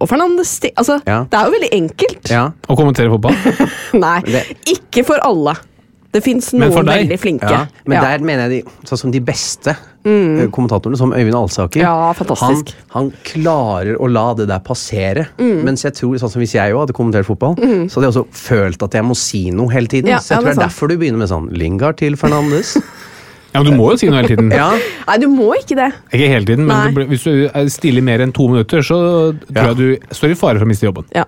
Og 0.00 0.08
Fernandes 0.10 0.56
Altså, 0.76 1.00
Ja. 1.06 1.24
det 1.30 1.38
er 1.38 1.44
jo 1.44 1.52
veldig 1.54 1.70
enkelt. 1.72 2.30
Ja, 2.30 2.50
Å 2.68 2.76
kommentere 2.76 3.10
fotball? 3.10 3.36
Nei, 4.04 4.20
Det- 4.26 4.56
ikke 4.66 5.04
for 5.06 5.18
alle. 5.22 5.54
Det 6.14 6.22
fins 6.22 6.52
noen 6.54 6.70
veldig 6.86 7.18
flinke. 7.18 7.48
ja. 7.50 7.66
Men 7.86 7.96
Ja. 7.96 8.02
der 8.02 8.24
mener 8.24 8.48
jeg 8.48 8.64
de, 8.64 8.70
sånn 8.86 8.98
som 8.98 9.10
de 9.10 9.18
beste 9.20 9.74
mm. 10.04 10.50
kommentatorene, 10.52 10.96
som 10.96 11.10
Øyvind 11.10 11.34
Alsaker 11.34 11.80
Ja, 11.80 12.12
fantastisk. 12.12 12.72
Han, 12.90 13.10
han 13.10 13.12
klarer 13.24 13.96
å 13.98 14.06
la 14.10 14.32
det 14.34 14.46
der 14.46 14.60
passere. 14.60 15.26
Mm. 15.38 15.64
Mens 15.64 15.82
jeg 15.82 15.92
tror, 15.94 16.14
sånn 16.22 16.30
som 16.30 16.40
hvis 16.40 16.54
jeg 16.54 16.72
òg 16.72 16.84
hadde 16.86 16.94
kommentert 16.94 17.26
fotball, 17.26 17.56
så 17.56 17.98
hadde 17.98 18.06
jeg 18.06 18.14
også 18.14 18.26
følt 18.30 18.82
at 18.86 18.92
jeg 18.92 19.02
må 19.04 19.16
si 19.16 19.50
noe 19.50 19.68
hele 19.72 19.88
tiden. 19.90 20.06
Ja, 20.12 20.18
så 20.18 20.36
jeg 20.36 20.38
ja, 20.38 20.42
tror 20.42 20.44
det 20.44 20.54
det 20.54 20.58
er 20.58 20.62
er 20.62 20.68
derfor 20.68 20.88
du 20.88 20.96
begynner 20.98 21.18
med 21.18 21.28
sånn 21.28 21.50
Lingard 21.50 21.96
til 21.98 22.14
Fernandes. 22.16 22.76
Ja, 23.54 23.62
men 23.62 23.70
Du 23.70 23.76
må 23.78 23.92
jo 23.92 23.96
si 24.00 24.08
noe 24.10 24.18
hele 24.22 24.32
tiden. 24.34 24.50
ja, 24.60 24.72
Nei, 25.06 25.16
du 25.22 25.28
må 25.30 25.52
ikke 25.60 25.76
det. 25.78 25.90
Ikke 26.12 26.28
hele 26.32 26.44
tiden, 26.48 26.66
men 26.66 26.94
Nei. 26.94 27.04
hvis 27.12 27.22
du 27.28 27.46
er 27.46 27.68
stille 27.70 28.02
i 28.02 28.04
mer 28.04 28.24
enn 28.24 28.32
to 28.34 28.48
minutter, 28.50 28.82
så 28.82 28.98
tror 29.46 29.54
Ja. 29.54 29.68
jeg 29.70 29.76
du 29.78 30.14
står 30.14 30.34
i 30.34 30.38
fare 30.40 30.58
for 30.58 30.66
å 30.66 30.70
miste 30.72 30.88
jobben. 30.88 31.06
Ja. 31.14 31.24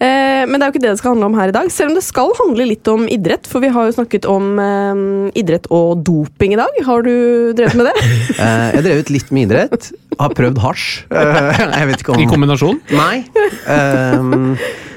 Eh, 0.00 0.42
men 0.48 0.56
det 0.56 0.62
er 0.62 0.68
jo 0.68 0.74
ikke 0.74 0.84
det 0.84 0.92
det 0.92 1.00
skal 1.00 1.14
handle 1.14 1.30
om 1.30 1.38
her 1.38 1.52
i 1.52 1.54
dag. 1.56 1.70
Selv 1.74 1.92
om 1.92 1.98
det 1.98 2.04
skal 2.06 2.32
handle 2.38 2.66
litt 2.68 2.90
om 2.90 3.06
idrett. 3.10 3.48
For 3.50 3.62
vi 3.64 3.72
har 3.74 3.88
jo 3.88 3.96
snakket 3.98 4.28
om 4.30 4.52
eh, 4.62 5.02
idrett 5.40 5.68
og 5.74 6.04
doping 6.06 6.54
i 6.56 6.60
dag. 6.60 6.80
Har 6.86 7.06
du 7.06 7.14
drevet 7.58 7.78
med 7.80 7.90
det? 7.90 7.96
Eh, 8.40 8.46
jeg 8.70 8.78
har 8.78 8.84
drevet 8.86 9.10
litt 9.12 9.32
med 9.34 9.48
idrett. 9.48 9.88
Har 10.20 10.32
prøvd 10.36 10.60
hasj. 10.62 10.84
Eh, 11.12 11.58
jeg 11.60 11.88
vet 11.90 12.02
ikke 12.02 12.14
om 12.14 12.22
I 12.22 12.28
kombinasjon? 12.30 12.78
Nei. 12.94 13.20
Ehm, 13.68 14.54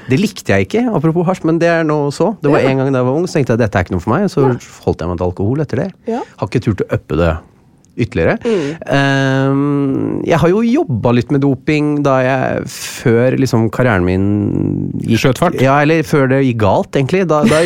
det 0.08 0.18
likte 0.20 0.54
jeg 0.54 0.68
ikke, 0.68 0.84
apropos 0.96 1.26
hasj, 1.28 1.44
men 1.48 1.58
det 1.60 1.68
er 1.70 1.84
nå 1.86 1.98
så. 2.14 2.32
Det 2.40 2.52
var 2.52 2.64
en 2.64 2.80
gang 2.80 2.92
da 2.94 3.02
jeg 3.02 3.08
var 3.08 3.18
ung, 3.18 3.26
så 3.28 3.38
tenkte 3.38 3.54
jeg 3.54 3.60
at 3.60 3.64
dette 3.66 3.80
er 3.80 3.86
ikke 3.86 3.96
noe 3.96 4.04
for 4.04 4.14
meg, 4.14 4.26
og 4.28 4.32
så 4.32 4.46
holdt 4.86 5.04
jeg 5.04 5.10
meg 5.10 5.20
til 5.20 5.28
alkohol 5.28 5.64
etter 5.64 5.82
det. 5.84 5.88
Ja. 6.10 6.22
Har 6.40 6.50
ikke 6.50 6.64
turt 6.68 6.84
å 6.84 6.88
uppe 6.96 7.20
det 7.20 7.32
ytterligere. 7.96 8.36
Ehm, 8.90 10.20
jeg 10.26 10.38
har 10.42 10.50
jo 10.50 10.62
jobba 10.66 11.12
litt 11.14 11.30
med 11.34 11.44
doping 11.44 11.90
da 12.04 12.18
jeg 12.24 12.68
før 12.74 13.36
liksom 13.38 13.68
karrieren 13.74 14.06
min 14.06 14.28
gikk 15.04 15.24
Skjøt 15.24 15.40
fart? 15.40 15.58
Ja, 15.62 15.76
eller 15.84 16.02
før 16.06 16.28
det 16.32 16.42
gikk 16.44 16.60
galt, 16.64 16.90
egentlig. 16.98 17.24
Da, 17.30 17.42
da, 17.48 17.62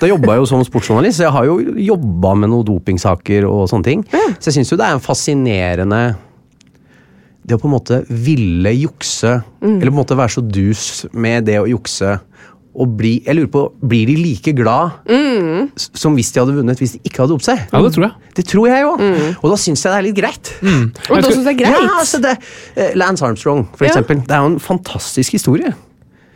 da 0.00 0.10
jobba 0.10 0.36
jeg 0.36 0.44
jo 0.44 0.48
som 0.52 0.64
sportsjournalist, 0.66 1.18
så 1.18 1.28
jeg 1.28 1.36
har 1.36 1.48
jo 1.48 1.58
jobba 1.90 2.34
med 2.42 2.52
noen 2.52 2.66
dopingsaker 2.68 3.48
og 3.48 3.64
sånne 3.72 3.88
ting. 3.88 4.04
Så 4.38 4.50
jeg 4.50 4.60
syns 4.60 4.74
jo 4.74 4.80
det 4.80 4.88
er 4.88 4.98
en 4.98 5.04
fascinerende 5.04 6.02
det 7.40 7.56
å 7.56 7.60
på 7.60 7.70
en 7.70 7.72
måte 7.74 8.02
ville 8.06 8.72
jukse, 8.76 9.40
eller 9.64 9.88
på 9.88 9.94
en 9.94 10.00
måte 10.02 10.18
være 10.18 10.34
så 10.36 10.42
dus 10.44 10.84
med 11.10 11.48
det 11.48 11.56
å 11.58 11.68
jukse 11.70 12.18
og 12.74 12.92
bli, 12.96 13.22
Jeg 13.26 13.34
lurer 13.36 13.50
på, 13.50 13.62
blir 13.82 14.06
de 14.06 14.14
like 14.16 14.52
glad 14.54 14.90
mm. 15.10 15.70
som 15.76 16.14
hvis 16.14 16.30
de 16.32 16.40
hadde 16.40 16.54
vunnet 16.54 16.78
hvis 16.78 16.94
de 16.96 17.00
ikke 17.04 17.24
hadde 17.24 17.34
opp 17.34 17.42
seg? 17.44 17.64
Ja, 17.72 17.82
det 17.82 17.92
tror 17.96 18.06
jeg. 18.06 18.30
Det 18.36 18.44
tror 18.46 18.68
jeg 18.70 18.84
jo. 18.86 18.92
Og 19.42 19.46
da 19.50 19.58
syns 19.58 19.84
jeg 19.84 19.90
det 19.90 19.98
er 19.98 20.06
litt 20.06 20.18
greit. 20.20 20.52
Og 21.10 21.16
da 21.18 21.32
synes 21.32 21.42
jeg 21.42 21.48
det 21.48 21.54
er 21.56 21.60
greit. 21.64 21.82
Ja, 21.82 21.96
altså 21.98 22.20
det, 22.22 22.36
eh, 22.76 22.92
Lance 22.94 23.26
Armstrong, 23.26 23.66
for 23.74 23.84
Ja. 23.84 23.90
eksempel. 23.90 24.22
Det 24.26 24.36
er 24.36 24.44
jo 24.44 24.52
en 24.54 24.60
fantastisk 24.60 25.32
historie. 25.32 25.74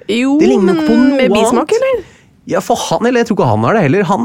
Jo, 0.08 0.38
Det 0.40 0.48
ligner 0.48 0.74
men 0.74 1.16
med 1.16 1.30
bismak, 1.32 1.70
eller? 1.72 2.02
Ja, 2.46 2.60
for 2.60 2.76
han, 2.76 3.06
eller 3.08 3.22
jeg 3.22 3.30
tror 3.30 3.38
ikke 3.38 3.46
han 3.48 3.62
har 3.64 3.76
det 3.78 3.82
heller. 3.86 4.02
Han, 4.10 4.24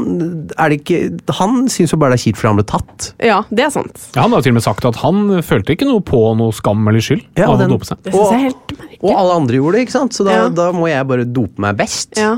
er 0.60 0.68
det 0.72 0.76
ikke, 0.82 0.98
han 1.38 1.62
syns 1.72 1.94
jo 1.94 1.98
bare 2.02 2.12
det 2.12 2.20
er 2.20 2.24
kjipt 2.26 2.40
for 2.42 2.50
han 2.50 2.58
ble 2.60 2.66
tatt. 2.68 3.06
Ja, 3.24 3.38
det 3.48 3.64
er 3.64 3.72
sant. 3.72 3.96
Ja, 4.12 4.26
han 4.26 4.34
har 4.36 4.44
til 4.44 4.52
og 4.52 4.58
med 4.58 4.66
sagt 4.66 4.84
at 4.84 4.98
han 5.00 5.22
følte 5.46 5.72
ikke 5.72 5.88
noe 5.88 6.02
på 6.04 6.20
noe 6.36 6.52
skam 6.52 6.84
eller 6.90 7.00
skyld. 7.04 7.24
Ja, 7.40 7.48
av 7.48 7.62
å 7.64 7.68
dope 7.72 7.88
seg. 7.88 8.02
Det 8.04 8.12
synes 8.12 8.30
jeg 8.34 8.40
er 8.42 8.46
helt 8.50 8.74
merkelig. 8.76 9.00
Og 9.00 9.14
alle 9.16 9.36
andre 9.40 9.56
gjorde 9.62 9.78
det, 9.78 9.84
ikke 9.86 9.96
sant? 9.96 10.16
så 10.18 10.26
da, 10.28 10.36
Ja. 10.36 10.48
da 10.52 10.68
må 10.76 10.90
jeg 10.92 11.08
bare 11.08 11.24
dope 11.24 11.64
meg 11.64 11.78
best. 11.80 12.12
Ja. 12.20 12.34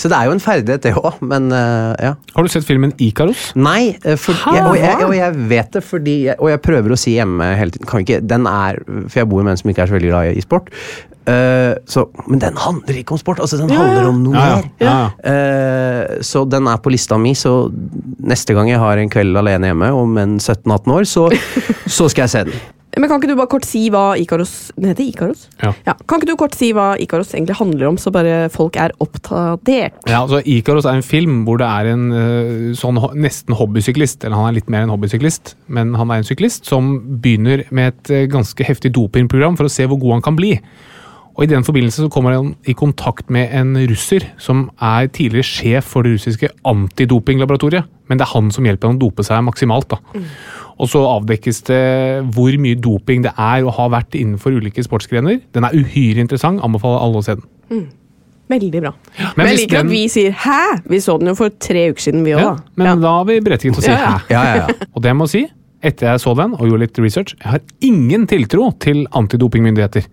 Så 0.00 0.08
det 0.08 0.16
er 0.16 0.30
jo 0.30 0.32
en 0.32 0.40
ferdighet, 0.40 0.80
det 0.86 0.94
òg, 0.96 1.18
men 1.28 1.50
uh, 1.52 1.92
ja. 2.00 2.14
Har 2.32 2.46
du 2.46 2.52
sett 2.52 2.64
filmen 2.64 2.94
Ikaros? 3.02 3.50
Nei, 3.58 3.98
eh, 4.00 4.16
for, 4.16 4.38
jeg, 4.56 4.64
og, 4.64 4.78
jeg, 4.78 4.96
og 5.04 5.12
jeg 5.16 5.46
vet 5.50 5.76
det 5.76 5.82
fordi 5.84 6.16
jeg, 6.30 6.38
Og 6.40 6.48
jeg 6.52 6.62
prøver 6.64 6.94
å 6.94 6.98
si 7.00 7.18
hjemme 7.18 7.50
hele 7.58 7.74
tiden 7.74 7.88
kan 7.90 8.04
ikke, 8.04 8.20
Den 8.24 8.48
er 8.48 8.80
For 9.10 9.20
jeg 9.20 9.28
bor 9.30 9.44
med 9.44 9.54
en 9.54 9.60
som 9.60 9.72
ikke 9.72 9.84
er 9.84 9.90
så 9.90 9.96
veldig 9.98 10.12
glad 10.12 10.40
i, 10.40 10.44
sport. 10.44 10.72
Uh, 11.28 11.76
så, 11.90 12.06
men 12.30 12.40
den 12.42 12.56
handler 12.58 12.96
ikke 13.02 13.14
om 13.14 13.20
sport. 13.20 13.42
Altså, 13.44 13.60
den 13.60 13.70
handler 13.74 14.08
om 14.08 14.24
noe 14.24 14.40
Ja, 14.40 14.56
ja. 14.80 14.96
mer. 14.96 15.14
Eh, 15.30 16.22
så 16.26 16.46
den 16.48 16.66
er 16.70 16.80
på 16.80 16.92
lista 16.94 17.20
mi, 17.20 17.34
så 17.38 17.68
neste 18.24 18.56
gang 18.56 18.72
jeg 18.72 18.80
har 18.80 18.98
en 18.98 19.12
kveld 19.12 19.36
alene 19.36 19.70
hjemme 19.70 19.92
om 19.94 20.16
en 20.22 20.38
17-18 20.40 20.94
år, 20.96 21.08
så, 21.08 21.28
så 21.98 22.08
skal 22.08 22.24
jeg 22.24 22.34
se 22.34 22.44
den. 22.50 22.60
Men 22.98 23.06
kan 23.06 23.20
ikke 23.20 23.30
du 23.30 23.38
bare 23.38 23.50
kort 23.52 23.66
si 23.68 23.84
hva 23.92 24.16
Ikaros 24.18 24.72
Den 24.74 24.90
heter 24.90 25.04
Ikaros? 25.06 25.44
Ja. 25.62 25.72
Kan 26.10 26.18
ikke 26.18 26.32
du 26.32 26.38
kort 26.40 26.56
si 26.58 26.72
hva 26.74 26.92
Ikaros 27.00 27.32
egentlig 27.36 27.58
handler 27.60 27.90
om, 27.92 27.98
så 28.00 28.12
bare 28.14 28.48
folk 28.52 28.78
er 28.80 28.94
oppdatert? 29.02 30.00
Ja, 30.10 30.24
altså 30.24 30.40
Ikaros 30.42 30.88
er 30.88 30.98
en 30.98 31.06
film 31.06 31.44
hvor 31.46 31.60
det 31.60 31.68
er 31.68 31.92
en 31.92 32.06
eh, 32.10 32.70
sånn 32.78 32.98
nesten 33.20 33.56
hobbysyklist, 33.58 34.24
eller 34.24 34.40
han 34.40 34.50
er 34.50 34.58
litt 34.58 34.72
mer 34.72 34.86
enn 34.86 34.94
hobbysyklist, 34.94 35.54
men 35.70 35.94
han 35.98 36.10
er 36.10 36.22
en 36.22 36.28
syklist 36.28 36.66
som 36.70 36.96
begynner 37.22 37.66
med 37.70 37.94
et 37.94 38.14
eh, 38.14 38.28
ganske 38.30 38.66
heftig 38.66 38.94
dopingprogram 38.96 39.58
for 39.60 39.68
å 39.68 39.72
se 39.72 39.86
hvor 39.86 40.00
god 40.02 40.18
han 40.18 40.26
kan 40.26 40.40
bli. 40.40 40.56
Og 41.40 41.46
I 41.46 41.54
den 41.54 41.64
forbindelse 41.64 42.02
så 42.04 42.10
kommer 42.12 42.34
han 42.36 42.50
i 42.68 42.74
kontakt 42.76 43.30
med 43.32 43.48
en 43.56 43.70
russer 43.88 44.26
som 44.36 44.66
er 44.76 45.06
tidligere 45.08 45.46
sjef 45.48 45.86
for 45.88 46.04
det 46.04 46.12
russiske 46.18 46.50
antidopinglaboratoriet. 46.68 47.86
Men 48.10 48.18
det 48.20 48.26
er 48.26 48.34
han 48.34 48.50
som 48.52 48.66
hjelper 48.68 48.90
han 48.90 48.98
å 48.98 49.00
dope 49.06 49.24
seg 49.24 49.40
maksimalt. 49.46 49.88
da. 49.88 50.20
Og 50.80 50.90
så 50.92 51.00
avdekkes 51.00 51.62
det 51.70 51.80
hvor 52.36 52.52
mye 52.60 52.76
doping 52.76 53.24
det 53.24 53.32
er 53.38 53.64
og 53.64 53.72
har 53.78 53.88
vært 53.96 54.18
innenfor 54.20 54.52
ulike 54.58 54.84
sportsgrener. 54.84 55.40
Den 55.56 55.64
er 55.64 55.72
uhyre 55.80 56.20
interessant. 56.20 56.60
Anbefaler 56.60 57.00
alle 57.06 57.22
å 57.22 57.24
se 57.24 57.38
den. 57.40 57.88
Veldig 58.50 58.80
bra. 58.82 58.92
Men 59.16 59.32
Men 59.36 59.46
jeg 59.46 59.56
liker 59.62 59.76
den- 59.78 59.86
at 59.86 59.90
vi 59.92 60.08
sier 60.08 60.32
'hæ'? 60.32 60.82
Vi 60.88 60.96
så 61.00 61.18
den 61.18 61.28
jo 61.28 61.34
for 61.34 61.48
tre 61.50 61.88
uker 61.90 62.00
siden, 62.02 62.24
vi 62.24 62.30
òg, 62.32 62.40
Ja, 62.40 62.56
men 62.76 62.86
men 62.86 63.00
da 63.00 63.08
har 63.18 63.24
vi 63.24 63.40
berettiget 63.40 63.74
til 63.74 63.80
å 63.80 63.82
si 63.82 63.90
Ja, 63.90 63.96
ja. 63.98 64.18
hæ. 64.18 64.22
Ja, 64.30 64.42
ja, 64.44 64.54
ja. 64.56 64.66
Og 64.94 65.02
det 65.02 65.08
jeg 65.08 65.16
må 65.16 65.28
si, 65.28 65.46
etter 65.82 66.06
jeg 66.10 66.20
så 66.20 66.34
den 66.36 66.52
og 66.54 66.60
gjorde 66.68 66.80
litt 66.80 66.98
research, 66.98 67.34
jeg 67.40 67.50
har 67.50 67.60
ingen 67.80 68.26
tiltro 68.26 68.72
til 68.78 69.06
antidopingmyndigheter. 69.12 70.04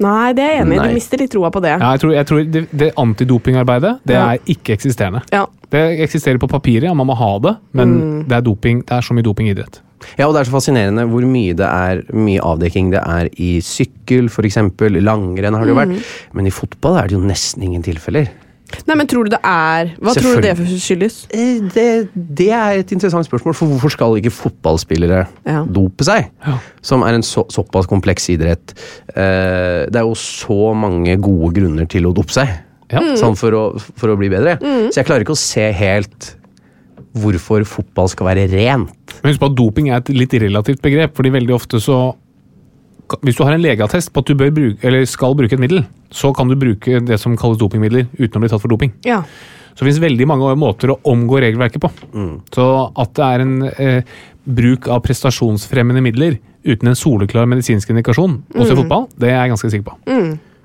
Nei, 0.00 0.32
det 0.32 0.44
er 0.44 0.52
jeg 0.54 0.64
enig 0.64 0.78
i. 0.78 0.88
Du 0.88 0.94
mister 0.96 1.20
litt 1.20 1.30
troa 1.34 1.50
på 1.52 1.60
det. 1.64 1.74
Ja, 1.76 1.90
jeg 1.92 2.00
tror, 2.00 2.12
jeg 2.16 2.26
tror 2.30 2.44
det, 2.56 2.62
det 2.72 2.90
antidopingarbeidet 3.00 3.98
det 4.08 4.14
Ja. 4.16 4.24
er 4.32 4.38
ikke 4.48 4.72
eksisterende. 4.78 5.20
Ja. 5.32 5.44
Det 5.70 5.84
eksisterer 6.00 6.38
på 6.40 6.48
papiret, 6.50 6.88
ja, 6.88 6.94
man 6.94 7.06
må 7.06 7.14
ha 7.14 7.38
det, 7.38 7.56
men 7.76 8.24
det, 8.26 8.32
er 8.38 8.40
doping, 8.42 8.80
det 8.88 8.96
er 8.96 9.04
så 9.06 9.14
mye 9.14 9.22
doping 9.26 9.46
i 9.48 9.52
idrett. 9.54 9.80
Ja, 10.16 10.26
og 10.26 10.32
det 10.34 10.40
er 10.40 10.48
så 10.48 10.54
fascinerende 10.56 11.04
hvor 11.06 11.22
mye 11.28 11.52
det 11.54 11.66
er 11.68 12.00
mye 12.16 12.40
avdekking 12.40 12.88
det 12.94 13.02
er 13.04 13.28
i 13.36 13.60
sykkel, 13.60 14.30
f.eks. 14.32 14.56
Langrenn 15.04 15.54
har 15.54 15.64
det 15.68 15.74
jo 15.74 15.78
vært. 15.78 16.06
Men 16.32 16.46
i 16.48 16.50
fotball 16.54 16.96
er 16.96 17.10
det 17.10 17.18
jo 17.18 17.20
nesten 17.20 17.62
ingen 17.62 17.84
tilfeller. 17.84 18.30
Nei, 18.86 18.96
men 18.96 19.06
tror 19.10 19.26
du 19.26 19.30
det 19.34 19.40
er 19.46 19.90
Hva 20.00 20.14
tror 20.16 20.38
du 20.38 20.44
det 20.44 20.54
skyldes? 20.82 21.16
Eh, 21.34 21.60
Det, 21.74 21.86
det 22.14 22.48
er 22.54 22.80
et 22.80 22.92
interessant 22.94 23.26
spørsmål, 23.26 23.54
for 23.58 23.66
hvorfor 23.72 23.90
skal 23.94 24.16
ikke 24.20 24.32
fotballspillere 24.34 25.26
Ja. 25.46 25.64
dope 25.66 26.04
seg? 26.06 26.30
Ja. 26.46 26.58
Som 26.82 27.02
er 27.06 27.14
en 27.18 27.22
så, 27.26 27.44
såpass 27.50 27.86
kompleks 27.90 28.28
idrett. 28.32 28.74
Eh, 29.14 29.86
det 29.90 29.96
er 29.96 30.06
jo 30.06 30.14
så 30.18 30.72
mange 30.74 31.16
gode 31.20 31.54
grunner 31.58 31.88
til 31.90 32.06
å 32.06 32.14
dope 32.14 32.32
seg. 32.34 32.48
Ja. 32.90 33.00
Sånn 33.16 33.36
for 33.38 33.54
å, 33.54 33.64
for 33.78 34.10
å 34.10 34.18
bli 34.18 34.28
bedre. 34.32 34.56
Så 34.90 34.98
jeg 34.98 35.06
klarer 35.06 35.22
ikke 35.22 35.36
å 35.36 35.38
se 35.38 35.68
helt 35.72 36.36
hvorfor 37.14 37.64
fotball 37.66 38.08
skal 38.10 38.28
være 38.30 38.48
rent. 38.52 38.90
Men 39.22 39.32
husk 39.32 39.40
på 39.42 39.48
at 39.50 39.56
doping 39.58 39.88
er 39.90 39.98
et 39.98 40.10
litt 40.14 40.34
relativt 40.38 40.80
begrep, 40.82 41.14
fordi 41.18 41.32
veldig 41.34 41.54
ofte 41.56 41.80
så 41.82 42.14
Hvis 43.24 43.38
du 43.38 43.44
har 43.44 43.56
en 43.56 43.62
legeattest 43.62 44.12
på 44.14 44.22
at 44.22 44.28
du 44.30 44.36
bør 44.38 44.52
bruke, 44.54 44.86
eller 44.86 45.06
skal 45.08 45.34
bruke 45.38 45.56
et 45.56 45.62
middel, 45.62 45.84
så 46.14 46.32
kan 46.36 46.50
du 46.50 46.58
bruke 46.58 47.00
det 47.02 47.18
som 47.22 47.36
kalles 47.38 47.58
dopingmidler 47.58 48.06
uten 48.18 48.38
å 48.38 48.44
bli 48.44 48.50
tatt 48.52 48.62
for 48.62 48.72
doping. 48.72 48.92
Ja. 49.06 49.22
Så 49.74 49.82
det 49.82 49.88
finnes 49.88 50.02
veldig 50.02 50.26
mange 50.28 50.52
måter 50.60 50.92
å 50.92 51.00
omgå 51.08 51.40
regelverket 51.42 51.82
på. 51.82 51.90
Så 52.54 52.66
at 53.00 53.14
det 53.16 53.26
er 53.26 53.44
en 53.44 53.56
eh, 53.70 54.14
bruk 54.44 54.88
av 54.90 55.02
prestasjonsfremmende 55.06 56.02
midler 56.04 56.38
uten 56.66 56.90
en 56.90 56.98
soleklar 56.98 57.48
medisinsk 57.48 57.90
indikasjon 57.92 58.42
også 58.52 58.74
i 58.74 58.78
fotball, 58.82 59.06
det 59.16 59.30
er 59.30 59.38
jeg 59.38 59.52
ganske 59.54 59.70
sikker 59.72 59.86
på. 59.86 59.98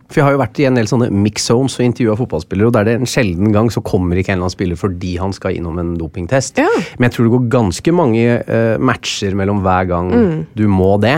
For 0.06 0.20
jeg 0.20 0.26
har 0.28 0.36
jo 0.36 0.41
vært 0.41 0.60
i 0.62 0.66
en 0.70 0.76
del 0.78 0.89
sånne 0.89 1.08
mix 1.10 1.48
zones 1.50 1.80
og 1.80 1.86
intervjua 1.86 2.18
fotballspillere, 2.20 2.70
og 2.70 2.76
der 2.76 2.86
det 2.86 2.93
en 3.00 3.10
sjelden 3.10 3.54
gang 3.56 3.72
så 3.74 3.82
kommer 3.86 4.20
ikke 4.20 4.34
en 4.34 4.38
eller 4.38 4.50
annen 4.50 4.54
spiller 4.54 4.78
fordi 4.78 5.16
han 5.18 5.34
skal 5.34 5.58
innom 5.58 5.80
en 5.82 5.96
dopingtest. 5.98 6.62
Ja. 6.62 6.68
Men 7.00 7.08
jeg 7.08 7.16
tror 7.16 7.26
det 7.26 7.34
går 7.34 7.48
ganske 7.56 7.96
mange 7.96 8.26
uh, 8.46 8.76
matcher 8.78 9.38
mellom 9.38 9.64
hver 9.66 9.89
gang 9.89 10.14
du 10.54 10.68
må 10.70 10.91
det. 11.02 11.18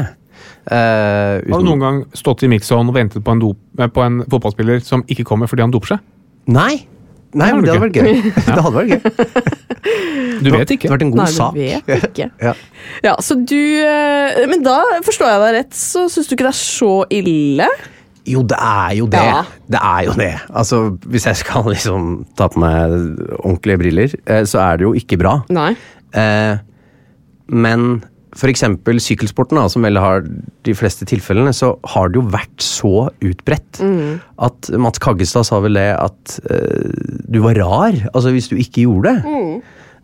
Eh, 0.68 1.40
Har 1.48 1.62
du 1.62 1.66
noen 1.70 1.80
gang 1.84 1.98
stått 2.18 2.44
i 2.44 2.50
mixzone 2.52 2.92
og 2.92 2.96
ventet 2.98 3.24
på 3.24 3.32
en, 3.32 3.40
dop, 3.40 3.60
eh, 3.80 3.88
på 3.88 4.04
en 4.04 4.22
fotballspiller 4.28 4.82
som 4.84 5.04
ikke 5.08 5.24
kommer 5.30 5.48
fordi 5.48 5.64
han 5.64 5.72
doper 5.72 5.94
seg? 5.96 6.06
Nei! 6.52 6.86
Nei, 7.38 7.50
men 7.54 7.64
det 7.68 7.74
hadde 7.76 7.86
vært 7.86 7.98
gøy. 8.00 8.32
det 8.34 8.62
hadde 8.66 8.76
vært 8.76 8.92
gøy. 8.94 9.02
Du 10.44 10.50
vet 10.54 10.72
ikke. 10.76 10.88
Det 10.88 10.92
hadde 10.92 10.96
vært 10.96 11.06
en 11.06 11.12
god 11.14 11.22
Nei, 11.22 11.28
du 11.28 11.38
sak. 11.38 11.60
vet 11.60 12.08
ikke. 12.10 12.28
Ja. 12.44 12.54
Ja, 13.06 13.14
så 13.24 13.38
du 13.40 13.58
eh, 13.84 14.42
Men 14.52 14.64
da 14.66 14.78
forstår 15.06 15.32
jeg 15.34 15.44
deg 15.46 15.56
rett, 15.62 15.78
så 15.78 16.08
syns 16.12 16.28
du 16.32 16.36
ikke 16.38 16.48
det 16.50 16.54
er 16.56 16.60
så 16.60 16.92
ille? 17.14 17.70
Jo, 18.28 18.42
det 18.44 18.58
er 18.60 18.92
jo 19.00 19.06
det. 19.12 19.24
Ja. 19.24 19.42
Det 19.72 19.80
er 19.88 20.02
jo 20.10 20.14
det. 20.20 20.32
Altså, 20.52 20.82
Hvis 21.08 21.28
jeg 21.30 21.40
skal 21.46 21.68
liksom 21.76 22.10
ta 22.36 22.50
på 22.52 22.60
meg 22.64 22.96
ordentlige 23.40 23.80
briller, 23.86 24.18
så 24.48 24.64
er 24.66 24.82
det 24.82 24.88
jo 24.90 24.92
ikke 25.00 25.20
bra. 25.22 25.38
Nei. 25.56 25.70
Eh, 26.12 26.58
men 27.48 27.88
eksempel 28.52 29.00
sykkelsporten, 29.02 29.58
da, 29.58 29.66
som 29.72 29.86
vel 29.86 29.98
har 29.98 30.22
de 30.68 30.76
fleste 30.78 31.08
tilfellene, 31.10 31.54
så 31.56 31.74
har 31.96 32.12
det 32.12 32.20
jo 32.20 32.28
vært 32.30 32.62
så 32.62 33.08
utbredt 33.26 33.82
at 34.46 34.70
Mats 34.78 35.02
Kaggestad 35.02 35.48
sa 35.48 35.60
vel 35.64 35.80
det 35.80 35.90
at 35.98 36.38
uh, 36.52 36.86
du 37.26 37.42
var 37.42 37.58
rar 37.58 37.98
altså 38.14 38.34
hvis 38.36 38.52
du 38.52 38.58
ikke 38.62 38.86
gjorde 38.86 39.18
det. 39.18 39.36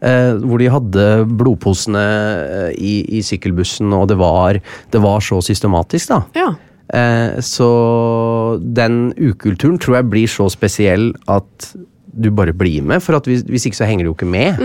Eh, 0.03 0.33
hvor 0.43 0.59
de 0.59 0.65
hadde 0.67 1.03
blodposene 1.39 2.01
eh, 2.03 2.71
i, 2.75 2.95
i 3.15 3.21
sykkelbussen, 3.23 3.87
og 3.95 4.09
det 4.11 4.17
var, 4.19 4.57
det 4.91 4.99
var 4.99 5.23
så 5.23 5.37
systematisk, 5.39 6.11
da. 6.11 6.17
Ja. 6.35 6.49
Så 7.41 7.67
den 8.75 9.13
ukulturen 9.15 9.79
tror 9.81 9.95
jeg 9.95 10.09
blir 10.11 10.29
så 10.29 10.49
spesiell 10.51 11.07
at 11.31 11.69
du 12.13 12.27
bare 12.35 12.53
blir 12.53 12.83
med, 12.85 13.01
for 13.01 13.17
hvis, 13.25 13.45
hvis 13.47 13.65
ikke 13.69 13.79
så 13.79 13.87
henger 13.89 14.05
du 14.05 14.11
jo 14.11 14.17
ikke 14.17 14.29
med. 14.29 14.59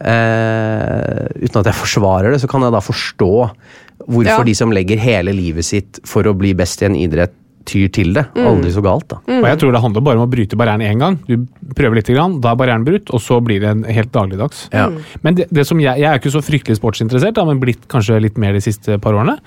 Eh, 0.00 1.26
uten 1.44 1.60
at 1.60 1.68
jeg 1.68 1.76
forsvarer 1.76 2.32
det, 2.32 2.40
så 2.40 2.48
kan 2.50 2.64
jeg 2.64 2.72
da 2.72 2.80
forstå 2.80 3.32
hvorfor 4.08 4.40
Ja. 4.40 4.42
de 4.46 4.54
som 4.56 4.72
legger 4.72 4.98
hele 4.98 5.32
livet 5.36 5.64
sitt 5.64 6.00
for 6.08 6.24
å 6.24 6.32
bli 6.36 6.54
best 6.54 6.80
i 6.82 6.86
en 6.86 6.96
idrett, 6.96 7.34
tyr 7.68 7.90
til 7.92 8.14
det. 8.16 8.24
Aldri 8.40 8.72
så 8.74 8.82
galt, 8.84 9.06
da. 9.10 9.20
Og 9.36 9.46
jeg 9.48 9.60
tror 9.60 9.74
det 9.74 9.82
handler 9.84 10.04
bare 10.06 10.20
om 10.20 10.26
å 10.26 10.30
bryte 10.30 10.58
barrieren 10.58 10.84
én 10.86 11.02
gang. 11.02 11.18
Du 11.28 11.46
prøver 11.76 12.00
litt, 12.00 12.10
grann, 12.10 12.38
da 12.42 12.54
er 12.54 12.60
barrieren 12.60 12.86
brutt, 12.86 13.12
og 13.14 13.22
så 13.22 13.40
blir 13.44 13.62
det 13.62 13.70
en 13.70 13.84
helt 13.86 14.12
dagligdags. 14.14 14.66
Ja. 14.74 14.88
Men 15.24 15.38
det, 15.38 15.48
det 15.54 15.66
som 15.68 15.80
jeg, 15.82 16.00
jeg 16.02 16.08
er 16.10 16.20
ikke 16.20 16.34
så 16.34 16.42
fryktelig 16.44 16.80
sportsinteressert, 16.80 17.36
da, 17.36 17.46
men 17.48 17.62
blitt 17.62 17.86
kanskje 17.92 18.20
litt 18.24 18.40
mer 18.40 18.56
de 18.56 18.64
siste 18.64 18.98
par 19.02 19.18
årene. 19.18 19.38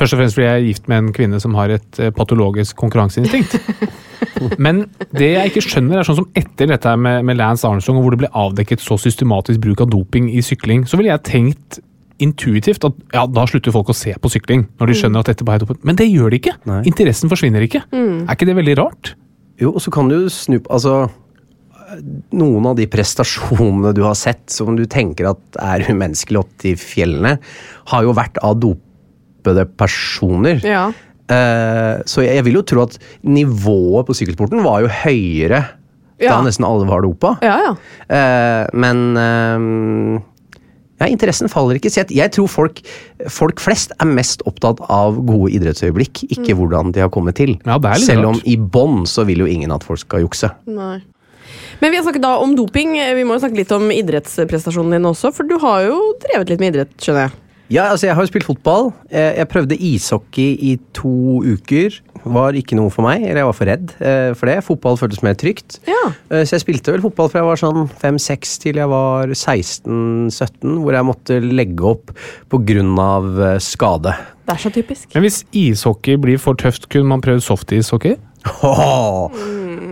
Først 0.00 0.16
og 0.16 0.22
fremst 0.22 0.38
fordi 0.38 0.48
jeg 0.48 0.58
er 0.58 0.68
gift 0.68 0.90
med 0.90 1.04
en 1.04 1.12
kvinne 1.16 1.40
som 1.42 1.56
har 1.58 1.72
et 1.76 2.00
eh, 2.00 2.12
patologisk 2.16 2.78
konkurranseinstinkt. 2.80 3.58
Men 4.60 4.84
det 5.16 5.30
jeg 5.32 5.50
ikke 5.50 5.64
skjønner, 5.64 6.00
er 6.00 6.06
sånn 6.06 6.20
som 6.22 6.28
etter 6.36 6.68
dette 6.70 6.92
med, 6.96 7.24
med 7.28 7.38
Lance 7.40 7.66
Armstrong, 7.68 8.00
hvor 8.00 8.14
det 8.14 8.22
ble 8.22 8.32
avdekket 8.36 8.82
så 8.84 8.96
systematisk 9.00 9.60
bruk 9.64 9.82
av 9.84 9.90
doping 9.92 10.30
i 10.32 10.42
sykling, 10.44 10.86
så 10.88 11.00
ville 11.00 11.12
jeg 11.12 11.26
tenkt 11.28 11.80
intuitivt 12.22 12.84
at 12.86 12.98
ja, 13.16 13.24
da 13.26 13.46
slutter 13.48 13.72
folk 13.74 13.90
å 13.92 13.96
se 13.96 14.12
på 14.20 14.30
sykling. 14.32 14.66
Når 14.80 14.90
de 14.92 14.96
skjønner 15.00 15.22
at 15.24 15.30
dette 15.32 15.46
bare 15.48 15.60
er 15.60 15.64
doping. 15.64 15.80
Men 15.88 15.96
det 15.98 16.06
gjør 16.10 16.30
de 16.34 16.40
ikke. 16.42 16.54
Nei. 16.68 16.82
Interessen 16.90 17.32
forsvinner 17.32 17.64
ikke. 17.66 17.82
Er 17.96 18.34
ikke 18.36 18.48
det 18.50 18.56
veldig 18.60 18.76
rart? 18.80 19.14
Jo, 19.60 19.72
og 19.76 19.82
så 19.84 19.92
kan 19.92 20.08
du 20.08 20.16
snu 20.32 20.56
Altså 20.72 21.02
Noen 22.38 22.68
av 22.70 22.76
de 22.78 22.86
prestasjonene 22.86 23.90
du 23.96 24.04
har 24.06 24.14
sett 24.18 24.44
som 24.54 24.76
du 24.78 24.84
tenker 24.86 25.26
at 25.32 25.58
er 25.58 25.82
umenneskelige 25.90 26.38
opp 26.44 26.52
til 26.62 26.76
fjellene, 26.78 27.32
har 27.90 28.04
jo 28.06 28.12
vært 28.14 28.38
av 28.46 28.60
dopede 28.62 29.64
personer. 29.80 30.62
Ja. 30.62 30.84
Eh, 31.26 31.98
så 32.06 32.22
jeg, 32.22 32.36
jeg 32.38 32.46
vil 32.46 32.60
jo 32.60 32.62
tro 32.70 32.84
at 32.86 32.94
nivået 33.26 34.06
på 34.06 34.14
sykkelsporten 34.20 34.62
var 34.62 34.84
jo 34.86 34.92
høyere 35.02 35.64
Ja. 36.20 36.36
da 36.36 36.40
nesten 36.46 36.66
alle 36.68 36.86
var 36.86 37.02
dopa. 37.02 37.34
Ja, 37.42 37.56
ja. 37.66 37.74
Eh, 38.06 38.70
men 38.78 39.02
eh, 39.18 40.22
ja, 41.00 41.08
interessen 41.08 41.48
faller 41.48 41.78
ikke. 41.80 41.90
Så 41.92 42.04
jeg, 42.04 42.32
tror 42.36 42.48
folk, 42.50 42.82
folk 43.32 43.62
flest 43.62 43.94
er 43.96 44.08
mest 44.10 44.44
opptatt 44.48 44.82
av 44.92 45.16
gode 45.16 45.52
idrettsøyeblikk, 45.56 46.26
ikke 46.36 46.56
hvordan 46.58 46.92
de 46.96 47.04
har 47.04 47.12
kommet 47.12 47.38
til. 47.40 47.56
Ja, 47.64 47.78
det 47.80 47.88
er 47.90 48.02
litt 48.02 48.10
Selv 48.10 48.28
om 48.28 48.36
rart. 48.36 48.50
i 48.52 48.56
bånn 48.60 49.06
så 49.08 49.24
vil 49.28 49.44
jo 49.44 49.48
ingen 49.48 49.72
at 49.72 49.86
folk 49.86 50.02
skal 50.02 50.26
jukse. 50.26 50.52
Nei. 50.68 51.00
Men 51.80 51.90
vi 51.92 51.96
har 51.96 52.04
snakket 52.04 52.22
da 52.22 52.34
om 52.42 52.52
doping. 52.58 52.92
Vi 53.16 53.24
må 53.24 53.36
jo 53.36 53.42
snakke 53.42 53.56
litt 53.62 53.72
om 53.72 53.88
idrettsprestasjonen 53.94 54.98
din 54.98 55.08
også, 55.08 55.32
for 55.34 55.48
du 55.48 55.56
har 55.62 55.86
jo 55.88 55.96
drevet 56.26 56.52
litt 56.52 56.60
med 56.60 56.74
idrett, 56.74 56.92
skjønner 57.00 57.28
jeg. 57.28 57.38
Ja, 57.70 57.84
altså 57.92 58.08
jeg 58.08 58.16
har 58.18 58.24
jo 58.26 58.30
spilt 58.32 58.46
fotball. 58.48 58.88
Eh, 59.14 59.36
Jeg 59.38 59.46
prøvde 59.52 59.76
ishockey 59.78 60.56
i 60.58 60.72
to 60.96 61.12
uker. 61.46 62.00
Var 62.24 62.56
ikke 62.58 62.76
noe 62.76 62.90
for 62.92 63.06
meg, 63.06 63.22
eller 63.22 63.38
jeg 63.40 63.46
var 63.48 63.56
for 63.56 63.70
redd 63.70 63.92
eh, 64.02 64.32
for 64.36 64.50
det. 64.50 64.56
Fotball 64.66 64.98
føltes 65.00 65.22
mer 65.24 65.36
trygt. 65.38 65.78
Ja. 65.88 66.00
Eh, 66.34 66.42
Så 66.44 66.56
jeg 66.58 66.64
spilte 66.66 66.92
vel 66.92 67.04
fotball 67.04 67.30
fra 67.30 67.40
jeg 67.44 67.48
var 67.48 67.60
sånn 67.62 67.86
5-6 68.02 68.56
til 68.66 68.80
jeg 68.82 68.90
var 68.90 69.30
16-17, 69.32 70.74
hvor 70.82 70.98
jeg 70.98 71.06
måtte 71.08 71.38
legge 71.40 71.86
opp 71.94 72.10
på 72.50 72.60
grunn 72.66 72.98
av 73.00 73.30
eh, 73.38 73.58
skade. 73.62 74.16
Det 74.50 74.56
er 74.56 74.64
så 74.66 74.72
typisk. 74.74 75.06
Men 75.14 75.24
hvis 75.28 75.40
ishockey 75.54 76.18
blir 76.20 76.42
for 76.42 76.58
tøft, 76.58 76.88
kunne 76.90 77.06
man 77.14 77.22
prøvd 77.24 77.46
softishockey? 77.46 78.18
Åh, 78.66 79.30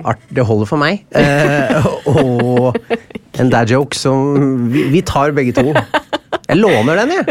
art, 0.08 0.22
det 0.34 0.44
holder 0.48 0.66
for 0.70 0.80
meg. 0.80 1.04
Eh, 1.14 1.86
og 2.10 2.76
en 3.40 3.50
dad 3.52 3.70
joke 3.72 3.96
som 3.98 4.68
vi, 4.72 4.84
vi 4.92 5.02
tar 5.06 5.32
begge 5.36 5.54
to. 5.56 5.72
Jeg 6.48 6.56
låner 6.62 6.96
den, 7.02 7.10
jeg. 7.12 7.24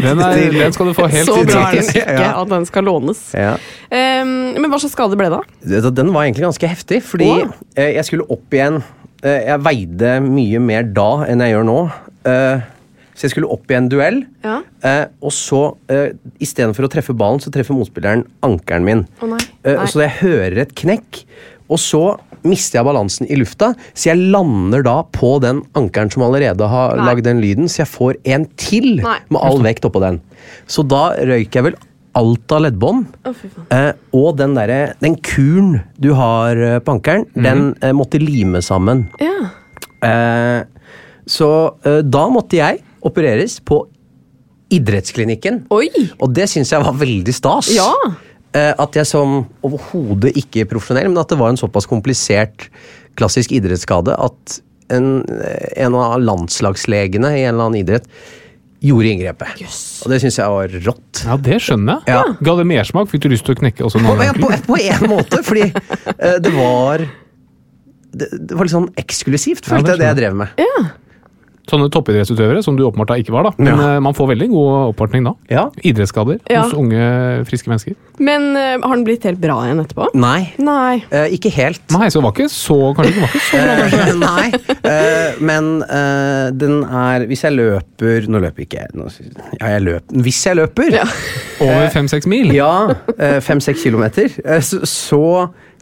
Den, 0.00 0.20
er, 0.24 0.38
den 0.54 0.72
skal 0.72 0.88
du 0.88 0.94
få 0.96 1.06
helt 1.12 1.28
Så 1.28 1.34
bra 1.44 1.66
er 1.68 1.76
den 1.76 1.88
ikke 1.92 2.28
at 2.40 2.48
den 2.52 2.64
skal 2.68 2.86
lånes. 2.88 3.20
Ja. 3.36 3.54
Um, 3.92 4.32
men 4.56 4.68
hva 4.72 4.78
slags 4.80 4.94
skade 4.96 5.16
ble 5.20 5.28
det, 5.32 5.40
da? 5.68 5.90
Den 5.92 6.12
var 6.14 6.24
egentlig 6.24 6.46
ganske 6.46 6.70
heftig, 6.72 7.02
fordi 7.04 7.28
eh, 7.76 7.90
jeg 7.98 8.06
skulle 8.08 8.24
opp 8.32 8.54
igjen 8.56 8.78
eh, 9.24 9.42
Jeg 9.50 9.60
veide 9.66 10.14
mye 10.24 10.62
mer 10.64 10.88
da 10.96 11.10
enn 11.28 11.44
jeg 11.44 11.52
gjør 11.56 11.68
nå. 11.68 11.78
eh, 12.28 12.64
så 13.12 13.26
jeg 13.28 13.34
skulle 13.34 13.52
opp 13.52 13.68
i 13.70 13.76
en 13.76 13.90
duell, 13.92 14.22
Ja. 14.42 14.54
eh, 14.88 15.02
og 15.20 15.34
så 15.36 15.58
uh, 15.92 16.06
istedenfor 16.42 16.88
å 16.88 16.90
treffe 16.90 17.12
ballen, 17.14 17.42
så 17.44 17.52
treffer 17.52 17.76
motspilleren 17.76 18.24
ankelen 18.48 18.86
min. 18.88 19.02
Oh, 19.20 19.28
nei. 19.28 19.42
Eh, 19.68 19.76
Nei. 19.76 19.84
så 19.92 20.00
jeg 20.06 20.14
hører 20.22 20.62
et 20.64 20.72
knekk, 20.80 21.20
og 21.68 21.80
så 21.80 22.02
mister 22.42 22.80
jeg 22.80 22.88
balansen 22.88 23.28
i 23.30 23.38
lufta, 23.38 23.70
så 23.94 24.10
jeg 24.10 24.32
lander 24.34 24.82
da 24.86 24.96
på 25.14 25.36
den 25.44 25.62
ankeren 25.78 26.10
som 26.10 26.24
allerede 26.26 26.66
har 26.68 26.96
Nei. 26.98 27.06
lagd 27.06 27.26
den 27.28 27.42
lyden, 27.42 27.70
så 27.70 27.84
jeg 27.84 27.92
får 27.92 28.18
en 28.34 28.48
til 28.58 28.96
Nei. 29.02 29.18
med 29.30 29.40
all 29.42 29.62
vekt 29.62 29.86
oppå 29.86 30.02
den. 30.02 30.18
Så 30.66 30.82
da 30.86 31.12
røyker 31.22 31.60
jeg 31.60 31.68
vel 31.70 31.78
alt 32.18 32.52
av 32.52 32.64
leddbånd. 32.66 33.06
eh, 33.72 33.92
og 34.12 34.36
den 34.36 34.56
derre 34.58 34.94
Den 35.00 35.14
kuren 35.24 35.78
du 35.96 36.12
har 36.18 36.58
på 36.84 36.98
på 36.98 37.14
mm. 37.22 37.42
den 37.46 37.62
eh, 37.80 37.94
måtte 37.96 38.20
lime 38.20 38.60
sammen. 38.60 39.06
Ja. 39.22 39.48
Eh, 40.02 40.64
så 41.26 41.48
eh, 41.86 42.02
da 42.02 42.26
måtte 42.28 42.58
jeg 42.58 42.82
opereres 43.06 43.60
på 43.64 43.84
idrettsklinikken. 44.72 45.66
Oi! 45.74 45.88
Og 46.18 46.32
det 46.34 46.48
syns 46.50 46.72
jeg 46.72 46.84
var 46.84 46.96
veldig 46.96 47.34
stas. 47.36 47.70
Ja. 47.76 47.90
Eh, 48.52 48.72
at 48.76 48.98
jeg 48.98 49.08
som 49.08 49.42
overhodet 49.64 50.34
ikke 50.36 50.66
profesjonell, 50.68 51.08
men 51.08 51.22
at 51.22 51.32
det 51.32 51.38
var 51.40 51.52
en 51.52 51.60
såpass 51.60 51.88
komplisert 51.88 52.68
klassisk 53.16 53.52
idrettsskade 53.56 54.14
at 54.16 54.60
en, 54.92 55.22
en 55.80 55.96
av 55.96 56.18
landslagslegene 56.20 57.30
i 57.32 57.44
en 57.46 57.54
eller 57.54 57.70
annen 57.70 57.80
idrett 57.80 58.08
gjorde 58.82 59.12
inngrepet. 59.12 59.62
Og 60.02 60.10
det 60.10 60.18
syns 60.24 60.36
jeg 60.40 60.52
var 60.52 60.72
rått. 60.84 61.22
Ja, 61.24 61.36
det 61.38 61.60
skjønner 61.62 62.02
jeg. 62.02 62.16
Ja. 62.16 62.36
Ga 62.42 62.54
det 62.58 62.66
mersmak? 62.68 63.08
Fikk 63.12 63.24
du 63.24 63.30
lyst 63.32 63.46
til 63.46 63.54
å 63.54 63.60
knekke 63.62 63.86
også 63.86 64.00
en 64.00 64.08
På, 64.08 64.16
annen 64.18 64.40
på, 64.42 64.50
på 64.66 64.80
en 64.82 65.06
måte, 65.12 65.42
fordi 65.46 65.68
eh, 65.70 66.38
det 66.42 66.52
var 66.56 67.06
det, 68.12 68.28
det 68.28 68.56
var 68.58 68.68
litt 68.68 68.74
sånn 68.74 68.90
eksklusivt, 69.00 69.64
Ja, 69.64 69.78
følte 69.78 69.94
det 69.94 69.94
jeg, 69.94 70.02
det 70.02 70.10
jeg 70.10 70.18
drev 70.18 70.40
med. 70.42 70.58
Sånne 71.72 71.88
toppidrettsutøvere, 71.88 72.60
som 72.62 72.76
du 72.76 72.82
åpenbart 72.84 73.08
da 73.14 73.16
ikke 73.22 73.32
var, 73.32 73.46
da. 73.48 73.52
Men 73.56 73.78
Ja. 73.80 73.94
eh, 73.96 74.00
man 74.04 74.12
får 74.12 74.28
veldig 74.34 74.48
god 74.52 74.72
oppvartning 74.92 75.24
da. 75.24 75.32
Ja. 75.48 75.70
Idrettsskader 75.82 76.38
Ja. 76.52 76.62
hos 76.66 76.74
unge, 76.76 77.46
friske 77.48 77.70
mennesker. 77.72 77.94
Men 78.20 78.50
uh, 78.54 78.76
har 78.86 78.94
den 78.94 79.04
blitt 79.06 79.24
helt 79.24 79.40
bra 79.40 79.56
igjen 79.64 79.80
etterpå? 79.80 80.10
Nei, 80.14 80.52
Nei. 80.60 81.02
Uh, 81.10 81.24
ikke 81.32 81.50
helt. 81.56 81.80
Nei, 81.90 82.10
så 82.12 82.20
det 82.20 82.26
var 82.26 82.34
ikke 82.36 82.50
så 82.52 82.76
Kanskje 82.94 83.14
det 83.16 83.22
var 83.22 83.32
ikke 83.32 83.46
så 83.48 83.62
bra, 83.62 83.74
kanskje. 83.80 84.02
Eh, 84.04 84.20
Nei, 84.28 84.46
uh, 84.84 85.40
men 85.40 85.70
eh, 85.82 86.50
den 86.60 86.76
er 86.84 87.24
Hvis 87.30 87.42
jeg 87.46 87.56
løper 87.56 88.28
Nå 88.28 88.42
løper 88.44 88.66
ikke. 88.66 88.84
Nå, 88.98 89.08
ja, 89.58 89.72
jeg 89.78 89.82
løp, 89.86 90.12
hvis 90.26 90.42
jeg 90.46 90.58
løper, 90.60 90.92
Ja. 90.92 91.06
Over 91.62 91.88
fem-seks 91.94 92.26
mil. 92.28 92.52
ja, 92.52 92.92
fem-seks 93.40 93.82
kilometer, 93.86 94.28
så, 94.60 94.80
så 94.88 95.22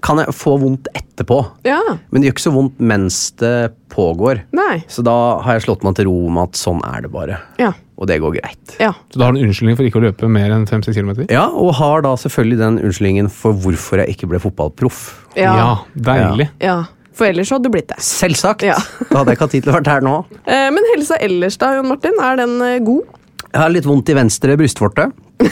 kan 0.05 0.21
jeg 0.23 0.35
få 0.37 0.57
vondt 0.61 0.89
etterpå. 0.97 1.39
Ja. 1.67 1.81
Men 2.11 2.21
det 2.21 2.31
gjør 2.31 2.37
ikke 2.37 2.47
så 2.47 2.55
vondt 2.55 2.81
mens 2.93 3.19
det 3.41 3.73
pågår. 3.93 4.45
Nei. 4.57 4.83
Så 4.91 5.05
da 5.07 5.15
har 5.45 5.59
jeg 5.59 5.67
slått 5.67 5.85
meg 5.87 5.97
til 5.99 6.09
ro 6.09 6.17
med 6.33 6.51
at 6.51 6.61
sånn 6.61 6.83
er 6.87 7.05
det 7.07 7.11
bare. 7.15 7.41
Ja. 7.61 7.73
Og 8.01 8.09
det 8.09 8.21
går 8.23 8.39
greit. 8.39 8.77
Ja. 8.81 8.95
Så 9.13 9.21
da 9.21 9.27
har 9.29 9.35
du 9.37 9.41
en 9.43 9.51
unnskyldning 9.51 9.77
for 9.77 9.89
ikke 9.89 10.01
å 10.01 10.07
løpe 10.07 10.31
mer 10.33 10.55
enn 10.55 10.65
fem-seks 10.71 10.97
kilometer? 10.97 11.27
Ja, 11.33 11.49
og 11.53 11.75
har 11.81 12.07
da 12.07 12.15
selvfølgelig 12.21 12.61
den 12.63 12.81
unnskyldningen 12.81 13.29
for 13.35 13.57
hvorfor 13.61 14.01
jeg 14.01 14.17
ikke 14.17 14.31
ble 14.31 14.41
fotballproff. 14.43 15.03
Ja. 15.37 15.83
deilig. 15.95 16.49
ja. 16.65 16.83
For 17.21 17.29
ellers 17.29 17.51
hadde 17.53 17.69
du 17.69 17.75
blitt 17.75 17.91
det. 17.91 17.99
Selvsagt! 18.01 18.65
Ja. 18.65 18.79
Da 19.11 19.21
hadde 19.21 19.35
jeg 19.35 19.37
ikke 19.37 19.49
hatt 19.49 19.55
tid 19.57 19.67
til 19.67 19.73
å 19.73 19.77
være 19.77 19.93
her 19.99 20.05
nå. 20.07 20.15
Eh, 20.47 20.69
men 20.73 20.87
helsa 20.95 21.19
ellers 21.21 21.59
da, 21.61 21.75
Jon 21.77 21.91
Martin? 21.91 22.17
Er 22.23 22.39
den 22.41 22.55
eh, 22.65 22.79
god? 22.87 23.19
Jeg 23.51 23.61
har 23.61 23.73
litt 23.75 23.89
vondt 23.89 24.13
i 24.13 24.17
venstre 24.17 24.57
brystvorte. 24.57 25.11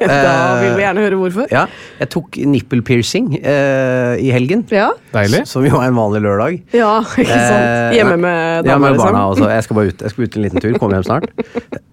Da 0.00 0.60
vil 0.60 0.74
vi 0.76 0.82
gjerne 0.84 1.02
høre 1.06 1.18
hvorfor. 1.20 1.46
Ja, 1.52 1.64
jeg 2.00 2.08
tok 2.12 2.36
nipple 2.48 2.82
piercing 2.86 3.30
eh, 3.38 4.16
i 4.20 4.30
helgen. 4.34 4.64
Ja. 4.72 4.90
Deilig. 5.14 5.44
Som 5.48 5.64
jo 5.66 5.78
er 5.80 5.88
en 5.90 5.96
vanlig 5.98 6.20
lørdag. 6.26 6.58
Ja, 6.76 6.98
ikke 7.16 7.30
sant? 7.32 7.66
Eh, 7.66 7.96
Hjemme 7.96 8.16
nei. 8.16 8.22
med 8.26 8.68
Ja, 8.70 8.76
med 8.82 8.98
barna 9.00 9.22
liksom. 9.26 9.46
også. 9.46 9.50
Jeg 9.54 9.64
skal 9.66 9.78
bare 9.80 9.92
ut 9.92 10.04
Jeg 10.06 10.10
skal 10.14 10.24
ut 10.28 10.36
en 10.36 10.46
liten 10.46 10.60
tur. 10.64 10.78
Komme 10.82 10.98
hjem 10.98 11.06
snart. 11.08 11.30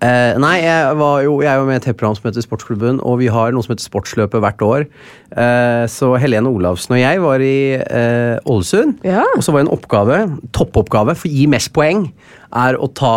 Eh, 0.04 0.34
nei, 0.44 0.56
jeg, 0.66 0.98
var 1.00 1.22
jo, 1.24 1.38
jeg 1.46 1.52
er 1.54 1.62
jo 1.62 1.68
med 1.70 1.78
i 1.78 1.80
et 1.80 1.86
TV-program 1.88 2.18
som 2.20 2.28
heter 2.30 2.44
Sportsklubben, 2.44 3.00
og 3.08 3.20
vi 3.22 3.30
har 3.32 3.54
noe 3.56 3.64
som 3.64 3.72
heter 3.76 3.86
Sportsløpet 3.88 4.44
hvert 4.44 4.66
år. 4.68 4.86
Eh, 5.34 5.86
så 5.90 6.12
Helene 6.20 6.52
Olavsen 6.52 6.94
og 6.98 7.00
jeg 7.02 7.22
var 7.24 7.42
i 7.44 7.56
eh, 7.80 8.36
Ålesund, 8.50 9.00
Ja. 9.08 9.24
og 9.38 9.42
så 9.46 9.54
var 9.56 9.64
det 9.64 9.70
en 9.70 9.76
oppgave, 9.78 10.18
toppoppgave, 10.54 11.16
for 11.16 11.30
å 11.30 11.34
gi 11.34 11.48
mest 11.50 11.72
poeng, 11.76 12.10
er 12.56 12.78
å 12.78 12.88
ta 12.94 13.14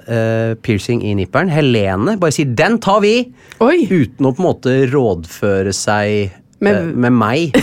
uh, 0.00 0.54
piercing 0.64 1.02
i 1.04 1.14
nipperen. 1.18 1.50
Helene 1.52 2.16
bare 2.20 2.32
sier 2.32 2.48
'den 2.56 2.78
tar 2.80 3.00
vi', 3.04 3.32
Oi! 3.60 3.86
uten 3.90 4.26
å 4.26 4.32
på 4.34 4.40
en 4.42 4.48
måte 4.48 4.76
rådføre 4.92 5.72
seg 5.76 6.30
Med- 6.60 6.76
uh, 6.76 6.94
med 6.96 7.12
meg 7.12 7.56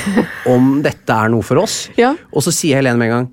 om 0.46 0.82
dette 0.86 1.10
er 1.14 1.30
noe 1.34 1.41
for 1.41 1.58
oss. 1.64 1.89
Ja. 1.98 2.14
Og 2.34 2.44
så 2.46 2.52
sier 2.54 2.78
Helene 2.82 2.98
med 2.98 3.10
en 3.10 3.16
gang 3.18 3.28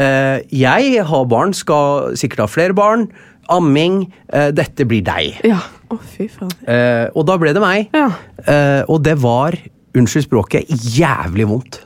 uh, 0.00 0.38
Jeg 0.50 1.04
har 1.04 1.24
barn, 1.28 1.52
skal 1.52 2.16
sikkert 2.16 2.46
ha 2.46 2.46
flere 2.48 2.72
barn. 2.74 3.08
Amming. 3.52 4.06
eh, 4.32 4.50
dette 4.54 4.84
blir 4.88 5.02
deg. 5.04 5.40
Ja. 5.44 5.58
Å, 5.90 5.98
fy 5.98 6.28
faen. 6.30 6.48
Eh, 6.64 7.10
og 7.14 7.26
da 7.26 7.34
ble 7.36 7.50
det 7.52 7.60
meg. 7.60 7.88
Ja. 7.92 8.06
Eh, 8.46 8.84
og 8.88 9.02
det 9.02 9.16
var, 9.20 9.52
unnskyld 9.98 10.24
språket, 10.24 10.70
jævlig 10.70 11.48
vondt. 11.50 11.80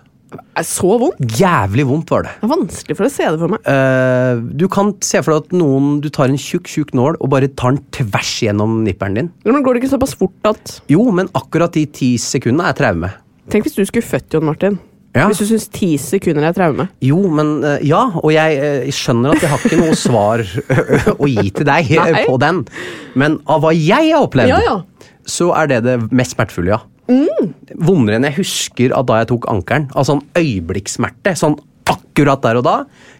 Så 0.66 0.96
vondt? 0.98 1.20
Jævlig 1.38 1.84
vondt 1.86 2.10
var 2.10 2.26
det. 2.26 2.32
Det 2.40 2.48
vanskelig 2.50 2.96
for 2.98 3.06
å 3.06 3.12
se 3.12 3.28
det 3.28 3.38
for 3.40 3.52
meg. 3.52 3.68
Uh, 3.68 4.40
du 4.58 4.66
kan 4.72 4.90
se 5.04 5.20
for 5.22 5.34
deg 5.36 5.44
at 5.46 5.54
noen 5.56 6.00
Du 6.02 6.08
tar 6.12 6.32
en 6.32 6.40
tjukk, 6.40 6.66
tjukk 6.70 6.94
nål 6.98 7.18
og 7.20 7.30
bare 7.32 7.50
tar 7.52 7.76
den 7.76 7.84
tvers 7.94 8.32
gjennom 8.42 8.80
nipperen 8.86 9.20
din. 9.20 9.30
Men 9.46 9.62
går 9.64 9.76
det 9.76 9.84
ikke 9.84 9.94
såpass 9.94 10.16
fort 10.18 10.50
at 10.50 10.80
Jo, 10.92 11.06
men 11.14 11.30
akkurat 11.38 11.76
de 11.76 11.86
ti 11.86 12.16
sekundene 12.20 12.72
er 12.72 12.78
traume. 12.78 13.12
Tenk 13.52 13.68
hvis 13.68 13.78
du 13.78 13.84
skulle 13.86 14.06
født 14.06 14.34
Jon 14.34 14.48
Martin. 14.48 14.80
Ja. 15.16 15.28
Hvis 15.30 15.40
du 15.40 15.46
syns 15.48 15.68
ti 15.72 15.94
sekunder 16.00 16.44
er 16.44 16.56
traume. 16.56 16.88
Jo, 17.04 17.20
men 17.32 17.54
uh, 17.64 17.78
Ja, 17.86 18.02
og 18.20 18.34
jeg 18.34 18.58
uh, 18.60 18.90
skjønner 18.92 19.36
at 19.36 19.44
jeg 19.46 19.52
har 19.52 19.62
ikke 19.64 19.80
noe 19.80 19.96
svar 19.96 20.42
å 21.22 21.30
gi 21.30 21.46
til 21.56 21.68
deg 21.68 21.94
på 22.26 22.36
den. 22.42 22.64
Men 23.16 23.38
av 23.48 23.64
hva 23.64 23.72
jeg 23.76 24.10
har 24.12 24.26
opplevd, 24.26 24.52
Ja, 24.52 24.60
ja. 24.66 25.14
så 25.28 25.52
er 25.56 25.72
det 25.72 25.80
det 25.86 25.96
mest 26.10 26.36
smertefulle, 26.36 26.74
ja. 26.74 26.82
Vondere 27.08 28.18
enn 28.18 28.26
jeg 28.28 28.38
husker 28.40 28.94
av 28.96 29.06
da 29.08 29.20
jeg 29.22 29.30
tok 29.32 29.48
ankelen. 29.52 29.88
Av 29.94 30.06
sånn 30.08 30.22
øyeblikkssmerte. 30.38 31.34
Sånn 31.38 31.58
akkurat 31.86 32.42
der 32.42 32.58
og 32.60 32.64
da. 32.66 32.76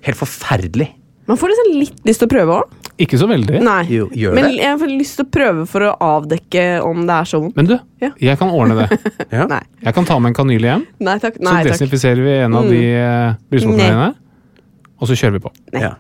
Helt 0.07 0.19
forferdelig. 0.19 0.91
Man 1.27 1.39
får 1.41 1.51
liksom 1.53 1.71
litt 1.81 2.05
lyst 2.07 2.23
til 2.23 2.29
å 2.29 2.33
prøve 2.33 2.57
òg. 2.61 2.75
Ikke 3.03 3.19
så 3.21 3.27
veldig. 3.29 3.59
Nei. 3.67 3.81
Jo, 3.93 4.07
gjør 4.15 4.33
Men 4.39 4.47
det. 4.47 4.61
jeg 4.63 4.79
får 4.81 4.93
lyst 4.95 5.17
til 5.19 5.27
å 5.27 5.31
prøve 5.37 5.65
for 5.69 5.85
å 5.85 5.91
avdekke 6.01 6.63
om 6.87 7.03
det 7.09 7.17
er 7.19 7.27
så 7.29 7.41
vondt. 7.43 7.57
Men 7.59 7.67
du, 7.69 7.75
Ja. 8.01 8.11
jeg 8.19 8.39
kan 8.39 8.49
ordne 8.55 8.77
det. 8.87 8.99
Ja. 9.35 9.45
Nei. 9.51 9.61
Jeg 9.83 9.95
kan 9.95 10.07
ta 10.09 10.19
med 10.19 10.31
en 10.31 10.39
kanyle 10.39 10.71
hjem, 10.71 10.87
Nei 11.01 11.19
takk. 11.19 11.37
så 11.37 11.43
Nei, 11.45 11.63
takk. 11.65 11.73
desinfiserer 11.75 12.23
vi 12.25 12.37
en 12.47 12.55
av 12.55 12.69
de 12.71 12.81
mm. 12.95 13.37
brystvortene 13.51 13.91
dine, 13.91 14.15
og 15.01 15.09
så 15.11 15.19
kjører 15.19 15.37
vi 15.37 15.43
på. 15.45 15.53
Ja. 15.77 15.93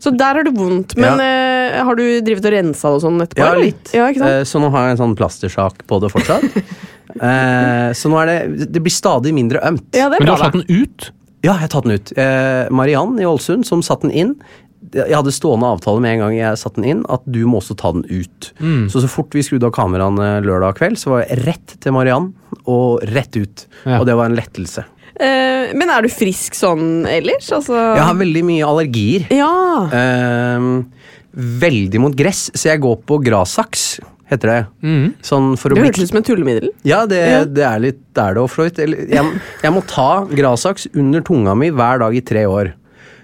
Så 0.00 0.12
der 0.16 0.38
har 0.40 0.44
du 0.46 0.50
vondt. 0.56 0.96
Men 1.00 1.20
eh, 1.24 1.78
har 1.84 1.98
du 1.98 2.04
drevet 2.24 2.44
og 2.48 2.52
rensa 2.54 2.92
og 2.94 3.00
sånn 3.04 3.20
etterpå? 3.24 3.42
ja, 3.44 3.52
eller? 3.54 3.64
litt. 3.70 3.90
Ja, 3.94 4.06
ikke 4.12 4.22
sant? 4.24 4.30
Eh, 4.40 4.44
Så 4.48 4.60
nå 4.62 4.70
har 4.74 4.86
jeg 4.88 4.96
en 4.96 5.02
sånn 5.04 5.16
plastersak 5.18 5.84
på 5.90 6.00
det 6.04 6.12
fortsatt. 6.14 6.48
Eh, 7.18 7.90
så 7.96 8.10
nå 8.12 8.18
er 8.20 8.28
det 8.28 8.66
Det 8.74 8.82
blir 8.84 8.92
stadig 8.92 9.32
mindre 9.34 9.62
ømt. 9.64 9.86
ja, 9.96 10.10
det 10.12 10.18
er 10.18 10.20
Men 10.20 10.26
du 10.28 10.30
bra. 10.30 10.36
har 10.36 10.50
tatt 10.52 10.58
den 10.60 10.82
ut? 10.82 11.06
Ja, 11.42 11.52
jeg 11.54 11.62
har 11.64 11.70
tatt 11.72 11.86
den 11.88 11.94
ut. 11.96 12.12
Eh, 12.20 12.68
Mariann 12.70 13.16
i 13.18 13.24
Ålesund, 13.26 13.64
som 13.66 13.80
satte 13.82 14.06
den 14.06 14.12
inn. 14.12 14.34
Jeg 14.94 15.16
hadde 15.16 15.32
stående 15.34 15.66
avtale 15.72 16.00
med 16.04 16.12
en 16.14 16.20
gang 16.26 16.36
jeg 16.36 16.58
satte 16.60 16.76
den 16.80 16.84
inn, 16.92 17.00
at 17.10 17.24
du 17.26 17.40
må 17.48 17.58
også 17.62 17.74
ta 17.80 17.90
den 17.96 18.04
ut. 18.08 18.52
Mm. 18.60 18.86
Så 18.92 19.00
så 19.02 19.08
fort 19.10 19.34
vi 19.34 19.42
skrudde 19.42 19.66
av 19.66 19.72
kameraene 19.74 20.28
lørdag 20.44 20.76
kveld, 20.78 21.00
så 21.00 21.10
var 21.16 21.24
jeg 21.24 21.40
rett 21.48 21.74
til 21.82 21.96
Mariann 21.96 22.30
og 22.68 23.02
rett 23.10 23.34
ut. 23.40 23.66
Ja. 23.84 23.98
Og 23.98 24.06
det 24.06 24.14
var 24.20 24.26
en 24.30 24.36
lettelse. 24.38 24.84
Eh, 25.20 25.72
men 25.74 25.90
er 25.90 26.02
du 26.02 26.08
frisk 26.12 26.54
sånn 26.54 27.06
ellers? 27.10 27.48
Altså 27.52 27.74
Jeg 27.74 28.04
har 28.06 28.14
veldig 28.14 28.44
mye 28.46 28.66
allergier. 28.68 29.26
Ja. 29.34 29.50
Uh, 29.90 30.84
veldig 31.34 32.00
mot 32.02 32.14
gress, 32.18 32.48
så 32.54 32.70
jeg 32.72 32.80
går 32.84 33.00
på 33.06 33.18
grasaks 33.24 33.98
heter 34.28 34.50
det. 34.52 34.58
Mm. 34.84 35.04
Sånn 35.24 35.54
for 35.56 35.72
å 35.72 35.74
Det 35.78 35.80
bli 35.82 35.88
hørtes 35.88 36.04
ut 36.04 36.10
som 36.12 36.18
et 36.20 36.26
tullemiddel. 36.28 36.68
Ja, 36.84 37.06
det, 37.08 37.20
Ja. 37.30 37.44
det 37.44 37.64
er 37.64 37.78
litt 37.80 38.00
det 38.14 38.22
er 38.24 38.34
det 38.34 38.42
òg, 38.42 38.78
Jeg, 39.08 39.40
jeg 39.62 39.72
må 39.72 39.82
ta 39.88 40.26
grasaks 40.26 40.86
under 40.94 41.20
tunga 41.24 41.54
mi 41.56 41.70
hver 41.70 41.98
dag 42.00 42.14
i 42.14 42.20
tre 42.20 42.44
år. 42.44 42.74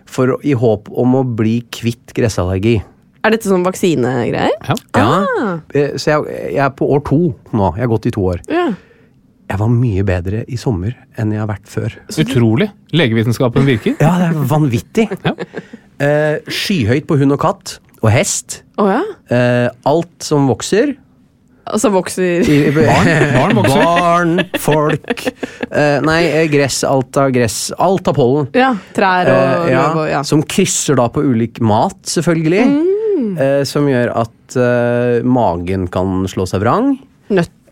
For, 0.06 0.36
I 0.44 0.52
håp 0.54 0.88
om 0.92 1.14
å 1.14 1.22
bli 1.36 1.62
kvitt 1.70 2.14
gressallergi. 2.14 2.82
Er 3.24 3.30
dette 3.30 3.48
sånn 3.48 3.64
vaksinegreier? 3.64 4.50
Ja. 4.68 4.74
Ja, 4.94 5.26
Ah. 5.40 5.60
eh, 5.74 5.92
Så 5.96 6.06
jeg, 6.12 6.52
jeg 6.54 6.64
er 6.64 6.70
på 6.70 6.88
år 6.88 7.04
to 7.04 7.34
nå. 7.52 7.74
Jeg 7.76 7.80
har 7.86 7.88
gått 7.88 8.06
i 8.06 8.10
to 8.10 8.20
år. 8.20 8.40
Ja. 8.48 8.72
Jeg 9.50 9.60
var 9.60 9.68
mye 9.70 10.02
bedre 10.08 10.42
i 10.48 10.56
sommer 10.58 10.94
enn 11.20 11.32
jeg 11.34 11.42
har 11.42 11.48
vært 11.50 11.68
før. 11.68 11.94
Utrolig. 12.22 12.70
Legevitenskapen 12.96 13.66
virker. 13.68 13.96
Ja, 14.00 14.14
det 14.22 14.28
er 14.32 14.44
vanvittig. 14.54 15.08
Ja. 15.24 15.34
Eh, 16.04 16.40
skyhøyt 16.50 17.04
på 17.06 17.14
hund 17.20 17.30
og 17.36 17.38
katt 17.44 17.76
og 18.02 18.08
hest. 18.10 18.62
Oh, 18.82 18.88
ja? 18.90 18.98
Eh, 19.30 19.68
alt 19.86 20.24
som 20.26 20.48
vokser. 20.50 20.96
Altså 21.70 21.88
vokser 21.94 22.42
I, 22.50 22.56
Barn- 22.74 23.30
barn 23.36 23.54
vokser. 23.60 23.84
Barn, 23.86 24.32
folk 24.60 25.22
eh, 25.70 26.00
Nei, 26.04 26.18
eh, 26.26 26.48
gress. 26.52 26.80
Alt 26.88 27.16
av 27.22 27.30
gress. 27.32 27.60
Alt 27.78 28.10
av 28.10 28.18
pollen. 28.18 28.50
Ja. 28.58 28.72
Trær 28.96 29.30
og 29.30 29.38
Eh, 29.38 29.70
ja, 29.72 29.84
og 29.94 30.10
ja. 30.10 30.24
Som 30.26 30.42
krysser 30.50 30.98
da 30.98 31.06
på 31.14 31.22
ulik 31.24 31.62
mat, 31.64 32.00
selvfølgelig. 32.10 32.64
Mm. 32.74 33.30
Eh, 33.38 33.62
som 33.70 33.86
gjør 33.88 34.10
at 34.26 34.58
eh, 34.60 35.22
magen 35.24 35.86
kan 35.94 36.24
slå 36.28 36.44
seg 36.50 36.64
vrang. 36.66 36.96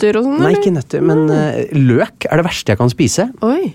Nøtter 0.02 0.18
og 0.18 0.24
sånn? 0.26 0.40
Nei, 0.42 0.52
ikke 0.58 0.72
nøtter, 0.74 1.02
men 1.06 1.20
uh, 1.30 1.60
løk 1.78 2.26
er 2.26 2.40
det 2.40 2.44
verste 2.48 2.74
jeg 2.74 2.80
kan 2.80 2.90
spise. 2.90 3.28
Oi. 3.46 3.70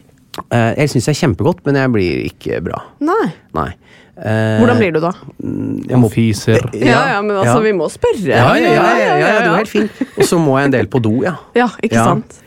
Uh, 0.52 0.74
jeg 0.78 0.92
syns 0.92 1.08
det 1.08 1.14
er 1.14 1.20
kjempegodt, 1.22 1.62
men 1.66 1.80
jeg 1.80 1.92
blir 1.94 2.26
ikke 2.28 2.60
bra. 2.66 2.82
Nei. 3.00 3.30
Nei. 3.56 3.70
Eh, 4.18 4.58
Hvordan 4.58 4.80
blir 4.82 4.96
du 4.96 4.98
da? 5.04 5.12
jeg 5.38 5.98
må, 6.02 6.08
Fiser. 6.10 6.64
Ja, 6.74 7.04
ja, 7.14 7.18
men 7.22 7.36
altså, 7.38 7.60
ja. 7.60 7.66
vi 7.68 7.74
må 7.78 7.86
spørre. 7.94 8.24
ja, 8.26 8.48
ja, 8.58 8.72
ja, 8.74 8.74
ja, 8.74 8.96
ja, 8.98 9.18
ja, 9.22 9.42
det 9.44 9.52
var 9.52 9.60
helt 9.62 9.70
fin. 9.70 9.90
Og 10.18 10.26
så 10.26 10.40
må 10.42 10.56
jeg 10.58 10.72
en 10.72 10.74
del 10.74 10.90
på 10.90 11.02
do, 11.06 11.12
ja. 11.22 11.36
Ja, 11.62 11.68
ikke 11.86 12.00
Ja. 12.00 12.08
sant? 12.10 12.40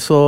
Så, 0.00 0.20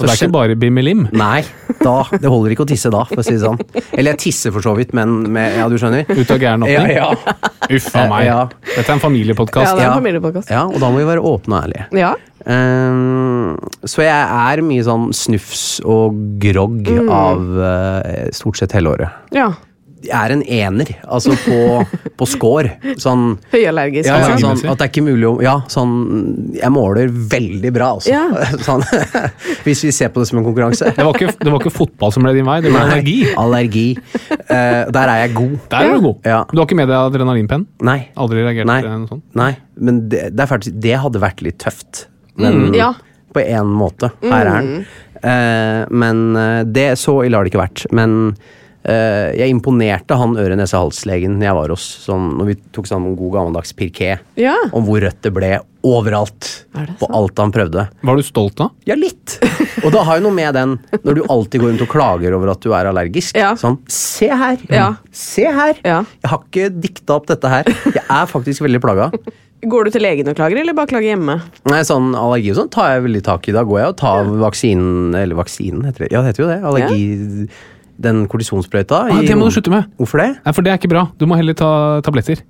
Så 0.00 0.06
det 0.08 0.14
er 0.14 0.18
ikke 0.24 0.32
bare 0.32 0.56
bimmelim? 0.56 1.04
Nei, 1.12 1.42
da, 1.84 1.94
det 2.16 2.30
holder 2.32 2.54
ikke 2.56 2.64
å 2.64 2.70
tisse 2.70 2.90
da, 2.92 3.04
for 3.08 3.20
å 3.20 3.24
si 3.26 3.34
det 3.36 3.42
sånn. 3.44 3.60
Eller 3.92 4.14
jeg 4.14 4.20
tisser 4.24 4.54
for 4.54 4.64
så 4.64 4.72
vidt, 4.78 4.94
men 4.96 5.18
med 5.32 5.58
Ja, 5.60 5.68
du 5.68 5.76
skjønner? 5.80 6.08
Ut 6.08 6.30
av 6.32 6.40
gæren 6.40 6.64
åpning? 6.64 6.90
Ja, 6.96 7.10
ja. 7.12 7.36
Uff 7.70 7.90
a 7.94 8.06
meg. 8.10 8.24
Ja. 8.26 8.40
Dette 8.74 8.88
er 8.88 8.96
en 8.96 9.02
familiepodkast. 9.04 9.68
Ja, 9.68 9.76
det 9.76 9.82
er 9.84 9.86
Ja. 9.86 9.92
en 9.92 10.00
familiepodkast. 10.02 10.50
ja, 10.50 10.64
og 10.66 10.80
da 10.82 10.90
må 10.90 10.98
vi 11.02 11.06
være 11.12 11.22
åpne 11.22 11.54
og 11.60 11.68
ærlige. 11.68 11.86
Ja. 12.00 12.14
Um, 12.48 13.58
så 13.84 14.02
jeg 14.02 14.10
er 14.16 14.62
mye 14.64 14.84
sånn 14.86 15.10
snufs 15.14 15.64
og 15.84 16.16
grogg 16.42 16.88
av 17.12 17.42
uh, 17.60 18.30
stort 18.34 18.56
sett 18.62 18.72
hele 18.78 18.96
året. 18.96 19.20
ja. 19.36 19.50
Jeg 20.00 20.16
er 20.16 20.32
en 20.32 20.42
ener, 20.42 20.90
altså 21.04 21.34
på, 21.42 21.56
på 22.16 22.26
score. 22.28 22.70
Sånn 23.00 23.34
Høyallergisk. 23.52 24.08
Ja, 24.08 24.16
ja, 24.22 24.30
altså. 24.32 24.46
sånn, 24.46 24.70
at 24.72 24.80
det 24.80 24.86
er 24.86 24.92
ikke 24.92 25.04
mulig 25.04 25.26
å 25.28 25.32
Ja, 25.44 25.54
sånn 25.68 25.92
Jeg 26.56 26.72
måler 26.72 27.10
veldig 27.12 27.72
bra, 27.74 27.90
altså. 27.98 28.12
Ja. 28.14 28.22
Sånn, 28.66 28.84
hvis 29.66 29.84
vi 29.84 29.92
ser 29.94 30.12
på 30.14 30.22
det 30.22 30.30
som 30.30 30.40
en 30.40 30.46
konkurranse. 30.46 30.92
Det, 30.96 31.04
var 31.04 31.18
ikke, 31.18 31.34
det 31.40 31.52
var 31.52 31.60
ikke 31.60 31.74
fotball 31.74 32.14
som 32.14 32.24
ble 32.24 32.32
din 32.38 32.48
vei, 32.48 32.58
det 32.64 32.72
var 32.72 32.86
allergi. 32.88 33.18
Allergi. 33.40 33.84
Uh, 34.48 34.88
der 34.88 35.02
er 35.04 35.22
jeg 35.26 35.34
god. 35.36 35.54
Der 35.74 35.84
er 35.84 35.92
du 35.98 36.06
god. 36.08 36.30
Ja. 36.32 36.40
Du 36.50 36.56
har 36.62 36.68
ikke 36.68 36.80
med 36.80 36.90
deg 36.90 36.96
adrenalinpenn? 37.00 37.66
Nei. 37.86 37.98
Aldri 38.20 38.46
reagert 38.46 38.70
Nei. 38.70 38.80
på 38.86 38.94
noe 38.94 39.12
sånt? 39.12 39.26
Nei, 39.38 39.52
men 39.80 40.02
det, 40.12 40.26
det 40.36 40.44
er 40.44 40.50
faktisk 40.50 40.80
Det 40.82 40.96
hadde 41.04 41.22
vært 41.22 41.44
litt 41.44 41.60
tøft. 41.62 42.06
Men 42.40 42.72
Ja. 42.76 42.94
på 43.34 43.44
én 43.44 43.68
måte. 43.76 44.12
Her 44.24 44.48
er 44.48 44.56
den. 44.64 44.84
Uh, 45.20 45.84
men 45.92 46.22
eh, 46.40 46.62
det 46.64 46.94
så 46.96 47.18
ille 47.26 47.36
har 47.36 47.44
det 47.44 47.52
ikke 47.52 47.60
vært. 47.60 47.82
Men 47.92 48.14
jeg 48.84 49.50
imponerte 49.52 50.16
han 50.16 50.32
øre-nese-hals-legen 50.40 51.34
jeg 51.44 51.52
var 51.52 51.68
hos, 51.68 51.82
sånn, 52.06 52.30
når 52.38 52.46
vi 52.48 52.54
tok 52.72 52.86
sammen 52.88 53.10
en 53.12 53.16
god 53.18 53.34
gammeldags 53.34 53.74
pirké, 53.76 54.14
Ja. 54.40 54.54
om 54.72 54.86
hvor 54.86 55.02
rødt 55.04 55.20
det 55.22 55.32
ble 55.36 55.50
overalt. 55.84 56.48
Er 56.76 56.88
På 57.00 57.08
alt 57.12 57.36
han 57.40 57.52
prøvde. 57.52 57.86
Var 58.04 58.16
du 58.16 58.22
stolt 58.24 58.56
da? 58.56 58.70
Ja, 58.88 58.94
litt. 58.96 59.36
Og 59.84 59.92
det 59.92 60.02
har 60.04 60.18
jo 60.18 60.24
noe 60.26 60.36
med 60.36 60.54
den 60.56 60.78
når 61.04 61.14
du 61.14 61.22
alltid 61.28 61.60
går 61.62 61.70
rundt 61.74 61.84
og 61.84 61.92
klager 61.92 62.34
over 62.36 62.50
at 62.54 62.60
du 62.64 62.72
er 62.76 62.88
allergisk. 62.90 63.36
Ja. 63.36 63.52
Sånn, 63.60 63.78
se 63.88 64.28
her! 64.28 64.58
Ja. 64.68 64.88
Se 65.12 65.44
her! 65.44 65.76
Ja. 65.84 66.02
Jeg 66.24 66.32
har 66.32 66.42
ikke 66.48 66.68
dikta 66.80 67.16
opp 67.20 67.28
dette 67.30 67.48
her. 67.52 67.64
Jeg 67.94 68.04
er 68.08 68.26
faktisk 68.32 68.64
veldig 68.64 68.80
plaga. 68.84 69.10
Går 69.60 69.84
du 69.84 69.90
til 69.92 70.00
legen 70.04 70.28
og 70.32 70.36
klager, 70.38 70.56
eller 70.62 70.72
bare 70.76 70.88
klager 70.88 71.12
hjemme? 71.12 71.34
Nei, 71.68 71.80
sånn 71.84 72.14
Allergi 72.16 72.52
og 72.54 72.56
sånn 72.62 72.70
tar 72.72 72.94
jeg 72.94 73.04
veldig 73.08 73.22
tak 73.26 73.48
i. 73.48 73.52
Da 73.52 73.64
går 73.68 73.82
jeg 73.82 73.88
og 73.92 73.98
tar 74.00 74.30
vaksinen 74.40 75.14
Eller 75.20 75.36
vaksinen, 75.36 75.84
heter 75.84 76.06
det. 76.06 76.12
Ja, 76.16 76.22
det 76.24 76.32
heter 76.32 76.46
jo 76.46 76.48
det. 76.48 76.60
Allergi... 76.64 77.58
Den 78.00 78.24
kortisonsprøyta. 78.32 79.02
Ah, 79.12 79.20
det 79.22 79.36
må 79.36 79.48
du 79.50 79.54
slutte 79.58 79.72
med. 79.72 79.88
Hvorfor 80.00 80.22
det? 80.22 80.30
Nei, 80.44 80.52
for 80.56 80.64
det 80.64 80.72
er 80.72 80.78
ikke 80.80 80.88
bra. 80.92 81.06
Du 81.20 81.26
må 81.28 81.36
heller 81.36 81.56
ta 81.58 82.00
tabletter. 82.06 82.40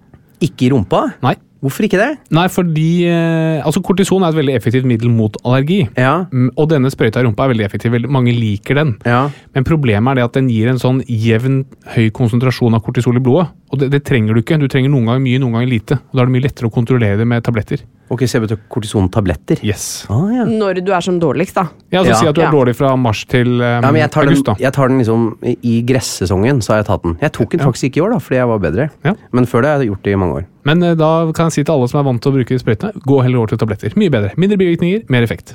Ikke 0.40 0.68
i 0.68 0.70
rumpa? 0.72 1.08
Nei. 1.24 1.34
Hvorfor 1.60 1.84
ikke 1.84 1.98
det? 2.00 2.14
Nei, 2.32 2.46
fordi 2.48 3.04
eh, 3.04 3.58
altså 3.68 3.82
Kortison 3.84 4.22
er 4.24 4.32
et 4.32 4.36
veldig 4.38 4.54
effektivt 4.56 4.86
middel 4.88 5.10
mot 5.12 5.34
allergi. 5.44 5.82
Ja. 6.00 6.22
Mm, 6.32 6.46
Og 6.56 6.70
denne 6.70 6.88
sprøyta 6.88 7.20
i 7.20 7.26
rumpa 7.26 7.44
er 7.44 7.52
veldig 7.52 7.66
effektiv. 7.66 7.98
Mange 8.08 8.32
liker 8.32 8.78
den. 8.78 8.94
Ja. 9.04 9.26
Men 9.52 9.66
problemet 9.68 10.14
er 10.14 10.22
det 10.22 10.24
at 10.30 10.38
den 10.38 10.48
gir 10.48 10.70
en 10.72 10.80
sånn 10.80 11.02
jevn, 11.04 11.66
høy 11.92 12.06
konsentrasjon 12.16 12.78
av 12.78 12.80
kortisol 12.86 13.20
i 13.20 13.24
blodet. 13.26 13.50
Og 13.74 13.82
det, 13.82 13.90
det 13.92 14.00
trenger 14.08 14.32
du 14.32 14.40
ikke. 14.40 14.56
Du 14.62 14.70
trenger 14.72 14.88
noen 14.94 15.10
ganger 15.10 15.26
mye, 15.26 15.42
noen 15.42 15.58
ganger 15.58 15.68
lite. 15.74 16.00
Og 16.08 16.16
Da 16.16 16.22
er 16.24 16.30
det 16.30 16.36
mye 16.38 16.46
lettere 16.46 16.70
å 16.70 16.74
kontrollere 16.78 17.20
det 17.20 17.28
med 17.28 17.44
tabletter. 17.44 17.84
Ok, 18.10 18.24
så 18.26 18.40
jeg 18.40 18.42
betyr 18.48 18.58
kortisontabletter. 18.74 19.60
Yes. 19.62 20.04
Ah, 20.10 20.24
ja. 20.34 20.44
Når 20.48 20.80
du 20.82 20.88
er 20.96 21.04
som 21.06 21.20
dårligst, 21.22 21.54
da. 21.54 21.68
Ja, 21.94 22.00
så 22.02 22.08
Ja. 22.10 22.14
Si 22.18 22.26
at 22.26 22.34
du 22.34 22.40
er 22.40 22.48
Ja. 22.48 22.50
dårlig 22.50 22.74
fra 22.74 22.96
mars 22.98 23.24
til 23.30 23.46
um, 23.60 23.60
Ja, 23.62 23.90
men 23.92 24.00
jeg 24.02 24.10
tar, 24.10 24.24
den, 24.26 24.34
august, 24.34 24.46
da. 24.46 24.54
jeg 24.58 24.72
tar 24.74 24.88
den 24.88 24.98
liksom 24.98 25.28
i 25.62 25.74
gressesongen, 25.86 26.58
så 26.60 26.72
har 26.74 26.80
jeg 26.82 26.86
tatt 26.90 27.02
den. 27.06 27.14
Jeg 27.22 27.32
tok 27.32 27.50
den 27.54 27.60
faktisk 27.60 27.84
ikke 27.90 28.00
i 28.02 28.04
år, 28.08 28.10
da, 28.16 28.18
fordi 28.18 28.36
jeg 28.40 28.48
var 28.50 28.58
bedre. 28.58 28.88
Ja. 29.06 29.14
Men 29.32 29.46
før 29.46 29.62
det 29.62 29.70
har 29.70 29.78
jeg 29.78 29.88
gjort 29.92 30.02
det 30.02 30.12
i 30.12 30.16
mange 30.24 30.34
år. 30.40 30.44
Men 30.64 30.82
uh, 30.82 30.94
da 30.98 31.10
kan 31.32 31.46
jeg 31.46 31.52
si 31.52 31.62
til 31.64 31.72
alle 31.76 31.88
som 31.88 32.00
er 32.00 32.08
vant 32.10 32.20
til 32.20 32.32
å 32.32 32.34
bruke 32.34 32.58
sprøytene, 32.58 32.92
gå 33.06 33.22
heller 33.22 33.38
over 33.38 33.46
til 33.54 33.58
tabletter. 33.62 33.94
Mye 33.96 34.10
bedre. 34.10 34.34
Mindre 34.36 34.58
bivirkninger, 34.58 35.06
mer 35.08 35.22
effekt. 35.22 35.54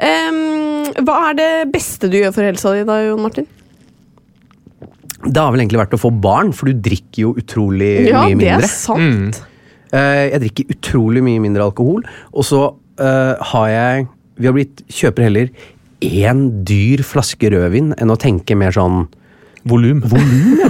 Em, 0.00 0.38
hva 1.04 1.16
er 1.30 1.34
det 1.36 1.50
beste 1.74 2.08
du 2.10 2.16
gjør 2.16 2.32
for 2.32 2.42
helsa 2.48 2.72
di 2.78 2.84
da, 2.88 2.96
Jon 3.04 3.20
Martin? 3.20 3.46
Det 5.20 5.36
har 5.36 5.52
vel 5.52 5.60
egentlig 5.60 5.82
vært 5.82 5.92
å 5.98 6.00
få 6.00 6.08
barn, 6.16 6.52
for 6.56 6.70
du 6.70 6.78
drikker 6.80 7.26
jo 7.26 7.34
utrolig 7.36 8.08
Ja, 8.08 8.22
mye 8.24 8.38
det 8.40 8.48
er 8.56 8.66
sant. 8.72 9.36
Eh, 9.36 9.46
jeg 10.30 10.40
drikker 10.44 10.70
utrolig 10.76 11.22
mye 11.26 11.40
mindre 11.42 11.64
alkohol, 11.66 12.04
og 12.32 12.44
så 12.46 12.60
eh, 13.00 13.34
har 13.52 13.68
jeg 13.72 14.08
Vi 14.40 14.46
har 14.48 14.54
blitt 14.56 14.82
kjøper 14.88 15.26
heller 15.28 15.50
én 16.00 16.64
dyr 16.64 17.02
flaske 17.04 17.50
rødvin 17.52 17.90
enn 18.00 18.12
å 18.12 18.16
tenke 18.16 18.54
mer 18.56 18.72
sånn 18.72 19.02
Volum. 19.68 19.98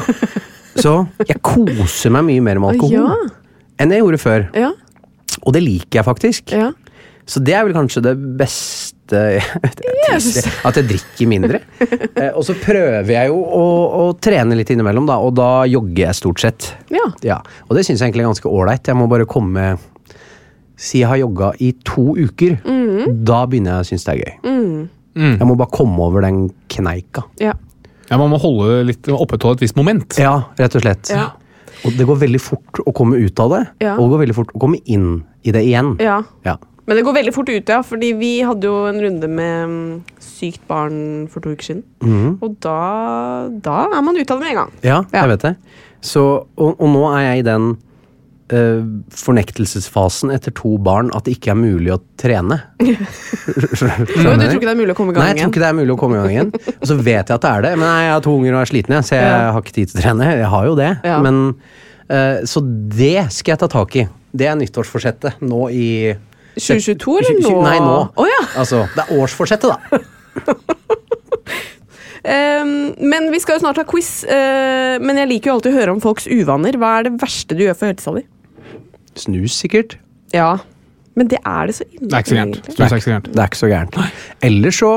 Så 0.81 0.95
jeg 1.29 1.39
koser 1.45 2.11
meg 2.15 2.25
mye 2.27 2.43
mer 2.43 2.59
med 2.63 2.73
alkohol 2.75 2.97
Ja. 2.97 3.15
enn 3.79 3.93
jeg 3.95 4.03
gjorde 4.03 4.19
før. 4.23 4.47
Ja. 4.59 4.73
Og 5.47 5.53
det 5.55 5.63
liker 5.63 6.01
jeg 6.01 6.07
faktisk. 6.09 6.51
ja. 6.57 6.73
Så 7.31 7.39
det 7.47 7.55
er 7.55 7.63
vel 7.69 7.75
kanskje 7.77 8.03
det 8.03 8.15
beste 8.41 9.21
Yes. 10.11 10.33
At 10.67 10.77
jeg 10.79 10.87
drikker 10.91 11.29
mindre. 11.31 11.61
Eh, 11.83 12.31
og 12.35 12.43
så 12.47 12.55
prøver 12.59 13.07
jeg 13.11 13.31
jo 13.31 13.39
å, 13.43 13.65
å 14.01 14.05
trene 14.23 14.55
litt 14.59 14.71
innimellom, 14.75 15.07
da, 15.11 15.17
og 15.23 15.35
da 15.39 15.49
jogger 15.71 16.05
jeg 16.09 16.19
stort 16.19 16.43
sett. 16.43 16.69
ja. 16.95 17.07
Ja, 17.27 17.39
Og 17.69 17.77
det 17.79 17.85
syns 17.87 18.01
jeg 18.03 18.11
egentlig 18.11 18.25
er 18.27 18.31
ganske 18.33 18.51
ålreit. 18.51 18.91
Jeg 18.91 18.99
må 18.99 19.07
bare 19.11 19.27
komme 19.31 19.73
Si 20.81 21.03
jeg 21.03 21.11
har 21.11 21.19
jogga 21.21 21.51
i 21.61 21.75
to 21.85 22.15
uker. 22.17 22.55
Da 23.29 23.43
begynner 23.51 23.75
jeg 23.75 23.85
å 23.85 23.89
synes 23.91 24.07
det 24.07 24.15
er 24.15 24.21
gøy. 24.23 24.31
Jeg 25.21 25.45
må 25.51 25.57
bare 25.61 25.75
komme 25.75 26.01
over 26.07 26.25
den 26.25 26.47
kneika. 26.73 27.27
ja. 27.43 27.53
Ja, 28.11 28.17
Man 28.19 28.33
må 28.33 28.41
holde 28.43 28.81
litt, 28.89 29.07
opprettholde 29.07 29.61
et 29.61 29.67
visst 29.69 29.77
moment. 29.79 30.17
Ja, 30.19 30.33
rett 30.59 30.75
og 30.75 30.83
slett. 30.83 31.13
Ja. 31.15 31.29
Og 31.87 31.93
det 31.95 32.03
går 32.09 32.17
veldig 32.25 32.41
fort 32.43 32.81
å 32.83 32.91
komme 32.97 33.21
ut 33.23 33.39
av 33.39 33.53
det, 33.53 33.61
Ja. 33.85 33.93
og 33.95 34.09
det 34.09 34.11
går 34.17 34.23
veldig 34.25 34.35
fort 34.41 34.51
å 34.57 34.59
komme 34.65 34.81
inn 34.91 35.21
i 35.47 35.53
det 35.55 35.63
igjen. 35.69 35.93
ja. 36.03 36.17
Ja. 36.45 36.57
Men 36.91 36.99
det 36.99 37.05
går 37.07 37.15
veldig 37.21 37.33
fort 37.37 37.51
ut, 37.55 37.69
ja. 37.71 37.81
Fordi 37.87 38.09
vi 38.19 38.31
hadde 38.43 38.67
jo 38.67 38.81
en 38.91 38.99
runde 38.99 39.29
med 39.31 39.69
mm, 39.71 40.01
sykt 40.27 40.65
barn 40.67 41.29
for 41.31 41.39
to 41.45 41.53
uker 41.55 41.69
siden. 41.69 41.85
Mhm. 42.03 42.33
Og 42.43 42.57
da, 42.67 42.79
da 43.63 43.85
er 43.95 44.03
man 44.03 44.19
ute 44.19 44.35
av 44.35 44.41
det 44.43 44.49
med 44.49 44.57
en 44.57 44.59
gang. 44.65 44.73
Ja, 44.83 44.97
Ja. 44.99 45.21
jeg 45.23 45.29
vet 45.37 45.47
det. 45.47 45.55
Så, 46.03 46.25
og, 46.59 46.75
og 46.81 46.89
nå 46.91 47.05
er 47.15 47.21
jeg 47.29 47.39
i 47.45 47.47
den 47.47 47.69
uh, 48.51 48.83
fornektelsesfasen 49.15 50.33
etter 50.35 50.51
to 50.57 50.73
barn 50.83 51.11
at 51.15 51.29
det 51.29 51.37
ikke 51.37 51.53
er 51.55 51.59
mulig 51.61 51.93
å 51.95 52.01
trene. 52.19 52.57
Skjønner 52.81 54.07
Du 54.09 54.15
tror 54.17 54.57
ikke 54.57 54.67
det 54.67 54.73
er 54.75 54.81
mulig 54.81 54.95
å 54.95 54.99
komme 54.99 55.13
i 55.15 55.19
gang 55.19 55.29
igjen? 55.29 55.37
Nei, 55.37 55.37
jeg 55.37 55.45
tror 55.45 55.53
ikke 55.55 55.63
det 55.63 55.69
er 55.71 55.79
mulig 55.79 55.95
å 55.95 55.99
komme 56.01 56.17
i 56.17 56.23
gang 56.25 56.33
igjen. 56.35 56.51
Og 56.81 56.89
så 56.91 56.97
vet 56.99 57.21
jeg 57.31 57.37
at 57.37 57.45
det 57.45 57.53
er 57.53 57.67
det, 57.69 57.75
men 57.79 57.87
nei, 57.87 58.01
jeg 58.09 58.15
har 58.17 58.25
to 58.27 58.35
unger 58.39 58.57
og 58.57 58.63
er 58.65 58.73
sliten, 58.73 58.97
så 59.07 59.15
jeg 59.21 59.29
Ja. 59.31 59.53
har 59.55 59.63
ikke 59.63 59.77
tid 59.79 59.93
til 59.93 60.01
å 60.01 60.05
trene. 60.07 60.31
Jeg 60.41 60.51
har 60.57 60.67
jo 60.71 60.75
det, 60.81 60.91
Ja. 61.07 61.21
men 61.23 61.41
uh, 62.11 62.41
Så 62.49 62.65
det 62.65 63.29
skal 63.37 63.53
jeg 63.55 63.63
ta 63.63 63.69
tak 63.71 63.97
i. 64.03 64.09
Det 64.35 64.47
er 64.47 64.57
nyttårsforsettet 64.59 65.41
nå 65.43 65.69
i 65.71 65.87
2022 66.61 67.19
eller 67.21 67.41
nå? 67.41 67.55
Nei, 67.65 67.79
nå. 67.83 67.97
Oh, 68.15 68.27
ja. 68.29 68.43
Altså, 68.61 68.79
det 68.95 69.03
er 69.07 69.11
årsforsettet, 69.21 69.69
da. 69.73 69.79
um, 72.61 72.75
men 73.13 73.23
vi 73.33 73.41
skal 73.43 73.59
jo 73.59 73.63
snart 73.65 73.81
ha 73.81 73.87
quiz. 73.89 74.11
Uh, 74.29 74.97
men 75.03 75.15
jeg 75.23 75.33
liker 75.35 75.53
jo 75.53 75.57
alltid 75.59 75.73
å 75.73 75.79
høre 75.79 75.97
om 75.97 76.03
folks 76.05 76.25
uvaner. 76.31 76.75
Hva 76.81 76.91
er 76.99 77.03
det 77.09 77.17
verste 77.23 77.53
du 77.59 77.63
gjør 77.67 77.77
for 77.81 77.93
helsa 77.93 78.11
di? 78.19 78.25
Snus, 79.19 79.55
sikkert. 79.57 79.91
Ja. 80.37 80.53
Men 81.19 81.25
det 81.33 81.41
er 81.43 81.63
det 81.69 81.75
så 81.81 81.85
ille. 81.89 82.07
Det 82.07 82.15
er 82.15 82.23
ikke 82.23 82.31
så 82.31 82.39
gærent. 82.39 82.57
Er. 82.61 82.65
Det 82.71 83.43
er 83.43 83.51
ikke 83.51 83.61
så 83.61 83.73
gærent. 83.73 83.95
Ellers 84.47 84.77
så 84.81 84.93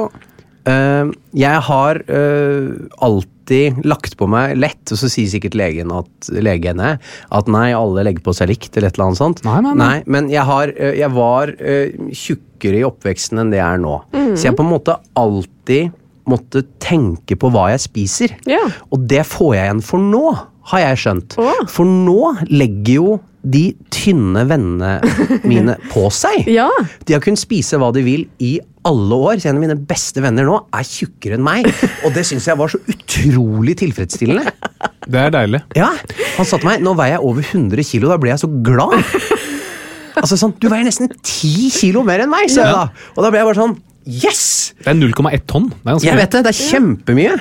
Jeg 0.63 1.59
har 1.67 1.97
øh, 2.07 2.67
alltid 3.03 3.81
lagt 3.83 4.13
på 4.15 4.27
meg 4.31 4.53
lett, 4.55 4.83
og 4.93 4.99
så 5.01 5.09
sier 5.11 5.27
sikkert 5.27 5.57
legen 5.59 5.91
at, 5.91 6.29
legene 6.31 6.93
at 7.35 7.49
nei, 7.51 7.65
alle 7.75 8.05
legger 8.07 8.23
på 8.23 8.35
seg 8.37 8.47
likt, 8.53 8.71
eller 8.77 8.87
et 8.87 8.95
eller 8.95 9.09
annet 9.09 9.19
sånt. 9.19 9.43
Nei, 9.47 9.57
nei, 9.65 9.73
nei. 9.81 9.97
men 10.07 10.29
jeg, 10.31 10.45
har, 10.47 10.71
øh, 10.71 10.93
jeg 11.01 11.11
var 11.17 11.51
tjukkere 12.15 12.79
i 12.79 12.87
oppveksten 12.87 13.43
enn 13.43 13.51
det 13.51 13.59
jeg 13.59 13.67
er 13.67 13.83
nå. 13.83 13.97
Så 14.37 14.47
jeg 14.47 14.55
på 14.55 14.63
en 14.63 14.71
måte 14.71 14.97
alltid 15.19 15.91
måtte 16.29 16.63
tenke 16.79 17.35
på 17.35 17.49
hva 17.51 17.67
jeg 17.73 17.83
spiser. 17.83 18.37
Ja. 18.47 18.61
Og 18.95 19.03
det 19.11 19.25
får 19.27 19.55
jeg 19.57 19.67
igjen 19.67 19.83
for 19.83 19.99
nå, 20.03 20.27
har 20.71 20.83
jeg 20.85 20.99
skjønt. 21.03 21.37
Oh. 21.41 21.63
For 21.71 21.87
nå 21.87 22.33
legger 22.51 22.93
jo 22.97 23.07
de 23.43 23.73
tynne 23.91 24.45
vennene 24.47 24.93
mine 25.43 25.75
på 25.91 26.07
seg. 26.15 26.45
Ja. 26.59 26.69
De 27.03 27.15
har 27.15 27.23
kunnet 27.23 27.41
spise 27.41 27.79
hva 27.81 27.89
de 27.95 28.03
vil 28.05 28.27
i 28.43 28.55
alle 28.87 29.15
år, 29.15 29.39
så 29.39 29.49
en 29.49 29.57
av 29.59 29.63
mine 29.63 29.77
beste 29.89 30.23
venner 30.23 30.47
nå 30.47 30.57
er 30.75 30.87
tjukkere 30.87 31.37
enn 31.37 31.43
meg. 31.45 31.67
Og 32.03 32.15
det 32.15 32.25
syns 32.27 32.47
jeg 32.49 32.59
var 32.59 32.71
så 32.71 32.79
utrolig 32.91 33.77
tilfredsstillende. 33.83 34.51
Det 35.03 35.19
er 35.19 35.33
deilig. 35.35 35.59
Ja, 35.75 35.89
Han 36.37 36.47
sa 36.47 36.55
til 36.55 36.69
meg 36.69 36.83
nå 36.83 36.93
veier 36.95 37.17
jeg 37.17 37.27
over 37.27 37.43
100 37.43 37.83
kilo, 37.83 38.07
da 38.07 38.15
ble 38.21 38.31
jeg 38.31 38.43
så 38.45 38.47
glad. 38.63 39.01
Altså 40.13 40.37
sånn, 40.37 40.53
Du 40.61 40.69
veier 40.69 40.85
nesten 40.85 41.09
10 41.09 41.71
kilo 41.73 42.03
mer 42.07 42.21
enn 42.23 42.31
meg, 42.31 42.45
sa 42.53 42.63
jeg 42.63 42.75
da. 42.77 42.83
Og 43.17 43.25
da 43.25 43.31
ble 43.33 43.41
jeg 43.41 43.47
bare 43.49 43.57
sånn 43.57 43.73
Yes! 44.09 44.73
Det 44.83 44.91
er 44.91 44.97
0,1 44.99 45.45
tonn. 45.47 45.69
Det 45.71 45.95
er 45.95 46.07
Jeg 46.09 46.19
vet 46.19 46.35
det, 46.35 46.43
det 46.45 46.53
er 46.53 46.59
kjempemye. 46.59 47.33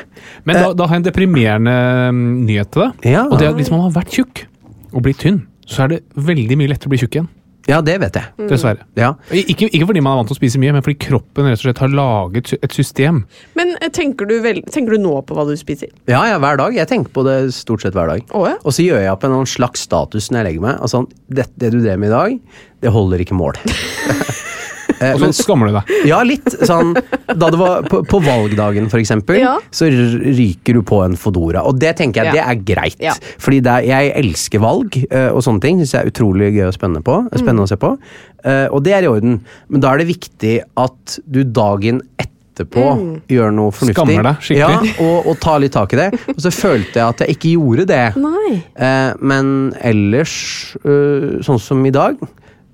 Men 0.47 0.59
da, 0.59 0.73
da 0.79 0.89
har 0.89 0.99
jeg 0.99 1.03
en 1.03 1.09
deprimerende 1.11 1.77
mm, 2.15 2.25
nyhet 2.47 2.73
til 2.75 2.87
deg. 2.87 3.13
Ja. 3.17 3.27
Og 3.29 3.39
det 3.41 3.49
er 3.49 3.55
at 3.55 3.61
Hvis 3.61 3.73
man 3.75 3.85
har 3.87 3.95
vært 3.97 4.15
tjukk 4.15 4.45
og 4.93 5.05
blitt 5.07 5.23
tynn, 5.25 5.45
så 5.67 5.87
er 5.87 5.97
det 5.97 6.03
veldig 6.15 6.59
mye 6.61 6.71
lettere 6.75 6.91
å 6.91 6.95
bli 6.95 7.01
tjukk 7.03 7.19
igjen. 7.19 7.31
Ja, 7.71 7.79
det 7.85 7.95
vet 8.03 8.17
jeg. 8.19 8.49
Dessverre. 8.51 8.83
Ja. 8.99 9.13
Ikke, 9.31 9.69
ikke 9.69 9.87
fordi 9.87 10.03
man 10.03 10.17
er 10.17 10.21
vant 10.21 10.31
til 10.33 10.35
å 10.35 10.41
spise 10.41 10.59
mye, 10.59 10.73
men 10.75 10.83
fordi 10.83 10.99
kroppen 11.05 11.47
rett 11.47 11.61
og 11.61 11.67
slett 11.67 11.83
har 11.83 11.93
laget 11.95 12.53
et 12.59 12.75
system. 12.75 13.23
Men 13.59 13.77
eh, 13.79 13.91
tenker 13.95 14.27
du, 14.29 14.35
vel, 14.43 14.63
tenker 14.75 14.97
du 14.97 15.05
nå 15.05 15.15
på 15.29 15.37
hva 15.39 15.47
du 15.47 15.55
spiser? 15.59 15.93
Ja, 16.11 16.25
ja, 16.31 16.41
hver 16.43 16.59
dag. 16.59 16.75
Jeg 16.75 16.91
tenker 16.91 17.15
på 17.15 17.25
det 17.27 17.37
stort 17.55 17.85
sett 17.85 17.95
hver 17.97 18.11
dag. 18.11 18.27
Å, 18.35 18.45
ja. 18.51 18.57
Og 18.67 18.75
så 18.75 18.87
gjør 18.87 19.05
jeg 19.05 19.15
opp 19.15 19.27
en 19.29 19.39
slags 19.49 19.87
status 19.87 20.31
når 20.33 20.43
jeg 20.43 20.49
legger 20.51 20.67
meg. 20.67 20.83
Altså, 20.83 21.05
det, 21.31 21.47
det 21.63 21.71
du 21.75 21.79
drev 21.85 22.03
med 22.03 22.11
i 22.11 22.17
dag, 22.17 22.39
det 22.83 22.95
holder 22.99 23.23
ikke 23.23 23.39
mål. 23.39 23.63
Eh, 25.03 25.15
Og 25.17 25.21
men 25.25 25.33
så 25.35 25.43
skammer 25.45 25.69
du 25.71 25.75
deg. 25.81 25.93
Ja, 26.07 26.21
litt. 26.23 26.47
Sånn, 26.63 26.95
da 27.27 27.51
det 27.51 27.59
var 27.59 27.83
på, 27.91 28.03
på 28.07 28.21
valgdagen, 28.23 28.89
eksempel, 29.03 29.41
Ja. 29.43 29.57
så 29.75 29.89
ryker 29.91 30.75
du 30.79 30.83
på 30.87 31.03
en 31.05 31.17
Fodora. 31.19 31.65
Og 31.67 31.79
det 31.83 31.97
tenker 31.99 32.23
jeg, 32.25 32.35
Ja. 32.35 32.39
det 32.39 32.45
er 32.47 32.75
greit. 32.75 32.97
Ja. 33.03 33.15
Fordi 33.39 33.61
er, 33.83 33.87
jeg 33.91 34.13
elsker 34.25 34.63
valg 34.63 34.97
eh, 35.11 35.29
og 35.33 35.43
sånne 35.43 35.61
ting. 35.65 35.81
Syns 35.83 35.93
jeg 35.97 36.07
er 36.07 36.13
utrolig 36.13 36.53
gøy 36.55 36.67
og 36.69 36.75
spennende, 36.77 37.03
på, 37.03 37.19
Mm. 37.33 37.65
å 37.65 37.69
se 37.69 37.77
på. 37.77 37.99
Eh, 38.45 38.67
og 38.71 38.83
det 38.85 38.93
er 38.95 39.03
i 39.05 39.11
orden. 39.11 39.41
Men 39.69 39.81
da 39.81 39.93
er 39.93 39.99
det 39.99 40.09
viktig 40.09 40.61
at 40.77 41.19
du 41.31 41.43
dagen 41.45 42.01
etterpå 42.19 42.83
Mm. 42.99 43.21
gjør 43.33 43.53
noe 43.55 43.71
fornuftig. 43.73 43.95
Skammer 43.97 44.23
deg 44.23 44.37
skikkelig. 44.45 44.95
Ja, 44.99 45.05
og, 45.07 45.27
og 45.27 45.41
tar 45.41 45.59
litt 45.63 45.73
tak 45.73 45.93
i 45.95 45.97
det. 45.97 46.09
Og 46.29 46.37
så 46.45 46.51
følte 46.53 47.01
jeg 47.01 47.09
at 47.09 47.19
jeg 47.25 47.37
ikke 47.37 47.53
gjorde 47.57 47.87
det. 47.87 48.17
Nei. 48.21 48.63
Eh, 48.77 49.15
men 49.21 49.73
ellers, 49.81 50.77
øh, 50.85 51.41
sånn 51.43 51.59
som 51.61 51.85
i 51.87 51.91
dag 51.91 52.19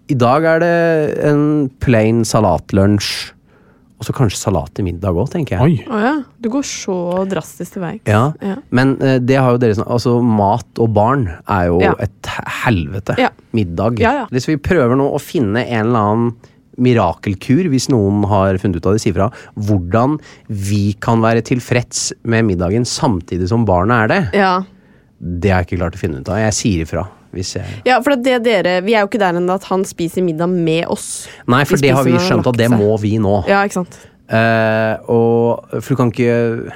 I 0.09 0.17
dag 0.17 0.45
er 0.49 0.63
det 0.63 0.77
en 1.29 1.43
plain 1.85 2.23
salatlunsj. 2.25 3.11
Og 3.99 4.07
så 4.07 4.13
kanskje 4.15 4.39
salat 4.39 4.71
til 4.79 4.85
middag 4.87 5.17
òg, 5.19 5.27
tenker 5.33 5.57
jeg. 5.57 5.61
Oi. 5.83 5.91
Oh, 5.91 5.99
ja. 5.99 6.13
Du 6.39 6.47
går 6.55 6.63
så 6.63 6.95
drastisk 7.27 7.75
til 7.75 7.83
verks. 7.83 8.05
Ja, 8.07 8.29
Ja. 8.41 8.55
Men 8.71 8.93
eh, 9.03 9.17
det 9.19 9.35
har 9.43 9.57
jo 9.57 9.59
dere 9.59 9.75
sånn 9.75 9.89
Altså, 9.91 10.13
mat 10.23 10.79
og 10.79 10.93
barn 10.95 11.25
er 11.51 11.65
jo 11.67 11.81
Ja. 11.83 11.95
et 11.99 12.31
helvete. 12.63 13.17
Ja. 13.19 13.33
Middag. 13.53 13.99
Ja, 13.99 14.13
ja. 14.21 14.27
Hvis 14.31 14.47
vi 14.47 14.55
prøver 14.57 14.95
nå 14.97 15.09
å 15.11 15.19
finne 15.19 15.67
en 15.67 15.87
eller 15.91 15.99
annen 15.99 16.37
mirakelkur, 16.79 17.67
hvis 17.73 17.89
noen 17.91 18.23
har 18.31 18.55
funnet 18.63 18.79
ut 18.79 18.87
av 18.87 18.95
det, 18.95 19.01
si 19.03 19.11
fra. 19.11 19.33
Hvordan 19.59 20.21
vi 20.47 20.93
kan 21.03 21.19
være 21.21 21.43
tilfreds 21.43 22.13
med 22.23 22.47
middagen 22.47 22.87
samtidig 22.87 23.49
som 23.51 23.67
barna 23.67 24.05
er 24.05 24.09
det. 24.15 24.21
Ja. 24.39 24.63
Det 25.19 25.51
har 25.51 25.65
jeg 25.65 25.73
ikke 25.73 25.81
klart 25.83 25.99
å 25.99 26.03
finne 26.05 26.21
ut 26.23 26.29
av. 26.31 26.39
Jeg 26.39 26.55
sier 26.55 26.85
ifra. 26.87 27.09
Hvis 27.35 27.55
jeg 27.59 27.83
ja, 27.85 27.99
for 28.01 28.17
det 28.17 28.39
dere 28.47 28.79
Vi 28.87 28.95
er 28.97 29.03
jo 29.05 29.09
ikke 29.11 29.21
der 29.21 29.37
ennå 29.37 29.59
at 29.59 29.67
han 29.69 29.83
spiser 29.85 30.25
middag 30.25 30.49
med 30.49 30.87
oss. 30.89 31.27
Nei, 31.51 31.61
for 31.69 31.77
det 31.77 31.91
har 31.93 32.07
vi 32.07 32.17
skjønt 32.25 32.47
at 32.49 32.57
det 32.57 32.71
må 32.73 32.95
vi 33.03 33.19
nå. 33.21 33.43
Ja, 33.51 33.61
ikke 33.69 33.83
sant. 33.83 33.99
Eh, 34.29 34.95
og 35.13 35.69
For 35.81 35.93
du 35.95 36.01
kan 36.03 36.11
ikke 36.13 36.73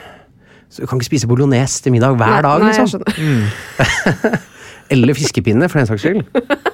Du 0.73 0.87
kan 0.89 0.97
ikke 1.01 1.09
spise 1.11 1.29
bolognese 1.29 1.83
til 1.85 1.93
middag 1.93 2.17
hver 2.21 2.39
Nei, 2.39 2.43
dag, 2.47 2.63
nei, 2.65 2.71
jeg 2.73 2.87
liksom. 2.87 3.05
skjønner. 3.09 4.39
Eller 4.93 5.17
fiskepinner, 5.17 5.69
for 5.73 5.81
den 5.81 5.89
saks 5.89 6.05
skyld. 6.05 6.23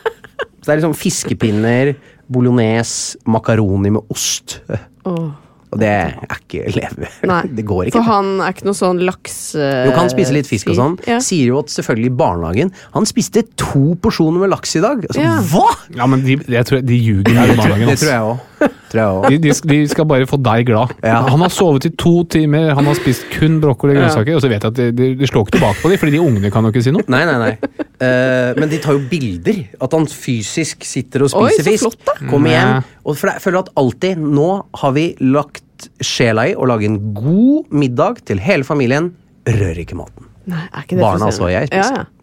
Så 0.59 0.67
det 0.67 0.73
er 0.75 0.79
liksom 0.81 0.95
fiskepinner, 0.99 1.93
bolognese, 2.31 3.19
makaroni 3.31 3.91
med 3.95 4.11
ost. 4.11 4.59
Åh. 5.07 5.29
Og 5.69 5.81
det 5.83 5.89
er 5.91 6.37
ikke 6.39 6.63
leve. 6.73 7.09
Nei. 7.29 7.43
Det 7.59 7.65
går 7.69 7.89
ikke. 7.91 7.99
For 7.99 8.07
han 8.09 8.31
er 8.41 8.55
ikke 8.55 8.69
noe 8.69 8.79
sånn 8.79 9.03
laks... 9.05 9.37
Du 9.57 9.91
kan 9.97 10.09
spise 10.13 10.33
litt 10.37 10.49
fisk 10.49 10.71
og 10.73 10.79
sånn. 10.79 10.97
Ja. 11.09 11.19
Sier 11.25 11.51
jo 11.53 11.59
at 11.61 11.73
selvfølgelig 11.75 12.13
barnehagen 12.19 12.71
Han 12.95 13.07
spiste 13.09 13.43
to 13.61 13.93
porsjoner 14.03 14.41
med 14.45 14.53
laks 14.55 14.77
i 14.79 14.85
dag. 14.85 15.05
Altså, 15.09 15.25
Ja. 15.25 15.37
Hva?! 15.53 15.67
Ja, 15.99 16.07
men 16.11 16.25
de, 16.25 16.39
jeg 16.49 16.69
tror, 16.69 16.81
de 16.85 16.99
ljuger 16.99 17.33
i 17.33 17.57
barnehagen. 17.61 17.93
Det 17.93 17.99
tror 18.01 18.13
jeg 18.15 18.29
òg. 18.33 18.78
Tror 18.89 19.01
jeg 19.01 19.17
også. 19.19 19.31
De, 19.31 19.39
de, 19.45 19.55
de 19.69 19.79
skal 19.91 20.07
bare 20.09 20.29
få 20.29 20.39
deg 20.41 20.67
glad. 20.71 20.95
Ja. 21.05 21.21
Han 21.29 21.43
har 21.45 21.53
sovet 21.53 21.89
i 21.89 21.93
to 22.01 22.15
timer, 22.33 22.71
han 22.79 22.89
har 22.89 22.97
spist 22.99 23.27
kun 23.35 23.59
brokkoli 23.63 23.95
og 23.95 24.01
grønnsaker, 24.01 24.39
og 24.39 24.45
så 24.45 24.51
vet 24.51 24.65
jeg 24.65 24.73
at 24.73 24.79
de, 24.79 24.89
de, 24.97 25.11
de 25.19 25.29
slår 25.29 25.47
ikke 25.47 25.57
tilbake 25.59 25.83
på 25.83 25.93
dem, 25.93 26.01
fordi 26.03 26.15
de 26.17 26.23
ungene 26.23 26.53
kan 26.55 26.65
jo 26.65 26.73
ikke 26.73 26.85
si 26.87 26.95
noe. 26.95 27.05
Nei, 27.13 27.23
nei, 27.29 27.37
nei. 27.43 27.85
Uh, 27.99 28.57
men 28.59 28.71
de 28.73 28.81
tar 28.83 28.97
jo 28.97 29.05
bilder. 29.11 29.63
At 29.85 29.97
han 29.97 30.09
fysisk 30.11 30.87
sitter 30.89 31.27
og 31.27 31.35
Oi, 31.37 31.51
spiser 31.53 31.65
så 31.67 31.75
fisk. 31.75 31.87
flott, 31.87 32.05
da. 32.09 32.17
Kommer 32.31 32.55
hjem. 32.55 32.91
Og 33.05 33.19
for 33.21 33.33
jeg 33.33 33.45
føler 33.45 33.65
at 33.65 33.73
alltid 33.81 34.21
Nå 34.39 34.51
har 34.83 34.93
vi 34.97 35.09
lagt 35.25 35.89
sjela 36.03 36.49
i 36.51 36.55
å 36.59 36.67
lage 36.69 36.89
en 36.89 36.99
god 37.15 37.69
middag 37.75 38.23
til 38.29 38.41
hele 38.43 38.67
familien. 38.67 39.13
Rør 39.49 39.79
ikke 39.85 39.99
maten. 39.99 40.27
Nei, 40.49 40.65
er 40.73 40.87
ikke 40.87 40.97
det 40.97 41.05
Barna 41.05 41.29
så 41.35 41.51
jeg 41.53 41.69
spiser. 41.71 42.01
Ja, 42.01 42.05
ja. 42.05 42.18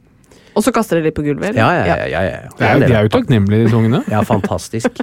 Og 0.55 0.63
så 0.63 0.71
kaster 0.75 0.97
dere 0.97 1.09
litt 1.09 1.17
på 1.17 1.23
gulvet? 1.25 1.57
Ja, 1.57 1.67
ja, 1.75 1.83
ja. 1.89 1.95
ja, 2.07 2.21
ja. 2.23 2.51
Det 2.55 2.67
er, 2.67 2.83
de 2.85 2.93
er 2.95 3.07
jo 3.07 3.11
takknemlige, 3.11 3.65
disse 3.65 3.75
ungene. 3.75 3.99
Ja, 4.11 4.21
fantastisk. 4.23 5.01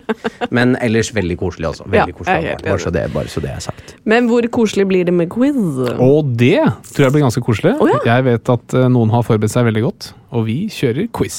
Men 0.50 0.78
ellers 0.80 1.12
veldig 1.12 1.36
koselig, 1.42 1.68
altså. 1.74 1.84
Veldig 1.92 2.14
Ja, 2.14 2.18
koselig. 2.22 2.54
Bare 2.64 2.80
så, 2.80 2.92
det, 2.94 3.02
bare 3.12 3.28
så 3.28 3.42
det 3.44 3.50
er 3.52 3.60
sagt. 3.60 3.94
Men 4.08 4.30
hvor 4.32 4.46
koselig 4.54 4.86
blir 4.88 5.04
det 5.08 5.14
med 5.14 5.28
quiz? 5.32 5.58
Og 6.00 6.32
det 6.40 6.56
tror 6.94 7.04
jeg 7.08 7.16
blir 7.18 7.26
ganske 7.26 7.44
koselig. 7.44 7.74
Oh, 7.80 7.90
ja. 7.92 8.00
Jeg 8.14 8.24
vet 8.30 8.52
at 8.56 8.78
eh, 8.80 8.88
noen 8.92 9.12
har 9.12 9.26
forberedt 9.28 9.52
seg 9.52 9.68
veldig 9.68 9.84
godt, 9.90 10.12
og 10.32 10.48
vi 10.48 10.58
kjører 10.72 11.10
quiz. 11.12 11.38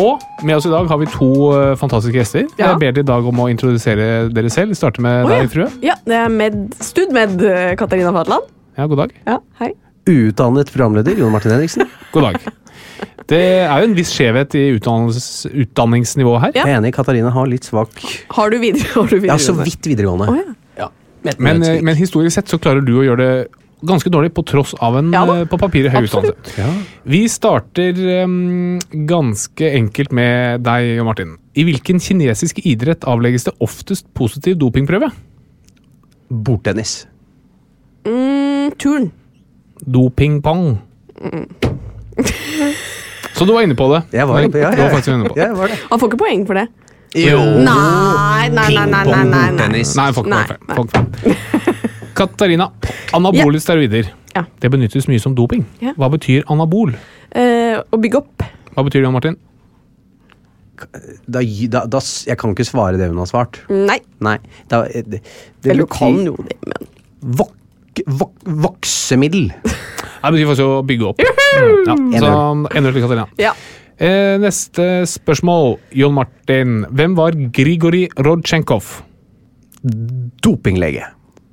Og 0.00 0.20
med 0.44 0.56
oss 0.56 0.66
i 0.68 0.72
dag 0.72 0.88
har 0.88 1.00
vi 1.00 1.08
to 1.12 1.30
eh, 1.56 1.74
fantastiske 1.80 2.16
gjester. 2.16 2.46
Ja. 2.56 2.72
Jeg 2.72 2.80
ber 2.80 2.94
dere 2.96 3.04
i 3.04 3.08
dag 3.12 3.28
om 3.28 3.40
å 3.44 3.48
introdusere 3.52 4.28
dere 4.32 4.52
selv. 4.52 4.76
Starte 4.78 5.04
med 5.04 5.26
deg, 5.28 5.46
ja. 5.46 5.50
frue. 5.52 5.68
Ja, 5.84 5.96
det 6.08 6.16
er 6.16 6.32
med, 6.32 6.60
Studmed 6.80 7.40
eh, 7.44 7.72
Katarina 7.80 8.12
Fatland. 8.16 8.48
Ja, 8.78 8.88
god 8.88 9.04
dag. 9.04 9.16
Ja, 9.28 9.40
hei. 9.60 9.72
Uutdannet 10.08 10.72
programleder 10.72 11.18
Jon 11.18 11.32
Martin 11.32 11.54
Henriksen. 11.54 11.86
God 12.12 12.26
dag. 12.26 12.40
Det 13.30 13.38
er 13.62 13.70
jo 13.82 13.86
en 13.86 13.94
viss 13.96 14.10
skjevhet 14.12 14.54
i 14.58 14.64
utdanningsnivået 14.74 16.42
her. 16.42 16.52
Ja. 16.56 16.66
Jeg 16.66 16.74
er 16.74 16.80
enig, 16.80 16.92
Katarina 16.96 17.30
har 17.32 17.46
litt 17.48 17.66
svak 17.68 17.94
Har 18.34 18.50
du 18.50 18.58
videre? 18.62 18.88
Har 18.96 19.08
du 19.08 19.16
videre 19.16 19.36
Ja, 19.36 19.40
så 19.40 19.54
vidt 19.56 19.86
videregående. 19.86 20.28
Oh, 20.28 20.38
ja. 20.40 20.88
Ja. 21.22 21.34
Men, 21.38 21.62
eh, 21.62 21.78
men 21.86 21.94
historisk 21.96 22.34
sett 22.34 22.50
så 22.50 22.58
klarer 22.58 22.82
du 22.82 22.96
å 22.98 23.04
gjøre 23.06 23.22
det 23.22 23.62
ganske 23.86 24.10
dårlig 24.10 24.32
på 24.34 24.42
tross 24.46 24.74
av 24.82 24.98
en 24.98 25.12
Ja 25.14 25.22
eh, 25.36 25.44
på 25.50 25.58
papiret 25.58 25.94
høy 25.94 26.02
Absolutt. 26.02 26.34
utdannelse. 26.34 26.58
ja. 26.58 27.06
Vi 27.14 27.22
starter 27.30 28.02
um, 28.26 28.82
ganske 29.08 29.70
enkelt 29.78 30.12
med 30.18 30.66
deg, 30.66 30.90
Jon 30.98 31.08
Martin. 31.08 31.36
I 31.54 31.66
hvilken 31.68 32.02
kinesisk 32.02 32.58
idrett 32.66 33.06
avlegges 33.06 33.46
det 33.48 33.54
oftest 33.62 34.10
positiv 34.18 34.58
dopingprøve? 34.58 35.12
Bordtennis. 36.32 37.04
Mm, 38.06 38.72
turn. 38.82 39.12
Dopingpong. 39.86 40.78
Så 43.32 43.44
du 43.48 43.52
var 43.54 43.64
inne 43.64 43.74
på 43.78 43.88
det? 43.92 44.02
Jeg 44.12 44.28
var, 44.28 44.40
ja, 44.44 44.48
ja, 44.48 44.70
Du 44.70 44.82
var 44.82 45.08
inne 45.14 45.28
på 45.28 45.34
det. 45.34 45.40
ja, 45.42 45.46
jeg 45.48 45.56
var 45.58 45.72
det. 45.72 45.78
Han 45.90 46.00
får 46.02 46.12
ikke 46.12 46.20
poeng 46.22 46.46
for 46.46 46.60
det. 46.60 46.66
Jo. 47.18 47.38
Nei, 47.60 48.48
nei, 48.52 48.68
nei, 48.72 48.86
nei, 48.88 49.04
nei, 49.04 49.22
nei, 49.28 49.68
nei. 49.68 49.82
Nei, 49.84 50.10
folk 50.16 50.28
Nei. 50.32 51.36
Katarina, 52.16 52.70
anabole 53.16 53.60
steroider. 53.60 54.10
Ja. 54.36 54.44
Det 54.60 54.70
benyttes 54.72 55.08
mye 55.08 55.20
som 55.20 55.34
doping. 55.36 55.64
Ja. 55.82 55.92
Hva 55.98 56.08
betyr 56.12 56.44
anabol? 56.52 56.94
Eh, 57.36 57.80
å 57.80 58.00
bygge 58.00 58.20
opp. 58.20 58.44
Hva 58.72 58.84
betyr 58.86 59.00
det, 59.02 59.06
Jan 59.08 59.16
Martin? 59.16 59.36
Da, 61.28 61.40
da, 61.72 61.84
da, 61.86 62.00
jeg 62.26 62.38
kan 62.40 62.52
ikke 62.56 62.66
svare 62.66 62.98
det 63.00 63.10
hun 63.10 63.20
har 63.22 63.28
svart. 63.30 63.60
Nei. 63.72 63.98
Nei. 64.24 64.38
Da, 64.72 64.82
det, 64.88 65.20
det 65.62 65.70
Eller 65.72 65.84
du 65.86 65.92
kan 65.92 66.16
jo 66.26 66.36
det, 66.48 66.56
men 66.64 66.88
vok, 67.38 67.52
vok, 68.06 68.34
voksemiddel. 68.64 69.50
Det 69.52 70.32
betyr 70.34 70.50
faktisk 70.50 70.66
å 70.66 70.82
bygge 70.86 71.12
opp. 71.12 71.22
Ja, 71.22 71.94
så 72.22 72.34
ender 72.72 72.94
til 72.94 73.04
Katarina. 73.04 73.26
Ja. 73.40 73.52
Eh, 74.02 74.34
neste 74.40 75.04
spørsmål, 75.06 75.76
Jon 75.94 76.14
Martin. 76.16 76.86
Hvem 76.90 77.16
var 77.18 77.32
Grigori 77.54 78.08
Rodchenkov? 78.18 79.02
Dopinglege. 80.42 81.04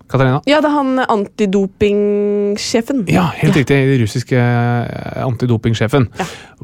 Katarina? 0.09 0.39
Ja, 0.49 0.57
det 0.61 0.69
er 0.71 0.73
han 0.73 0.99
antidopingsjefen. 1.03 3.03
Ja, 3.13 3.27
helt 3.37 3.55
riktig. 3.59 3.75
Den 3.77 4.01
russiske 4.01 4.39
eh, 4.39 5.21
antidopingsjefen. 5.21 6.07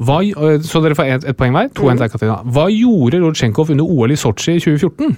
Hva, 0.02 0.18
eh, 0.26 0.58
så 0.66 0.82
dere 0.82 0.98
får 0.98 1.06
ett 1.14 1.24
et 1.30 1.38
poeng 1.38 1.54
hver. 1.54 1.70
Mm. 1.70 1.76
2-1 1.78 2.10
Katarina. 2.10 2.42
Hva 2.42 2.66
gjorde 2.72 3.22
Rodsjenkov 3.22 3.70
under 3.74 3.86
OL 3.86 4.10
i 4.10 4.18
Sotsji 4.18 4.52
i 4.56 4.60
2014? 4.64 5.14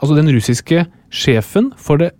Altså 0.00 0.14
den 0.18 0.32
russiske 0.34 0.78
sjefen 1.14 1.70
for 1.78 1.96
det 2.02 2.10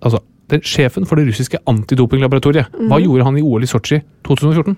Altså, 0.00 0.16
den 0.50 0.60
sjefen 0.66 1.06
for 1.06 1.16
det 1.16 1.26
russiske 1.30 1.58
antidopinglaboratoriet. 1.66 2.66
Hva 2.74 2.98
Mm. 2.98 3.04
gjorde 3.04 3.24
han 3.24 3.38
i 3.38 3.42
OL 3.42 3.62
i 3.62 3.66
Sotsji 3.70 4.02
2014? 4.26 4.76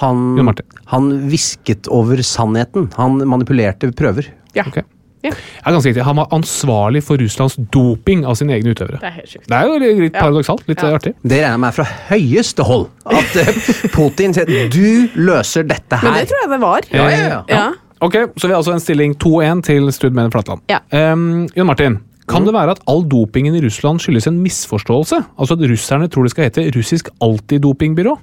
Han, 0.00 0.48
han 0.86 1.10
hvisket 1.28 1.88
over 1.92 2.16
sannheten. 2.24 2.88
Han 2.96 3.18
manipulerte 3.28 3.90
prøver. 3.92 4.30
Ja. 4.56 4.64
Okay. 4.66 4.82
Ja. 5.24 5.30
Ja, 5.64 5.72
ganske 5.72 5.88
riktig. 5.88 6.02
Han 6.04 6.16
var 6.16 6.26
ansvarlig 6.36 7.00
for 7.04 7.16
Russlands 7.16 7.54
doping 7.72 8.26
av 8.28 8.34
sine 8.36 8.52
egne 8.58 8.74
utøvere. 8.74 8.98
Det 9.00 9.08
er 9.08 9.14
helt 9.18 9.28
sjukt. 9.32 9.46
Det 9.48 9.56
er 9.56 9.70
jo 9.72 10.00
litt 10.02 10.12
paradoksalt. 10.18 10.66
Litt 10.68 10.82
Ja. 10.82 10.90
artig. 10.98 11.14
Det 11.22 11.38
regner 11.40 11.50
jeg 11.56 11.60
med 11.60 11.74
fra 11.74 11.84
høyeste 12.10 12.62
hold. 12.64 12.88
At 13.06 13.36
eh, 13.40 13.88
Putin 13.92 14.34
sier 14.36 14.68
du 14.68 15.08
løser 15.16 15.64
dette 15.66 15.96
her. 15.96 16.10
Men 16.10 16.20
det 16.20 16.28
tror 16.28 16.40
jeg 16.44 16.50
det 16.50 16.60
var. 16.60 16.80
Ja, 16.92 17.08
ja, 17.08 17.28
ja. 17.28 17.42
Ja. 17.48 17.72
Ok, 18.04 18.12
Så 18.36 18.48
vi 18.48 18.52
har 18.52 18.60
altså 18.60 18.72
en 18.74 18.80
stilling 18.84 19.14
2-1 19.16 19.62
til 19.64 19.88
Studmene 19.92 20.30
Flatland. 20.30 20.60
Ja. 20.68 20.80
Um, 20.92 21.46
Jon 21.56 21.66
Martin, 21.66 22.00
kan 22.30 22.46
det 22.46 22.54
være 22.56 22.72
at 22.76 22.80
all 22.88 23.02
dopingen 23.10 23.54
i 23.58 23.60
Russland 23.64 24.00
skyldes 24.00 24.26
en 24.30 24.38
misforståelse? 24.42 25.18
Altså 25.38 25.56
at 25.58 25.64
russerne 25.70 26.08
tror 26.08 26.24
det 26.24 26.32
skal 26.32 26.48
hete 26.48 26.64
Russisk 26.76 27.10
antidopingbyrå? 27.24 28.14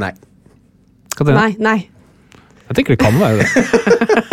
Nei. 0.00 0.12
Katarina? 1.16 1.42
Nei, 1.42 1.56
nei. 1.58 1.76
Jeg 2.66 2.78
tenker 2.80 2.96
det 2.96 3.00
kan 3.04 3.20
være 3.20 3.44
det. 3.44 3.46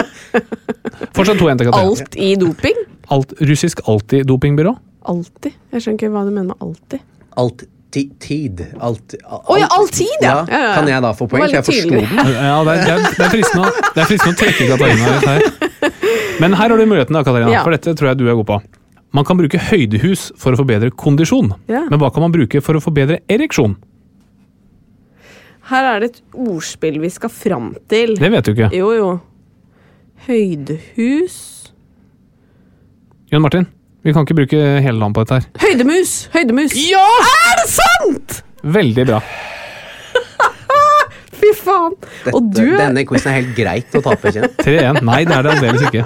Fortsatt 1.16 1.38
2-1 1.38 1.60
til 1.60 1.68
Katarina. 1.70 1.84
Alt 1.92 2.16
i 2.18 2.32
doping? 2.40 2.80
Alt, 3.14 3.34
russisk 3.52 3.84
antidopingbyrå? 3.92 4.74
Alltid. 5.12 5.52
Jeg 5.74 5.84
skjønner 5.84 6.00
ikke 6.00 6.12
hva 6.16 6.24
du 6.26 6.32
mener 6.34 6.50
med 6.54 6.64
alltid. 6.64 7.04
Alt 7.44 7.66
ti- 7.94 8.08
tid. 8.24 8.64
Alt, 8.82 9.16
Å 9.28 9.58
ja, 9.60 9.68
alltid, 9.76 10.08
ja. 10.24 10.32
Ja, 10.32 10.46
ja, 10.50 10.62
ja. 10.64 10.72
Kan 10.80 10.88
jeg 10.90 11.04
da 11.06 11.12
få 11.18 11.28
poeng? 11.30 11.44
For 11.44 11.54
jeg 11.60 11.68
forsto 11.68 11.92
den. 11.92 12.08
Ja, 12.34 12.56
det 12.66 12.74
er, 12.74 12.82
det, 12.88 12.96
er, 12.96 13.04
det, 13.04 13.28
er 13.28 13.34
fristende, 13.36 13.68
å- 13.68 13.92
det 13.94 14.02
er 14.06 14.10
fristende 14.10 14.34
å 14.34 14.40
trekke 14.42 14.70
Katarina 14.72 15.14
litt 15.14 15.28
her. 15.30 15.63
Men 16.42 16.54
her 16.58 16.70
har 16.70 16.78
du 16.78 16.86
muligheten, 16.86 17.14
da, 17.18 17.24
Katarina, 17.26 17.52
Ja. 17.52 17.64
for 17.66 17.76
dette 17.76 17.94
tror 17.98 18.12
jeg 18.14 18.22
du 18.22 18.28
er 18.30 18.38
god 18.40 18.48
på. 18.50 18.60
Man 19.14 19.26
kan 19.28 19.38
bruke 19.38 19.60
høydehus 19.62 20.32
for 20.42 20.56
å 20.56 20.58
forbedre 20.64 20.90
kondisjon. 20.98 21.52
Ja. 21.70 21.84
Men 21.90 22.00
hva 22.02 22.10
kan 22.14 22.24
man 22.26 22.34
bruke 22.34 22.62
for 22.66 22.80
å 22.80 22.82
forbedre 22.82 23.20
ereksjon? 23.30 23.76
Her 25.70 25.86
er 25.94 26.00
det 26.04 26.10
et 26.12 26.22
ordspill 26.34 26.98
vi 27.00 27.10
skal 27.14 27.32
fram 27.32 27.70
til. 27.92 28.16
Det 28.20 28.32
vet 28.34 28.46
du 28.50 28.52
ikke. 28.56 28.72
Jo, 28.76 28.90
jo. 28.98 29.12
Høydehus 30.26 31.38
Jon 33.32 33.42
Martin, 33.44 33.66
vi 34.06 34.14
kan 34.14 34.26
ikke 34.28 34.36
bruke 34.38 34.60
hele 34.84 35.00
navnet 35.00 35.16
på 35.18 35.24
dette 35.24 35.40
her. 35.40 35.48
Høydemus! 35.64 36.12
Høydemus! 36.36 36.76
Ja! 36.90 37.02
Er 37.50 37.62
det 37.62 37.70
sant?! 37.72 38.36
Veldig 38.64 39.06
bra. 39.10 39.22
Fy 41.44 41.52
faen! 41.60 41.96
Dette, 42.00 42.34
Og 42.38 42.50
du 42.56 42.64
Denne 42.80 43.04
quizen 43.10 43.34
er 43.34 43.40
helt 43.42 43.54
greit 43.58 43.96
å 44.00 44.02
tape, 44.06 44.32
kjenner 44.32 44.48
jeg. 44.54 44.64
3-1. 44.80 45.02
Nei, 45.04 45.22
det 45.28 45.36
er 45.36 45.44
det 45.50 45.56
aldeles 45.58 45.84
ikke. 45.90 46.04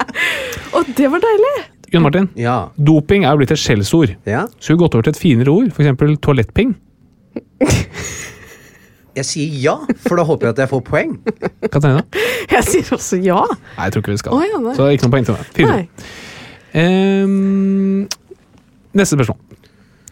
Og 0.80 0.90
det 0.98 1.12
var 1.14 1.22
deilig! 1.28 1.56
Jon 1.94 2.04
Martin, 2.04 2.26
Ja. 2.36 2.56
doping 2.76 3.24
er 3.24 3.32
jo 3.36 3.40
blitt 3.44 3.54
et 3.56 3.62
skjellsord. 3.62 4.16
ja. 4.28 4.42
Skulle 4.60 4.76
vi 4.80 4.82
gått 4.84 4.98
over 4.98 5.06
til 5.08 5.14
et 5.16 5.22
finere 5.22 5.54
ord, 5.54 5.70
f.eks. 5.72 6.20
toalettping? 6.26 6.74
Jeg 9.18 9.26
sier 9.26 9.54
ja, 9.64 9.76
for 10.04 10.20
da 10.20 10.26
håper 10.28 10.50
jeg 10.50 10.54
at 10.58 10.60
jeg 10.66 10.70
får 10.74 10.82
poeng. 10.86 11.14
Katarina? 11.74 12.04
Jeg 12.52 12.64
sier 12.68 12.92
også 12.98 13.18
ja. 13.24 13.40
Nei, 13.78 13.88
jeg 13.88 13.94
tror 13.96 14.04
ikke 14.04 14.14
vi 14.14 14.20
skal. 14.22 14.36
Oh, 14.38 14.44
ja. 14.46 14.74
Så 14.78 14.90
ikke 14.94 15.08
noe 15.08 15.16
poeng 15.16 15.26
til 15.58 15.70
meg. 15.72 15.88
Ehm, 16.78 18.04
neste 18.98 19.18
spørsmål. 19.18 19.40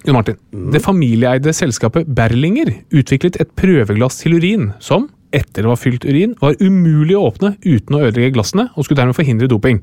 Jon 0.06 0.18
Martin. 0.18 0.38
Det 0.74 0.82
familieeide 0.84 1.54
selskapet 1.56 2.08
Berlinger 2.18 2.72
utviklet 2.94 3.40
et 3.42 3.52
prøveglass 3.58 4.20
til 4.22 4.38
urin 4.38 4.70
som, 4.84 5.08
etter 5.36 5.66
det 5.66 5.72
var 5.72 5.80
fylt 5.82 6.06
urin, 6.06 6.36
var 6.42 6.58
umulig 6.62 7.18
å 7.18 7.26
åpne 7.32 7.56
uten 7.66 7.98
å 7.98 8.04
ødelegge 8.06 8.36
glassene, 8.38 8.70
og 8.76 8.86
skulle 8.86 9.02
dermed 9.02 9.18
forhindre 9.18 9.50
doping. 9.52 9.82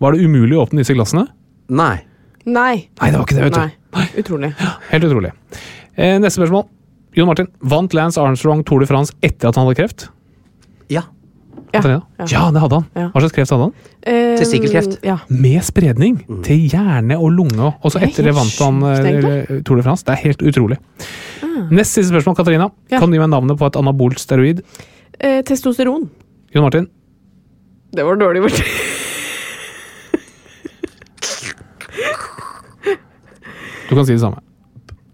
Var 0.00 0.14
det 0.14 0.24
umulig 0.24 0.56
å 0.56 0.64
åpne 0.64 0.82
disse 0.82 0.96
glassene? 0.96 1.26
Nei. 1.68 1.98
Nei. 2.48 2.88
Nei, 3.00 3.10
det 3.12 3.18
var 3.18 3.26
ikke 3.26 3.36
det, 3.36 3.44
vet 3.48 3.58
du. 3.58 3.76
Nei. 3.98 4.06
Utrolig. 4.22 4.52
Ja, 4.56 4.72
Helt 4.92 5.08
utrolig. 5.08 5.32
Eh, 5.98 6.16
neste 6.22 6.38
spørsmål. 6.40 6.68
Jon 7.18 7.28
Martin. 7.28 7.48
Vant 7.60 7.94
Lance 7.96 8.20
Armstrong 8.20 8.64
Tour 8.64 8.80
de 8.84 8.88
France 8.88 9.14
etter 9.26 9.50
at 9.50 9.58
han 9.58 9.66
hadde 9.66 9.78
kreft? 9.80 10.08
Ja. 10.92 11.04
Ja. 11.74 11.80
Ja. 11.84 12.26
ja, 12.30 12.42
det 12.54 12.60
hadde 12.62 12.78
han. 12.78 12.84
Ja. 12.96 13.06
Hva 13.12 13.20
slags 13.22 13.34
kreft 13.36 13.52
hadde 13.52 13.66
han? 13.66 13.72
Eh, 14.08 14.34
Testikkelkreft. 14.40 14.98
Ja. 15.04 15.18
Med 15.28 15.64
spredning 15.66 16.20
til 16.46 16.62
hjerne 16.72 17.18
og 17.20 17.32
lunge. 17.36 17.72
Og 17.82 17.92
så 17.92 18.00
er 18.00 18.08
etter 18.08 18.28
det 18.30 18.34
vant 18.36 18.54
han 18.64 18.78
eh. 18.88 19.58
Tour 19.66 19.76
de 19.80 19.84
France. 19.84 20.06
Det 20.06 20.14
er 20.16 20.22
helt 20.24 20.44
utrolig. 20.48 20.78
Nest 21.74 21.92
siste 21.98 22.08
spørsmål, 22.12 22.38
Katarina. 22.38 22.70
Ja. 22.88 23.02
Kan 23.02 23.10
du 23.12 23.18
gi 23.18 23.22
meg 23.22 23.32
navnet 23.34 23.58
på 23.60 23.68
et 23.68 23.76
anabolt 23.76 24.22
steroid? 24.22 24.62
Eh, 25.20 25.42
testosteron. 25.44 26.08
Jon 26.54 26.64
Martin? 26.64 26.88
Det 27.92 28.04
var 28.04 28.16
dårlig 28.20 28.46
gjort. 28.46 28.62
Du 33.88 33.94
kan 33.96 34.06
si 34.06 34.12
det 34.12 34.20
samme. 34.20 34.40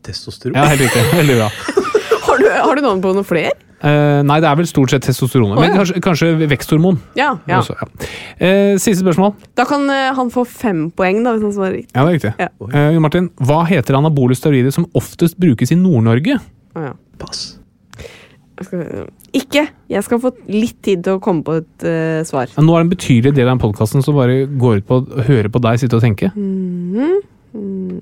Testosteron. 0.04 0.56
Ja, 0.58 0.64
helt 0.70 0.80
riktig. 0.86 1.02
Veldig 1.14 1.36
bra. 1.38 1.50
Har 2.24 2.38
du, 2.40 2.46
har 2.50 2.74
du 2.74 2.80
navn 2.82 3.02
på 3.04 3.10
noen 3.14 3.26
flere? 3.28 3.52
Eh, 3.84 4.20
nei, 4.24 4.38
det 4.40 4.48
er 4.48 4.56
vel 4.56 4.68
stort 4.68 4.92
sett 4.94 5.04
testosteronet. 5.04 5.58
ja. 5.58 5.64
Men 5.66 5.74
kanskje, 5.76 6.00
kanskje 6.04 6.48
veksthormon. 6.48 7.00
Ja. 7.18 7.34
ja. 7.50 7.58
Også, 7.60 7.76
ja. 7.76 7.88
Eh, 8.38 8.76
siste 8.80 9.02
spørsmål. 9.02 9.34
Da 9.58 9.66
kan 9.68 9.84
uh, 9.90 10.12
han 10.16 10.30
få 10.32 10.46
fem 10.48 10.86
poeng, 10.96 11.20
da, 11.26 11.34
hvis 11.34 11.44
han 11.44 11.52
svarer 11.56 11.76
riktig. 11.80 11.92
Ja, 11.92 12.06
det 12.06 12.14
er 12.14 12.16
riktig. 12.16 12.32
Ja. 12.40 12.48
Eh, 12.80 12.96
Martin, 13.04 13.28
hva 13.44 13.60
heter 13.68 13.98
anabole 13.98 14.38
steroider 14.38 14.72
som 14.74 14.88
oftest 14.96 15.36
brukes 15.40 15.74
i 15.74 15.78
Nord-Norge? 15.80 16.38
Oh, 16.74 16.88
ja. 16.88 16.94
Pass. 17.20 17.44
Jeg 18.54 18.68
skal, 18.68 19.06
ikke! 19.34 19.66
Jeg 19.90 20.06
skal 20.06 20.20
få 20.22 20.30
litt 20.48 20.78
tid 20.86 21.02
til 21.04 21.18
å 21.18 21.22
komme 21.22 21.44
på 21.44 21.58
et 21.58 21.86
svar. 22.28 22.48
Ja, 22.54 22.62
nå 22.62 22.76
er 22.76 22.84
det 22.84 22.86
en 22.86 22.92
betydelig 22.92 23.32
del 23.36 23.50
av 23.50 23.58
podkasten 23.60 24.04
som 24.06 24.16
bare 24.16 24.44
går 24.46 24.80
ut 24.80 24.86
på 24.88 25.00
å 25.02 25.26
høre 25.26 25.50
på 25.50 25.62
deg 25.62 25.82
sitte 25.82 25.98
og 25.98 26.04
tenke. 26.06 26.30
Mm. 26.38 27.18
Mm. 27.52 27.98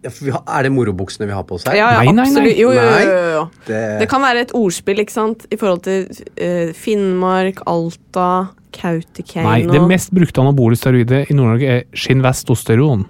har, 0.03 0.43
er 0.57 0.65
det 0.67 0.71
morobuksene 0.75 1.27
vi 1.29 1.35
har 1.35 1.45
på 1.47 1.57
oss 1.57 1.65
her? 1.67 1.77
Ja, 1.77 1.89
ja, 1.95 2.01
Nei, 2.03 2.13
nei, 2.15 2.27
nei. 2.35 2.53
Jo, 2.59 2.71
jo, 2.75 2.81
jo, 2.81 3.07
jo, 3.07 3.23
jo. 3.37 3.43
Det, 3.67 3.81
Det 4.01 4.07
kan 4.11 4.23
være 4.23 4.43
et 4.47 4.53
ordspill, 4.57 4.99
ikke 5.03 5.15
sant? 5.15 5.45
I 5.53 5.59
forhold 5.59 5.83
til 5.85 6.07
uh, 6.11 6.73
Finnmark, 6.77 7.63
Alta, 7.69 8.29
Kautokeino 8.73 9.47
Nei, 9.47 9.59
det 9.69 9.81
mest 9.87 10.13
brukte 10.15 10.41
anabole 10.43 10.77
steroidet 10.79 11.27
i 11.29 11.37
Nord-Norge 11.37 11.69
er 11.77 11.85
skinvestosteron. 11.97 13.05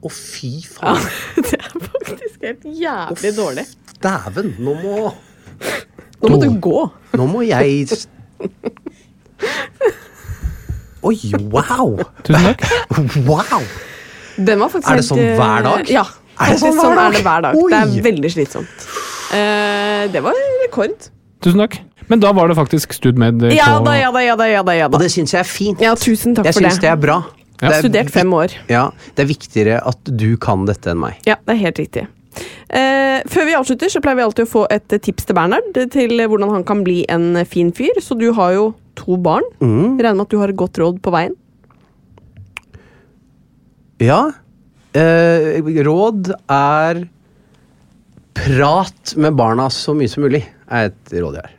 Å, 0.00 0.08
fy 0.14 0.52
faen. 0.64 1.02
Det 1.50 1.58
er 1.58 1.74
faktisk 1.84 2.46
helt 2.46 2.64
jævlig 2.80 3.34
dårlig. 3.36 3.66
Dæven, 4.00 4.54
nå 4.64 4.76
må 4.80 5.10
Nå 6.20 6.28
må 6.32 6.38
du 6.40 6.48
gå. 6.62 6.86
Nå 7.16 7.26
må 7.28 7.42
jeg 7.44 7.88
Oi, 11.00 11.16
wow! 11.48 11.94
Tusen 12.24 12.44
takk. 12.44 12.64
Wow! 13.24 13.64
Den 14.46 14.62
var 14.62 14.72
faktisk 14.72 14.90
Er 14.90 15.00
det 15.00 15.06
sånn 15.06 15.22
eh, 15.22 15.36
hver 15.38 15.64
dag? 15.66 15.90
Ja. 15.92 16.04
Er 16.40 16.54
det 16.54 16.60
sånn, 16.62 16.76
sånn 16.78 16.94
hver 16.96 16.96
dag? 16.96 17.06
er 17.06 17.16
det 17.18 17.24
hver 17.26 17.46
dag. 17.46 17.60
Det 17.70 17.80
er 17.80 18.04
veldig 18.08 18.30
slitsomt. 18.32 18.84
Uh, 19.30 20.04
det 20.10 20.22
var 20.24 20.38
rekord. 20.64 21.10
Tusen 21.44 21.60
takk. 21.62 21.76
Men 22.10 22.22
da 22.22 22.32
var 22.34 22.50
det 22.50 22.56
faktisk 22.58 22.94
StudMed 22.96 23.44
eh, 23.46 23.54
Ja 23.54 23.76
på- 23.78 23.84
da, 23.86 23.92
ja 23.94 24.08
da, 24.10 24.22
ja 24.24 24.36
da. 24.36 24.46
ja 24.50 24.62
da, 24.66 24.72
ja 24.74 24.88
Og 24.90 24.98
det 24.98 25.10
syns 25.14 25.34
jeg 25.36 25.40
er 25.44 25.46
fint. 25.48 25.82
Ja, 25.84 25.92
tusen 25.94 26.34
takk 26.34 26.48
jeg 26.48 26.56
for 26.56 26.66
syns 26.66 26.80
det. 26.80 26.88
det 26.88 26.90
er 26.90 27.02
bra. 27.02 27.18
Ja. 27.28 27.36
Jeg 27.60 27.68
har 27.74 27.82
Studert 27.84 28.10
fem 28.10 28.32
år. 28.32 28.54
Ja, 28.72 28.86
det 29.14 29.22
er 29.26 29.28
viktigere 29.28 29.76
at 29.86 30.10
du 30.16 30.30
kan 30.40 30.64
dette 30.66 30.90
enn 30.94 30.98
meg. 31.02 31.20
Ja, 31.28 31.36
det 31.44 31.54
er 31.54 31.60
helt 31.60 31.78
riktig. 31.82 32.06
Eh, 32.70 33.20
før 33.28 33.46
vi 33.46 33.54
avslutter, 33.58 33.90
så 33.92 34.00
pleier 34.00 34.16
vi 34.16 34.24
alltid 34.24 34.46
å 34.46 34.50
få 34.50 34.62
et 34.72 34.94
eh, 34.96 35.02
tips 35.02 35.28
til 35.28 35.36
Bernhard 35.36 35.76
til 35.92 36.14
hvordan 36.22 36.54
han 36.54 36.64
kan 36.64 36.80
bli 36.86 37.02
en 37.12 37.34
eh, 37.36 37.44
fin 37.48 37.70
fyr. 37.76 38.00
Så 38.00 38.16
du 38.18 38.30
har 38.32 38.54
jo 38.56 38.64
to 38.98 39.18
barn. 39.20 39.44
Mm. 39.60 39.98
Regner 40.00 40.16
med 40.22 40.26
at 40.26 40.32
du 40.32 40.38
har 40.40 40.48
et 40.54 40.58
godt 40.58 40.80
råd 40.80 41.02
på 41.04 41.12
veien. 41.14 41.36
Ja. 44.00 44.20
Eh, 44.96 45.60
råd 45.86 46.32
er 46.50 47.04
Prat 48.40 49.14
med 49.20 49.34
barna 49.36 49.66
så 49.74 49.92
mye 49.92 50.08
som 50.08 50.22
mulig, 50.24 50.40
er 50.70 50.88
et 50.88 51.10
råd 51.12 51.34
jeg 51.36 51.44
har. 51.44 51.56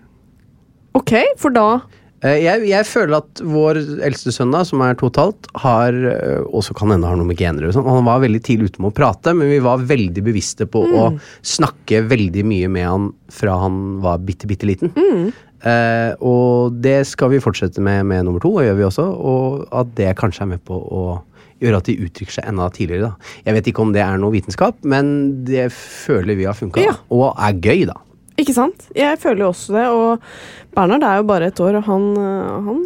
Ok, 0.98 1.12
for 1.40 1.54
da 1.54 1.68
Eh, 2.22 2.38
jeg, 2.44 2.68
jeg 2.70 2.86
føler 2.86 3.18
at 3.18 3.42
vår 3.50 3.80
eldste 4.06 4.34
sønn, 4.34 4.54
som 4.68 4.84
er 4.86 4.98
to 4.98 5.08
og 5.08 5.14
et 5.14 5.20
halvt, 5.22 5.48
har 5.64 5.96
og 6.46 6.60
også 6.62 6.76
kan 6.78 6.94
hende 6.94 7.10
har 7.10 7.18
noe 7.18 7.30
med 7.30 7.40
gener 7.40 7.66
og 7.66 7.74
sånn. 7.76 7.88
Han 7.90 8.06
var 8.06 8.22
veldig 8.22 8.42
tidlig 8.46 8.70
ute 8.70 8.84
med 8.84 8.92
å 8.92 8.98
prate, 9.00 9.34
men 9.38 9.50
vi 9.50 9.62
var 9.64 9.82
veldig 9.90 10.24
bevisste 10.26 10.68
på 10.70 10.84
å 10.86 11.08
snakke 11.42 12.04
veldig 12.12 12.46
mye 12.48 12.70
med 12.72 12.88
han 12.88 13.08
fra 13.34 13.58
han 13.64 13.80
var 14.04 14.22
bitte, 14.26 14.50
bitte 14.50 14.70
liten. 14.70 14.94
Eh, 15.62 16.14
og 16.26 16.78
det 16.82 17.04
skal 17.10 17.34
vi 17.34 17.42
fortsette 17.42 17.82
med 17.86 18.06
med 18.10 18.26
nummer 18.26 18.42
to, 18.44 18.54
og 18.58 18.66
gjør 18.66 18.78
vi 18.80 18.88
også. 18.88 19.08
Og 19.34 19.66
at 19.82 19.92
det 19.98 20.14
kanskje 20.22 20.46
er 20.46 20.54
med 20.56 20.64
på 20.68 20.78
å 20.78 21.04
gjøre 21.62 21.82
at 21.82 21.90
de 21.90 21.98
uttrykker 22.06 22.38
seg 22.40 22.48
enda 22.52 22.70
tidligere. 22.74 23.12
da. 23.12 23.34
Jeg 23.48 23.58
vet 23.58 23.72
ikke 23.72 23.84
om 23.86 23.92
det 23.96 24.04
er 24.06 24.22
noe 24.22 24.34
vitenskap, 24.34 24.80
men 24.84 25.12
det 25.48 25.70
føler 25.76 26.40
vi 26.40 26.48
har 26.50 26.58
funka. 26.58 26.84
Ja. 26.84 26.96
Og 27.14 27.30
er 27.38 27.60
gøy, 27.62 27.86
da. 27.90 28.00
Ikke 28.42 28.56
sant? 28.56 28.88
Jeg 28.98 29.20
føler 29.22 29.46
jo 29.46 29.52
også 29.52 29.76
det. 29.76 29.86
Og 29.92 30.74
Bernhard 30.76 31.06
er 31.06 31.20
jo 31.20 31.28
bare 31.30 31.52
et 31.52 31.60
år, 31.62 31.78
og 31.82 31.84
han, 31.90 32.08
øh, 32.18 32.70
han 32.70 32.80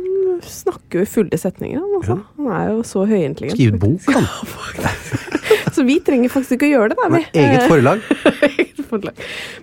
snakker 0.43 0.99
jo 0.99 1.05
i 1.05 1.09
fulle 1.09 1.39
setninger. 1.39 1.79
Han, 1.79 1.93
altså. 2.01 2.17
han 2.37 2.51
er 2.57 2.71
jo 2.73 2.81
så 2.83 3.05
høyintelligent. 3.07 3.75
ut 3.75 3.79
bok, 3.79 4.11
han. 4.15 4.27
Så 5.75 5.83
vi 5.83 5.97
trenger 5.99 6.31
faktisk 6.31 6.55
ikke 6.55 6.69
å 6.69 6.71
gjøre 6.71 6.93
det. 6.93 6.97
Da, 7.01 7.07
vi. 7.11 7.21
Eget 7.41 7.65
forlag. 7.67 8.03
Eget 8.47 8.83
forlag. 8.87 9.17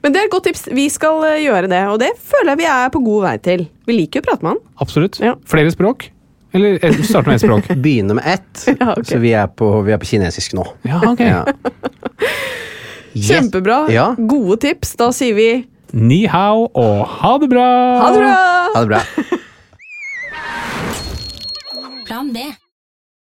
Men 0.04 0.12
det 0.12 0.20
er 0.20 0.28
et 0.28 0.34
godt 0.34 0.44
tips. 0.50 0.66
Vi 0.76 0.84
skal 0.92 1.24
øh, 1.24 1.38
gjøre 1.40 1.70
det, 1.72 1.80
og 1.88 2.00
det 2.02 2.10
føler 2.20 2.52
jeg 2.52 2.60
vi 2.60 2.68
er 2.68 2.92
på 2.92 3.00
god 3.04 3.24
vei 3.24 3.36
til. 3.48 3.64
Vi 3.88 3.96
liker 3.96 4.20
jo 4.20 4.26
å 4.26 4.28
prate 4.28 4.46
med 4.46 4.54
han. 4.54 4.60
Absolutt. 4.84 5.22
Ja. 5.24 5.38
Flere 5.48 5.72
språk? 5.72 6.10
Eller 6.52 6.84
eh, 6.84 7.02
starte 7.02 7.28
med 7.28 7.34
ett 7.36 7.42
språk? 7.42 7.68
Begynne 7.84 8.14
med 8.14 8.24
ett. 8.26 8.68
Ja, 8.80 8.92
okay. 8.92 9.04
Så 9.04 9.18
vi 9.18 9.32
er, 9.32 9.46
på, 9.46 9.80
vi 9.86 9.92
er 9.92 9.98
på 9.98 10.06
kinesisk 10.06 10.52
nå. 10.58 10.66
Ja, 10.88 11.00
ok. 11.12 11.20
Ja. 11.20 11.44
Yes. 13.12 13.26
Kjempebra. 13.28 13.90
Ja. 13.92 14.14
Gode 14.16 14.56
tips. 14.56 14.94
Da 14.96 15.10
sier 15.12 15.34
vi 15.36 15.48
Ni 15.92 16.22
hao 16.32 16.70
og 16.72 17.02
ha 17.18 17.32
det 17.42 17.50
bra! 17.52 17.66
ha 18.00 18.06
det 18.14 18.22
bra! 18.22 18.36
Ha 18.72 18.80
det 18.80 18.88
bra. 18.88 19.00
Plan 22.08 22.32
B. 22.32 22.46